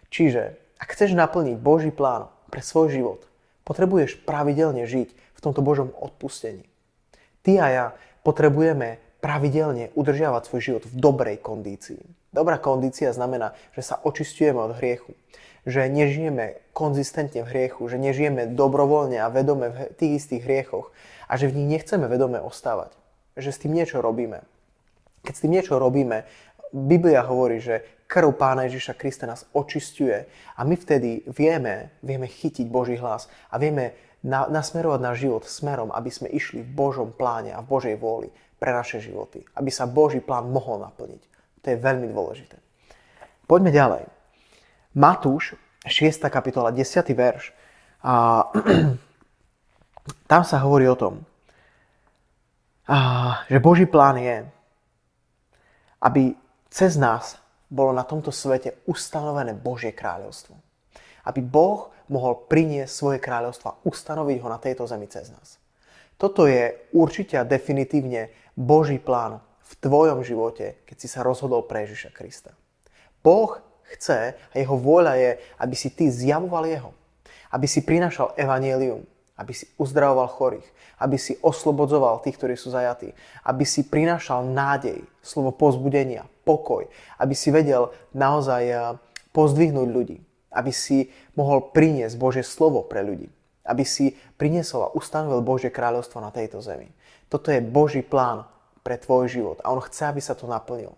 Čiže, 0.10 0.58
ak 0.80 0.90
chceš 0.96 1.14
naplniť 1.16 1.60
Boží 1.60 1.92
plán 1.92 2.32
pre 2.50 2.64
svoj 2.64 2.92
život, 2.92 3.22
potrebuješ 3.68 4.26
pravidelne 4.26 4.90
žiť 4.90 5.10
v 5.14 5.40
tomto 5.40 5.62
Božom 5.62 5.94
odpustení. 5.94 6.66
Ty 7.46 7.52
a 7.62 7.68
ja 7.70 7.86
potrebujeme 8.26 9.00
pravidelne 9.24 9.92
udržiavať 9.96 10.42
svoj 10.48 10.62
život 10.64 10.84
v 10.88 10.94
dobrej 10.96 11.38
kondícii. 11.44 12.19
Dobrá 12.30 12.62
kondícia 12.62 13.10
znamená, 13.10 13.58
že 13.74 13.82
sa 13.82 13.98
očistujeme 14.06 14.62
od 14.62 14.78
hriechu 14.78 15.18
že 15.68 15.92
nežijeme 15.92 16.60
konzistentne 16.72 17.44
v 17.44 17.52
hriechu, 17.52 17.84
že 17.92 18.00
nežijeme 18.00 18.56
dobrovoľne 18.56 19.20
a 19.20 19.32
vedome 19.32 19.70
v 19.70 19.78
tých 20.00 20.24
istých 20.24 20.44
hriechoch 20.48 20.92
a 21.28 21.36
že 21.36 21.52
v 21.52 21.62
nich 21.62 21.80
nechceme 21.80 22.08
vedome 22.08 22.40
ostávať. 22.40 22.96
Že 23.36 23.50
s 23.52 23.62
tým 23.62 23.74
niečo 23.76 24.00
robíme. 24.00 24.44
Keď 25.24 25.34
s 25.36 25.44
tým 25.44 25.54
niečo 25.54 25.76
robíme, 25.78 26.24
Biblia 26.72 27.26
hovorí, 27.26 27.60
že 27.60 28.06
krv 28.08 28.34
Pána 28.40 28.70
Ježiša 28.70 28.96
Krista 28.96 29.26
nás 29.28 29.46
očistuje 29.52 30.26
a 30.56 30.62
my 30.64 30.76
vtedy 30.78 31.28
vieme, 31.30 31.94
vieme 32.02 32.30
chytiť 32.30 32.66
Boží 32.70 32.96
hlas 32.96 33.28
a 33.52 33.60
vieme 33.62 33.94
na, 34.24 34.48
nasmerovať 34.48 35.00
náš 35.02 35.18
život 35.22 35.44
smerom, 35.46 35.90
aby 35.92 36.10
sme 36.10 36.32
išli 36.32 36.66
v 36.66 36.72
Božom 36.72 37.14
pláne 37.14 37.52
a 37.54 37.62
v 37.62 37.70
Božej 37.70 37.96
vôli 38.00 38.32
pre 38.58 38.72
naše 38.72 39.04
životy. 39.04 39.44
Aby 39.56 39.72
sa 39.72 39.90
Boží 39.90 40.24
plán 40.24 40.48
mohol 40.52 40.82
naplniť. 40.84 41.29
To 41.64 41.68
je 41.70 41.78
veľmi 41.78 42.08
dôležité. 42.12 42.58
Poďme 43.50 43.72
ďalej. 43.74 44.04
Matúš, 44.96 45.58
6. 45.86 46.28
kapitola, 46.30 46.72
10. 46.72 46.86
verš. 47.16 47.52
A 48.04 48.46
tam 50.32 50.42
sa 50.46 50.58
hovorí 50.64 50.88
o 50.88 50.96
tom, 50.96 51.26
a, 52.90 53.46
že 53.46 53.62
Boží 53.62 53.86
plán 53.86 54.18
je, 54.18 54.42
aby 56.02 56.34
cez 56.74 56.98
nás 56.98 57.38
bolo 57.70 57.94
na 57.94 58.02
tomto 58.02 58.34
svete 58.34 58.82
ustanovené 58.90 59.54
Božie 59.54 59.94
kráľovstvo. 59.94 60.58
Aby 61.30 61.46
Boh 61.46 61.94
mohol 62.10 62.50
priniesť 62.50 62.90
svoje 62.90 63.20
kráľovstvo 63.22 63.68
a 63.70 63.78
ustanoviť 63.86 64.38
ho 64.42 64.48
na 64.50 64.58
tejto 64.58 64.90
zemi 64.90 65.06
cez 65.06 65.30
nás. 65.30 65.62
Toto 66.18 66.50
je 66.50 66.74
určite 66.98 67.38
a 67.38 67.46
definitívne 67.46 68.34
Boží 68.58 68.98
plán 68.98 69.40
v 69.70 69.74
tvojom 69.78 70.26
živote, 70.26 70.82
keď 70.90 70.98
si 70.98 71.08
sa 71.08 71.22
rozhodol 71.22 71.62
pre 71.70 71.86
Ježiša 71.86 72.10
Krista. 72.10 72.58
Boh 73.22 73.62
chce 73.94 74.34
a 74.34 74.54
jeho 74.58 74.74
vôľa 74.74 75.14
je, 75.22 75.32
aby 75.62 75.76
si 75.78 75.94
ty 75.94 76.10
zjavoval 76.10 76.66
jeho. 76.66 76.92
Aby 77.54 77.66
si 77.70 77.86
prinašal 77.86 78.34
evanielium, 78.38 79.06
aby 79.38 79.54
si 79.54 79.66
uzdravoval 79.78 80.30
chorých, 80.30 80.68
aby 81.02 81.18
si 81.18 81.38
oslobodzoval 81.42 82.22
tých, 82.22 82.38
ktorí 82.38 82.54
sú 82.58 82.70
zajatí, 82.74 83.14
aby 83.46 83.64
si 83.66 83.86
prinášal 83.86 84.46
nádej, 84.46 85.02
slovo 85.22 85.54
pozbudenia, 85.54 86.26
pokoj, 86.46 86.90
aby 87.22 87.34
si 87.34 87.50
vedel 87.54 87.94
naozaj 88.14 88.64
eh, 88.70 88.78
pozdvihnúť 89.34 89.90
ľudí, 89.90 90.18
aby 90.54 90.74
si 90.74 91.14
mohol 91.38 91.70
priniesť 91.70 92.16
Božie 92.18 92.46
slovo 92.46 92.86
pre 92.86 93.06
ľudí, 93.06 93.30
aby 93.66 93.86
si 93.86 94.18
priniesol 94.38 94.90
a 94.90 94.94
ustanovil 94.98 95.46
Božie 95.46 95.70
kráľovstvo 95.70 96.22
na 96.22 96.34
tejto 96.34 96.62
zemi. 96.62 96.90
Toto 97.30 97.54
je 97.54 97.62
Boží 97.62 98.02
plán 98.02 98.50
pre 98.82 98.96
tvoj 98.98 99.30
život 99.30 99.58
a 99.64 99.72
on 99.72 99.84
chce, 99.84 100.10
aby 100.10 100.22
sa 100.24 100.34
to 100.34 100.50
naplnilo. 100.50 100.96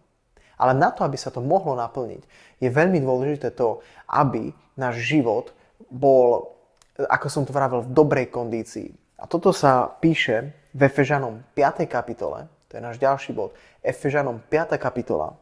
Ale 0.61 0.77
na 0.77 0.93
to, 0.93 1.01
aby 1.01 1.17
sa 1.17 1.33
to 1.33 1.41
mohlo 1.41 1.73
naplniť, 1.73 2.21
je 2.61 2.69
veľmi 2.69 3.01
dôležité 3.01 3.49
to, 3.57 3.81
aby 4.05 4.53
náš 4.77 5.01
život 5.01 5.49
bol, 5.89 6.53
ako 7.01 7.27
som 7.27 7.43
to 7.43 7.51
vravil, 7.51 7.81
v 7.81 7.89
dobrej 7.89 8.29
kondícii. 8.29 8.93
A 9.17 9.25
toto 9.25 9.49
sa 9.49 9.89
píše 9.89 10.53
v 10.77 10.85
Efežanom 10.85 11.41
5. 11.57 11.89
kapitole, 11.89 12.45
to 12.69 12.77
je 12.77 12.81
náš 12.81 13.01
ďalší 13.01 13.33
bod, 13.33 13.57
Efežanom 13.81 14.37
5. 14.49 14.77
kapitola, 14.77 15.33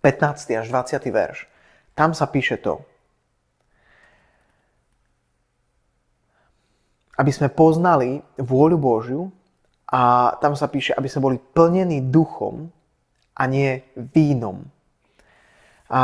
15. 0.00 0.64
až 0.64 0.66
20. 0.72 1.12
verš. 1.12 1.44
Tam 1.92 2.16
sa 2.16 2.24
píše 2.24 2.56
to, 2.56 2.80
aby 7.16 7.32
sme 7.32 7.48
poznali 7.48 8.20
vôľu 8.36 8.76
Božiu 8.76 9.22
a 9.92 10.34
tam 10.42 10.58
sa 10.58 10.66
píše, 10.66 10.94
aby 10.94 11.06
sme 11.06 11.24
boli 11.30 11.38
plnení 11.38 12.10
duchom, 12.10 12.74
a 13.36 13.42
nie 13.44 13.84
vínom. 13.94 14.64
A 15.92 16.00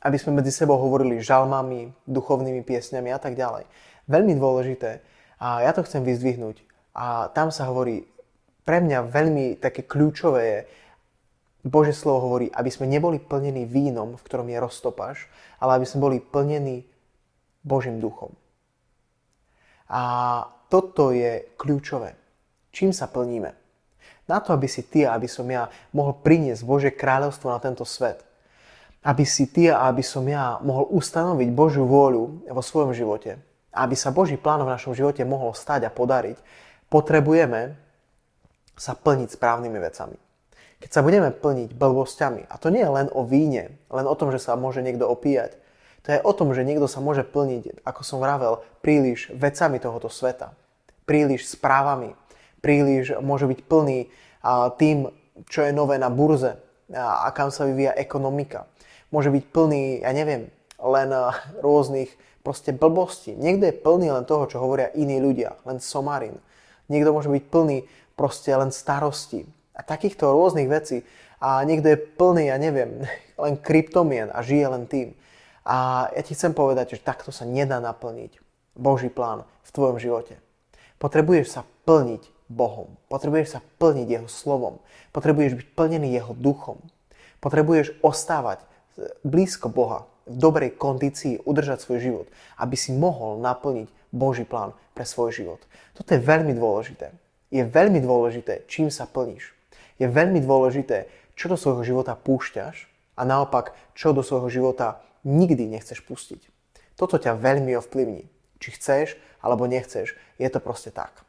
aby 0.00 0.16
sme 0.16 0.40
medzi 0.40 0.54
sebou 0.54 0.80
hovorili 0.80 1.20
žalmami, 1.20 1.92
duchovnými 2.08 2.64
piesňami 2.64 3.10
a 3.12 3.18
tak 3.20 3.36
ďalej. 3.36 3.68
Veľmi 4.08 4.38
dôležité. 4.38 5.04
A 5.42 5.60
ja 5.66 5.74
to 5.76 5.84
chcem 5.84 6.06
vyzdvihnúť. 6.06 6.64
A 6.96 7.28
tam 7.34 7.52
sa 7.52 7.68
hovorí, 7.68 8.08
pre 8.64 8.80
mňa 8.80 9.10
veľmi 9.10 9.60
také 9.60 9.84
kľúčové 9.84 10.40
je, 10.40 10.60
Bože 11.60 11.92
slovo 11.92 12.24
hovorí, 12.24 12.48
aby 12.48 12.72
sme 12.72 12.88
neboli 12.88 13.20
plnení 13.20 13.68
vínom, 13.68 14.16
v 14.16 14.24
ktorom 14.24 14.48
je 14.48 14.56
roztopaš, 14.64 15.28
ale 15.60 15.76
aby 15.76 15.84
sme 15.84 16.08
boli 16.08 16.16
plnení 16.16 16.88
Božím 17.60 18.00
duchom. 18.00 18.32
A 19.92 20.00
toto 20.72 21.12
je 21.12 21.52
kľúčové. 21.60 22.16
Čím 22.70 22.94
sa 22.94 23.10
plníme? 23.10 23.54
Na 24.30 24.38
to, 24.38 24.54
aby 24.54 24.70
si 24.70 24.86
ty 24.86 25.02
a 25.02 25.18
aby 25.18 25.26
som 25.26 25.46
ja 25.50 25.66
mohol 25.90 26.14
priniesť 26.22 26.62
Božie 26.62 26.94
kráľovstvo 26.94 27.50
na 27.50 27.58
tento 27.58 27.82
svet. 27.82 28.22
Aby 29.02 29.26
si 29.26 29.50
ty 29.50 29.66
a 29.66 29.90
aby 29.90 30.06
som 30.06 30.22
ja 30.28 30.62
mohol 30.62 30.86
ustanoviť 30.94 31.48
Božiu 31.50 31.82
vôľu 31.82 32.46
vo 32.46 32.62
svojom 32.62 32.94
živote. 32.94 33.42
Aby 33.74 33.98
sa 33.98 34.14
Boží 34.14 34.38
plán 34.38 34.62
v 34.62 34.70
našom 34.70 34.94
živote 34.94 35.26
mohol 35.26 35.50
stať 35.50 35.88
a 35.88 35.90
podariť, 35.90 36.38
potrebujeme 36.86 37.74
sa 38.78 38.94
plniť 38.94 39.34
správnymi 39.34 39.78
vecami. 39.82 40.18
Keď 40.80 40.90
sa 40.90 41.04
budeme 41.04 41.28
plniť 41.28 41.76
blbosťami, 41.76 42.48
a 42.48 42.54
to 42.56 42.72
nie 42.72 42.80
je 42.80 42.88
len 42.88 43.08
o 43.12 43.20
víne, 43.26 43.76
len 43.92 44.06
o 44.08 44.14
tom, 44.16 44.32
že 44.32 44.40
sa 44.40 44.56
môže 44.56 44.80
niekto 44.80 45.04
opíjať, 45.04 45.60
to 46.00 46.16
je 46.16 46.24
o 46.24 46.32
tom, 46.32 46.56
že 46.56 46.64
niekto 46.64 46.88
sa 46.88 47.04
môže 47.04 47.20
plniť, 47.28 47.84
ako 47.84 48.00
som 48.00 48.24
vravel, 48.24 48.64
príliš 48.80 49.28
vecami 49.36 49.76
tohoto 49.76 50.08
sveta. 50.08 50.56
Príliš 51.04 51.52
správami, 51.52 52.16
príliš 52.60 53.16
môže 53.20 53.48
byť 53.48 53.60
plný 53.66 54.08
tým, 54.76 55.08
čo 55.48 55.60
je 55.64 55.72
nové 55.72 55.96
na 55.96 56.12
burze 56.12 56.56
a 56.92 57.28
kam 57.32 57.52
sa 57.52 57.64
vyvíja 57.68 57.96
ekonomika. 57.96 58.68
Môže 59.10 59.32
byť 59.32 59.44
plný, 59.50 59.82
ja 60.04 60.12
neviem, 60.14 60.48
len 60.80 61.08
rôznych 61.60 62.14
proste 62.40 62.72
blbostí. 62.72 63.36
Niekto 63.36 63.68
je 63.68 63.74
plný 63.74 64.08
len 64.12 64.24
toho, 64.24 64.48
čo 64.48 64.62
hovoria 64.62 64.92
iní 64.96 65.20
ľudia, 65.20 65.60
len 65.68 65.82
somarin. 65.82 66.38
Niekto 66.88 67.12
môže 67.12 67.30
byť 67.30 67.44
plný 67.52 67.84
proste 68.16 68.50
len 68.52 68.72
starosti 68.74 69.44
a 69.76 69.80
takýchto 69.80 70.28
rôznych 70.28 70.68
vecí, 70.68 71.04
A 71.40 71.64
niekto 71.64 71.88
je 71.88 71.96
plný, 71.96 72.52
ja 72.52 72.60
neviem, 72.60 73.08
len 73.44 73.56
kryptomien 73.56 74.28
a 74.28 74.44
žije 74.44 74.66
len 74.68 74.84
tým. 74.84 75.16
A 75.64 76.08
ja 76.12 76.20
ti 76.20 76.36
chcem 76.36 76.52
povedať, 76.52 76.96
že 76.96 77.04
takto 77.04 77.32
sa 77.32 77.48
nedá 77.48 77.80
naplniť 77.80 78.36
Boží 78.76 79.08
plán 79.08 79.48
v 79.64 79.70
tvojom 79.72 79.96
živote. 79.96 80.36
Potrebuješ 81.00 81.48
sa 81.48 81.62
plniť 81.88 82.39
Bohom. 82.50 82.98
Potrebuješ 83.06 83.54
sa 83.56 83.60
plniť 83.78 84.06
Jeho 84.10 84.28
slovom. 84.28 84.82
Potrebuješ 85.14 85.54
byť 85.54 85.66
plnený 85.78 86.10
Jeho 86.18 86.34
duchom. 86.34 86.82
Potrebuješ 87.38 87.94
ostávať 88.02 88.66
blízko 89.22 89.70
Boha, 89.70 90.10
v 90.30 90.36
dobrej 90.38 90.78
kondícii 90.78 91.42
udržať 91.42 91.82
svoj 91.82 91.98
život, 91.98 92.26
aby 92.62 92.78
si 92.78 92.94
mohol 92.94 93.42
naplniť 93.42 93.90
Boží 94.14 94.46
plán 94.46 94.76
pre 94.94 95.02
svoj 95.02 95.34
život. 95.34 95.60
Toto 95.98 96.14
je 96.14 96.22
veľmi 96.22 96.54
dôležité. 96.54 97.10
Je 97.50 97.66
veľmi 97.66 97.98
dôležité, 97.98 98.62
čím 98.70 98.94
sa 98.94 99.10
plníš. 99.10 99.50
Je 99.98 100.06
veľmi 100.06 100.38
dôležité, 100.38 101.10
čo 101.34 101.50
do 101.50 101.58
svojho 101.58 101.82
života 101.82 102.14
púšťaš 102.14 102.86
a 103.18 103.22
naopak, 103.26 103.74
čo 103.98 104.14
do 104.14 104.22
svojho 104.22 104.46
života 104.52 105.02
nikdy 105.26 105.66
nechceš 105.66 105.98
pustiť. 106.06 106.46
Toto 106.94 107.18
ťa 107.18 107.34
veľmi 107.34 107.74
ovplyvní. 107.74 108.28
Či 108.60 108.68
chceš 108.76 109.08
alebo 109.40 109.66
nechceš, 109.66 110.14
je 110.38 110.48
to 110.52 110.60
proste 110.62 110.94
tak. 110.94 111.24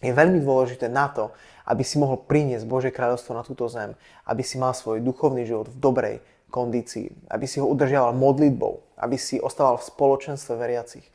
Je 0.00 0.16
veľmi 0.16 0.40
dôležité 0.40 0.88
na 0.88 1.12
to, 1.12 1.28
aby 1.68 1.84
si 1.84 2.00
mohol 2.00 2.16
priniesť 2.24 2.64
Božie 2.64 2.90
kráľovstvo 2.90 3.36
na 3.36 3.44
túto 3.44 3.68
zem, 3.68 3.92
aby 4.24 4.40
si 4.40 4.56
mal 4.56 4.72
svoj 4.72 5.04
duchovný 5.04 5.44
život 5.44 5.68
v 5.68 5.76
dobrej 5.76 6.16
kondícii, 6.50 7.30
aby 7.30 7.46
si 7.46 7.62
ho 7.62 7.68
udržiaval 7.68 8.16
modlitbou, 8.16 8.98
aby 8.98 9.14
si 9.20 9.38
ostával 9.38 9.78
v 9.78 9.86
spoločenstve 9.86 10.56
veriacich, 10.56 11.06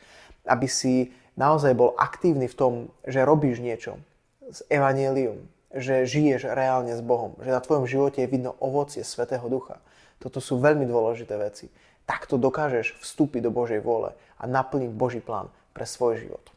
aby 0.47 0.69
si 0.69 1.11
naozaj 1.36 1.75
bol 1.75 1.97
aktívny 1.99 2.47
v 2.47 2.55
tom, 2.55 2.73
že 3.03 3.27
robíš 3.27 3.59
niečo 3.59 3.99
s 4.47 4.63
evanielium, 4.71 5.43
že 5.75 6.07
žiješ 6.07 6.47
reálne 6.47 6.95
s 6.95 7.03
Bohom, 7.03 7.36
že 7.43 7.51
na 7.51 7.59
tvojom 7.59 7.83
živote 7.83 8.23
je 8.23 8.31
vidno 8.31 8.55
ovocie 8.63 9.03
Svetého 9.03 9.43
Ducha. 9.51 9.83
Toto 10.23 10.39
sú 10.39 10.55
veľmi 10.61 10.88
dôležité 10.88 11.36
veci. 11.36 11.67
Takto 12.07 12.39
dokážeš 12.39 12.95
vstúpiť 13.03 13.43
do 13.43 13.51
Božej 13.51 13.83
vôle 13.83 14.15
a 14.39 14.43
naplniť 14.47 14.91
Boží 14.95 15.19
plán 15.19 15.51
pre 15.75 15.83
svoj 15.83 16.21
život. 16.21 16.55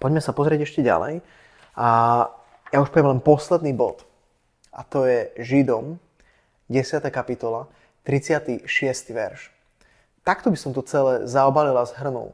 Poďme 0.00 0.24
sa 0.24 0.32
pozrieť 0.32 0.64
ešte 0.64 0.80
ďalej. 0.80 1.20
A 1.76 1.88
ja 2.72 2.78
už 2.80 2.88
poviem 2.88 3.12
len 3.14 3.20
posledný 3.20 3.76
bod. 3.76 4.08
A 4.72 4.80
to 4.80 5.04
je 5.04 5.28
Židom 5.36 6.00
10. 6.72 7.04
kapitola, 7.12 7.68
36. 8.08 8.64
verš. 9.12 9.52
Takto 10.24 10.48
by 10.48 10.56
som 10.56 10.72
to 10.72 10.80
celé 10.88 11.28
zaobalil 11.28 11.76
a 11.76 11.84
zhrnul. 11.84 12.32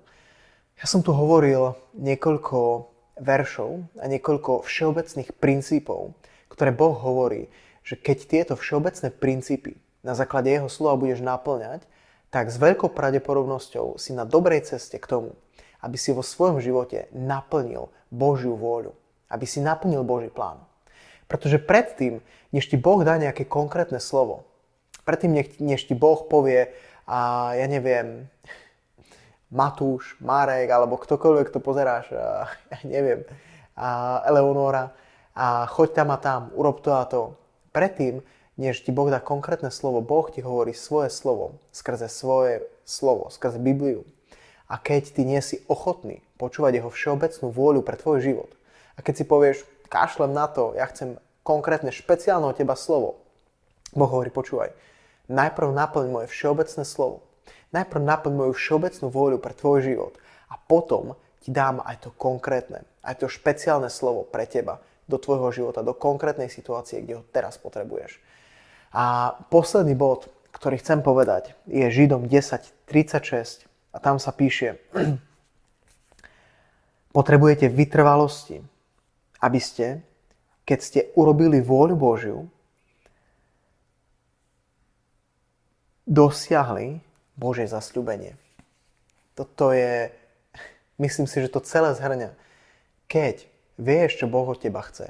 Ja 0.79 0.87
som 0.87 1.03
tu 1.03 1.11
hovoril 1.11 1.75
niekoľko 1.99 2.87
veršov 3.17 3.83
a 3.97 4.05
niekoľko 4.07 4.63
všeobecných 4.63 5.35
princípov, 5.41 6.13
ktoré 6.53 6.71
Boh 6.71 6.95
hovorí, 6.95 7.49
že 7.81 7.97
keď 7.97 8.19
tieto 8.29 8.55
všeobecné 8.55 9.09
princípy 9.11 9.81
na 10.05 10.13
základe 10.13 10.53
Jeho 10.53 10.69
slova 10.69 11.01
budeš 11.01 11.25
naplňať, 11.25 11.83
tak 12.29 12.53
s 12.53 12.61
veľkou 12.61 12.93
pravdepodobnosťou 12.93 13.97
si 13.97 14.13
na 14.13 14.29
dobrej 14.29 14.69
ceste 14.69 15.01
k 15.01 15.09
tomu, 15.09 15.33
aby 15.83 15.97
si 15.99 16.13
vo 16.13 16.25
svojom 16.25 16.61
živote 16.61 17.09
naplnil 17.13 17.93
Božiu 18.09 18.57
vôľu, 18.57 18.95
aby 19.29 19.45
si 19.45 19.61
naplnil 19.61 20.07
Boží 20.07 20.31
plán. 20.33 20.63
Pretože 21.27 21.59
predtým, 21.59 22.23
než 22.55 22.71
ti 22.71 22.79
Boh 22.79 23.03
dá 23.03 23.19
nejaké 23.19 23.45
konkrétne 23.45 23.99
slovo, 23.99 24.47
predtým, 25.03 25.35
než 25.59 25.81
ti 25.87 25.95
Boh 25.95 26.27
povie, 26.27 26.71
a 27.07 27.55
ja 27.55 27.67
neviem, 27.71 28.27
Matúš, 29.47 30.19
Marek, 30.19 30.67
alebo 30.67 30.99
ktokoľvek 30.99 31.55
to 31.55 31.63
pozeráš, 31.63 32.11
a, 32.11 32.51
ja 32.75 32.79
neviem, 32.83 33.23
a 33.79 34.21
Eleonora, 34.27 34.91
a 35.37 35.69
choď 35.71 36.03
tam 36.03 36.09
a 36.11 36.19
tam, 36.19 36.51
urob 36.57 36.83
to 36.83 36.91
a 36.97 37.07
to. 37.07 37.39
Predtým, 37.71 38.25
než 38.59 38.83
ti 38.83 38.91
Boh 38.91 39.07
dá 39.07 39.23
konkrétne 39.23 39.71
slovo, 39.71 40.03
Boh 40.03 40.27
ti 40.33 40.41
hovorí 40.43 40.73
svoje 40.75 41.13
slovo, 41.13 41.61
skrze 41.71 42.09
svoje 42.09 42.65
slovo, 42.89 43.29
skrze 43.31 43.61
Bibliu. 43.61 44.03
A 44.67 44.83
keď 44.83 45.15
ty 45.15 45.23
nie 45.23 45.39
si 45.39 45.63
ochotný 45.71 46.23
počúvať 46.37 46.83
jeho 46.83 46.91
všeobecnú 46.91 47.55
vôľu 47.55 47.81
pre 47.87 47.95
tvoj 47.95 48.19
život, 48.19 48.51
a 48.97 49.05
keď 49.05 49.15
si 49.15 49.25
povieš, 49.29 49.57
kašlem 49.87 50.33
na 50.33 50.51
to, 50.51 50.75
ja 50.75 50.89
chcem 50.91 51.21
konkrétne 51.47 51.95
špeciálne 51.95 52.49
od 52.49 52.59
teba 52.59 52.75
slovo. 52.75 53.23
Boh 53.95 54.11
hovorí, 54.11 54.35
počúvaj, 54.35 54.75
najprv 55.31 55.71
naplň 55.71 56.07
moje 56.11 56.27
všeobecné 56.33 56.83
slovo. 56.83 57.23
Najprv 57.71 58.03
naplň 58.03 58.33
moju 58.35 58.53
všeobecnú 58.57 59.07
vôľu 59.11 59.39
pre 59.39 59.55
tvoj 59.55 59.87
život 59.87 60.15
a 60.51 60.59
potom 60.59 61.15
ti 61.43 61.55
dám 61.55 61.79
aj 61.87 62.03
to 62.03 62.11
konkrétne, 62.15 62.83
aj 63.07 63.23
to 63.23 63.31
špeciálne 63.31 63.87
slovo 63.87 64.27
pre 64.27 64.51
teba 64.51 64.83
do 65.07 65.19
tvojho 65.23 65.55
života, 65.55 65.87
do 65.87 65.95
konkrétnej 65.95 66.51
situácie, 66.51 67.07
kde 67.07 67.23
ho 67.23 67.27
teraz 67.31 67.55
potrebuješ. 67.63 68.19
A 68.91 69.35
posledný 69.53 69.95
bod, 69.95 70.27
ktorý 70.51 70.83
chcem 70.83 71.05
povedať, 71.05 71.55
je 71.71 71.87
Židom 71.87 72.27
10.36 72.27 73.69
a 73.97 73.99
tam 73.99 74.21
sa 74.21 74.37
píše 74.37 74.77
Potrebujete 77.17 77.73
vytrvalosti, 77.73 78.61
aby 79.41 79.57
ste, 79.57 80.05
keď 80.69 80.79
ste 80.85 81.01
urobili 81.17 81.65
vôľu 81.65 81.97
Božiu, 81.97 82.45
dosiahli 86.05 87.01
Božie 87.41 87.65
zasľúbenie. 87.65 88.37
Toto 89.33 89.73
je, 89.73 90.13
myslím 91.01 91.25
si, 91.25 91.41
že 91.41 91.49
to 91.49 91.65
celé 91.65 91.97
zhrňa. 91.97 92.37
Keď 93.09 93.49
vieš, 93.81 94.21
čo 94.21 94.29
Boh 94.29 94.45
od 94.45 94.61
teba 94.61 94.85
chce, 94.85 95.09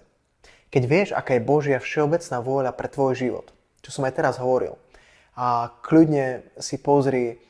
keď 0.71 0.83
vieš, 0.87 1.09
aká 1.11 1.35
je 1.35 1.43
Božia 1.43 1.83
všeobecná 1.83 2.39
vôľa 2.39 2.71
pre 2.71 2.87
tvoj 2.87 3.19
život, 3.19 3.51
čo 3.83 3.91
som 3.91 4.07
aj 4.07 4.15
teraz 4.15 4.39
hovoril, 4.39 4.79
a 5.35 5.75
kľudne 5.83 6.47
si 6.63 6.79
pozri 6.79 7.43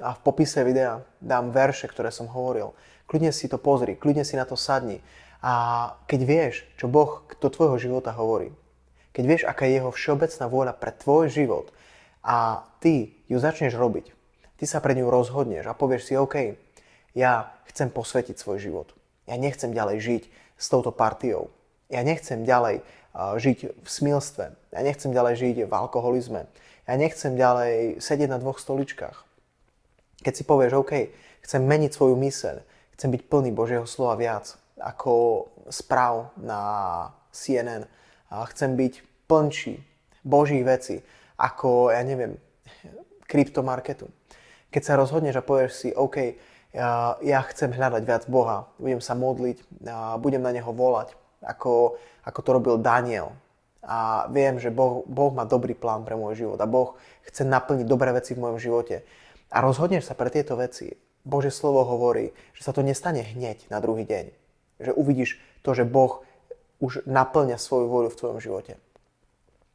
a 0.00 0.16
v 0.16 0.20
popise 0.24 0.64
videa 0.64 1.04
dám 1.20 1.52
verše, 1.52 1.90
ktoré 1.90 2.08
som 2.08 2.30
hovoril. 2.30 2.72
Kľudne 3.04 3.34
si 3.34 3.50
to 3.50 3.60
pozri, 3.60 3.98
kľudne 3.98 4.24
si 4.24 4.38
na 4.38 4.48
to 4.48 4.56
sadni 4.56 5.04
a 5.42 5.52
keď 6.08 6.20
vieš, 6.22 6.54
čo 6.78 6.88
Boh 6.88 7.26
do 7.28 7.48
tvojho 7.50 7.76
života 7.76 8.14
hovorí, 8.14 8.54
keď 9.12 9.24
vieš, 9.26 9.42
aká 9.44 9.68
je 9.68 9.76
jeho 9.82 9.92
všeobecná 9.92 10.44
vôľa 10.48 10.74
pre 10.78 10.94
tvoj 10.96 11.28
život 11.28 11.68
a 12.24 12.64
ty 12.80 13.12
ju 13.28 13.36
začneš 13.36 13.76
robiť, 13.76 14.14
ty 14.56 14.64
sa 14.64 14.80
pre 14.80 14.96
ňu 14.96 15.12
rozhodneš 15.12 15.68
a 15.68 15.76
povieš 15.76 16.08
si, 16.08 16.14
OK, 16.16 16.56
ja 17.12 17.52
chcem 17.68 17.92
posvetiť 17.92 18.40
svoj 18.40 18.62
život. 18.62 18.88
Ja 19.28 19.36
nechcem 19.36 19.76
ďalej 19.76 19.98
žiť 20.00 20.22
s 20.56 20.66
touto 20.72 20.94
partiou. 20.94 21.52
Ja 21.92 22.00
nechcem 22.00 22.48
ďalej 22.48 22.80
žiť 23.12 23.58
v 23.84 23.88
smilstve. 23.88 24.44
Ja 24.72 24.80
nechcem 24.80 25.12
ďalej 25.12 25.34
žiť 25.36 25.56
v 25.68 25.72
alkoholizme. 25.72 26.48
Ja 26.88 26.94
nechcem 26.96 27.36
ďalej 27.36 28.00
sedieť 28.00 28.32
na 28.32 28.40
dvoch 28.40 28.56
stoličkách. 28.56 29.31
Keď 30.22 30.32
si 30.32 30.42
povieš, 30.46 30.78
OK, 30.78 30.92
chcem 31.42 31.62
meniť 31.62 31.90
svoju 31.90 32.14
myseľ, 32.14 32.56
chcem 32.94 33.10
byť 33.10 33.22
plný 33.26 33.50
Božieho 33.50 33.84
slova 33.84 34.14
viac, 34.14 34.54
ako 34.78 35.46
správ 35.68 36.30
na 36.38 36.60
CNN. 37.34 37.84
A 38.32 38.46
chcem 38.48 38.78
byť 38.78 39.26
plnší 39.28 39.82
božích 40.22 40.62
vecí, 40.62 41.02
ako, 41.36 41.90
ja 41.90 42.00
neviem, 42.06 42.38
kryptomarketu. 43.26 44.08
Keď 44.72 44.82
sa 44.82 44.96
rozhodneš 44.96 45.36
a 45.36 45.44
povieš 45.44 45.72
si, 45.74 45.88
OK, 45.92 46.38
ja, 46.72 47.20
ja 47.20 47.40
chcem 47.52 47.74
hľadať 47.74 48.02
viac 48.06 48.24
Boha, 48.30 48.72
budem 48.80 49.02
sa 49.04 49.12
modliť, 49.12 49.84
a 49.84 50.16
budem 50.16 50.40
na 50.40 50.54
Neho 50.54 50.72
volať, 50.72 51.12
ako, 51.44 52.00
ako 52.24 52.40
to 52.40 52.50
robil 52.54 52.76
Daniel. 52.80 53.36
A 53.82 54.30
viem, 54.30 54.62
že 54.62 54.70
boh, 54.70 55.02
boh 55.10 55.34
má 55.34 55.42
dobrý 55.42 55.74
plán 55.74 56.06
pre 56.06 56.14
môj 56.14 56.38
život 56.38 56.58
a 56.62 56.70
Boh 56.70 56.94
chce 57.26 57.42
naplniť 57.42 57.82
dobré 57.82 58.14
veci 58.14 58.38
v 58.38 58.46
mojom 58.46 58.62
živote. 58.62 59.02
A 59.52 59.60
rozhodneš 59.60 60.08
sa 60.08 60.16
pre 60.16 60.32
tieto 60.32 60.56
veci. 60.56 60.96
Bože 61.22 61.52
slovo 61.52 61.84
hovorí, 61.86 62.32
že 62.56 62.64
sa 62.64 62.72
to 62.72 62.82
nestane 62.82 63.22
hneď 63.22 63.68
na 63.68 63.78
druhý 63.78 64.02
deň 64.02 64.42
že 64.82 64.92
uvidíš 64.92 65.38
to, 65.62 65.72
že 65.72 65.86
Boh 65.86 66.26
už 66.82 67.06
naplňa 67.06 67.56
svoju 67.56 67.86
vôľu 67.86 68.08
v 68.10 68.18
tvojom 68.18 68.38
živote. 68.42 68.74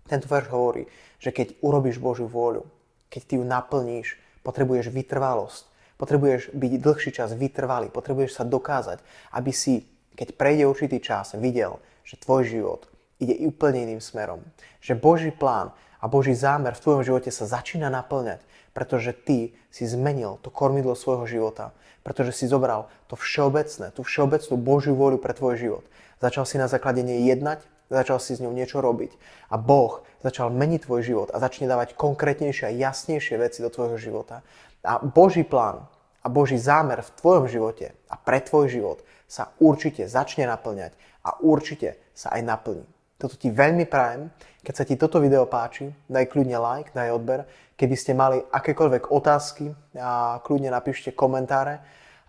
Tento 0.08 0.28
verš 0.28 0.52
hovorí, 0.52 0.88
že 1.20 1.32
keď 1.32 1.60
urobíš 1.64 2.04
Božiu 2.04 2.28
vôľu, 2.28 2.68
keď 3.08 3.22
ty 3.24 3.34
ju 3.40 3.44
naplníš, 3.48 4.20
potrebuješ 4.44 4.92
vytrvalosť, 4.92 5.64
potrebuješ 5.96 6.52
byť 6.52 6.72
dlhší 6.80 7.12
čas 7.16 7.32
vytrvalý, 7.36 7.92
potrebuješ 7.92 8.40
sa 8.40 8.44
dokázať, 8.44 9.00
aby 9.36 9.52
si, 9.56 9.88
keď 10.16 10.36
prejde 10.36 10.64
určitý 10.68 11.00
čas, 11.00 11.36
videl, 11.40 11.80
že 12.04 12.20
tvoj 12.20 12.48
život 12.48 12.82
ide 13.20 13.36
úplne 13.48 13.88
iným 13.88 14.04
smerom. 14.04 14.44
Že 14.84 15.00
Boží 15.00 15.32
plán 15.32 15.76
a 16.00 16.06
Boží 16.12 16.36
zámer 16.36 16.76
v 16.76 16.84
tvojom 16.84 17.04
živote 17.04 17.32
sa 17.32 17.48
začína 17.48 17.88
naplňať, 17.92 18.44
pretože 18.78 19.18
ty 19.18 19.58
si 19.74 19.90
zmenil 19.90 20.38
to 20.46 20.54
kormidlo 20.54 20.94
svojho 20.94 21.26
života 21.26 21.74
pretože 22.08 22.32
si 22.32 22.46
zobral 22.48 22.88
to 23.12 23.20
všeobecné, 23.20 23.92
tú 23.92 24.00
všeobecnú 24.00 24.56
Božiu 24.56 24.96
vôľu 24.96 25.20
pre 25.20 25.36
tvoj 25.36 25.60
život. 25.60 25.84
Začal 26.24 26.48
si 26.48 26.56
na 26.56 26.72
základe 26.72 27.04
nej 27.04 27.28
jednať, 27.28 27.60
začal 27.92 28.24
si 28.24 28.32
s 28.32 28.40
ňou 28.40 28.56
niečo 28.56 28.80
robiť 28.80 29.12
a 29.52 29.60
Boh 29.60 30.08
začal 30.24 30.48
meniť 30.48 30.88
tvoj 30.88 31.04
život 31.04 31.30
a 31.36 31.44
začne 31.44 31.68
dávať 31.68 32.00
konkrétnejšie 32.00 32.72
a 32.72 32.72
jasnejšie 32.72 33.36
veci 33.36 33.60
do 33.60 33.68
tvojho 33.68 34.00
života. 34.00 34.40
A 34.88 35.04
Boží 35.04 35.44
plán 35.44 35.84
a 36.24 36.32
Boží 36.32 36.56
zámer 36.56 37.04
v 37.04 37.12
tvojom 37.20 37.52
živote 37.52 37.92
a 38.08 38.16
pre 38.16 38.40
tvoj 38.40 38.72
život 38.72 39.04
sa 39.28 39.52
určite 39.60 40.08
začne 40.08 40.48
naplňať 40.48 40.96
a 41.28 41.44
určite 41.44 42.00
sa 42.16 42.32
aj 42.40 42.42
naplní. 42.48 42.88
Toto 43.20 43.36
ti 43.36 43.52
veľmi 43.52 43.84
prajem. 43.84 44.32
Keď 44.64 44.74
sa 44.78 44.88
ti 44.88 44.96
toto 44.96 45.20
video 45.20 45.44
páči, 45.44 45.92
daj 46.08 46.32
kľudne 46.32 46.56
like, 46.56 46.96
daj 46.96 47.12
odber. 47.12 47.44
Keby 47.78 47.96
ste 47.96 48.18
mali 48.18 48.42
akékoľvek 48.42 49.14
otázky, 49.14 49.70
a 49.94 50.42
kľudne 50.42 50.74
napíšte 50.74 51.14
komentáre 51.14 51.78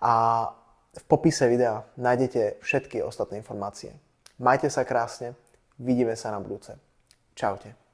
a 0.05 0.44
v 0.92 1.05
popise 1.09 1.49
videa 1.49 1.88
nájdete 1.96 2.61
všetky 2.61 3.01
ostatné 3.01 3.40
informácie. 3.40 3.96
Majte 4.36 4.68
sa 4.68 4.84
krásne, 4.84 5.32
vidíme 5.80 6.12
sa 6.20 6.36
na 6.36 6.38
budúce. 6.38 6.76
Čaute. 7.32 7.88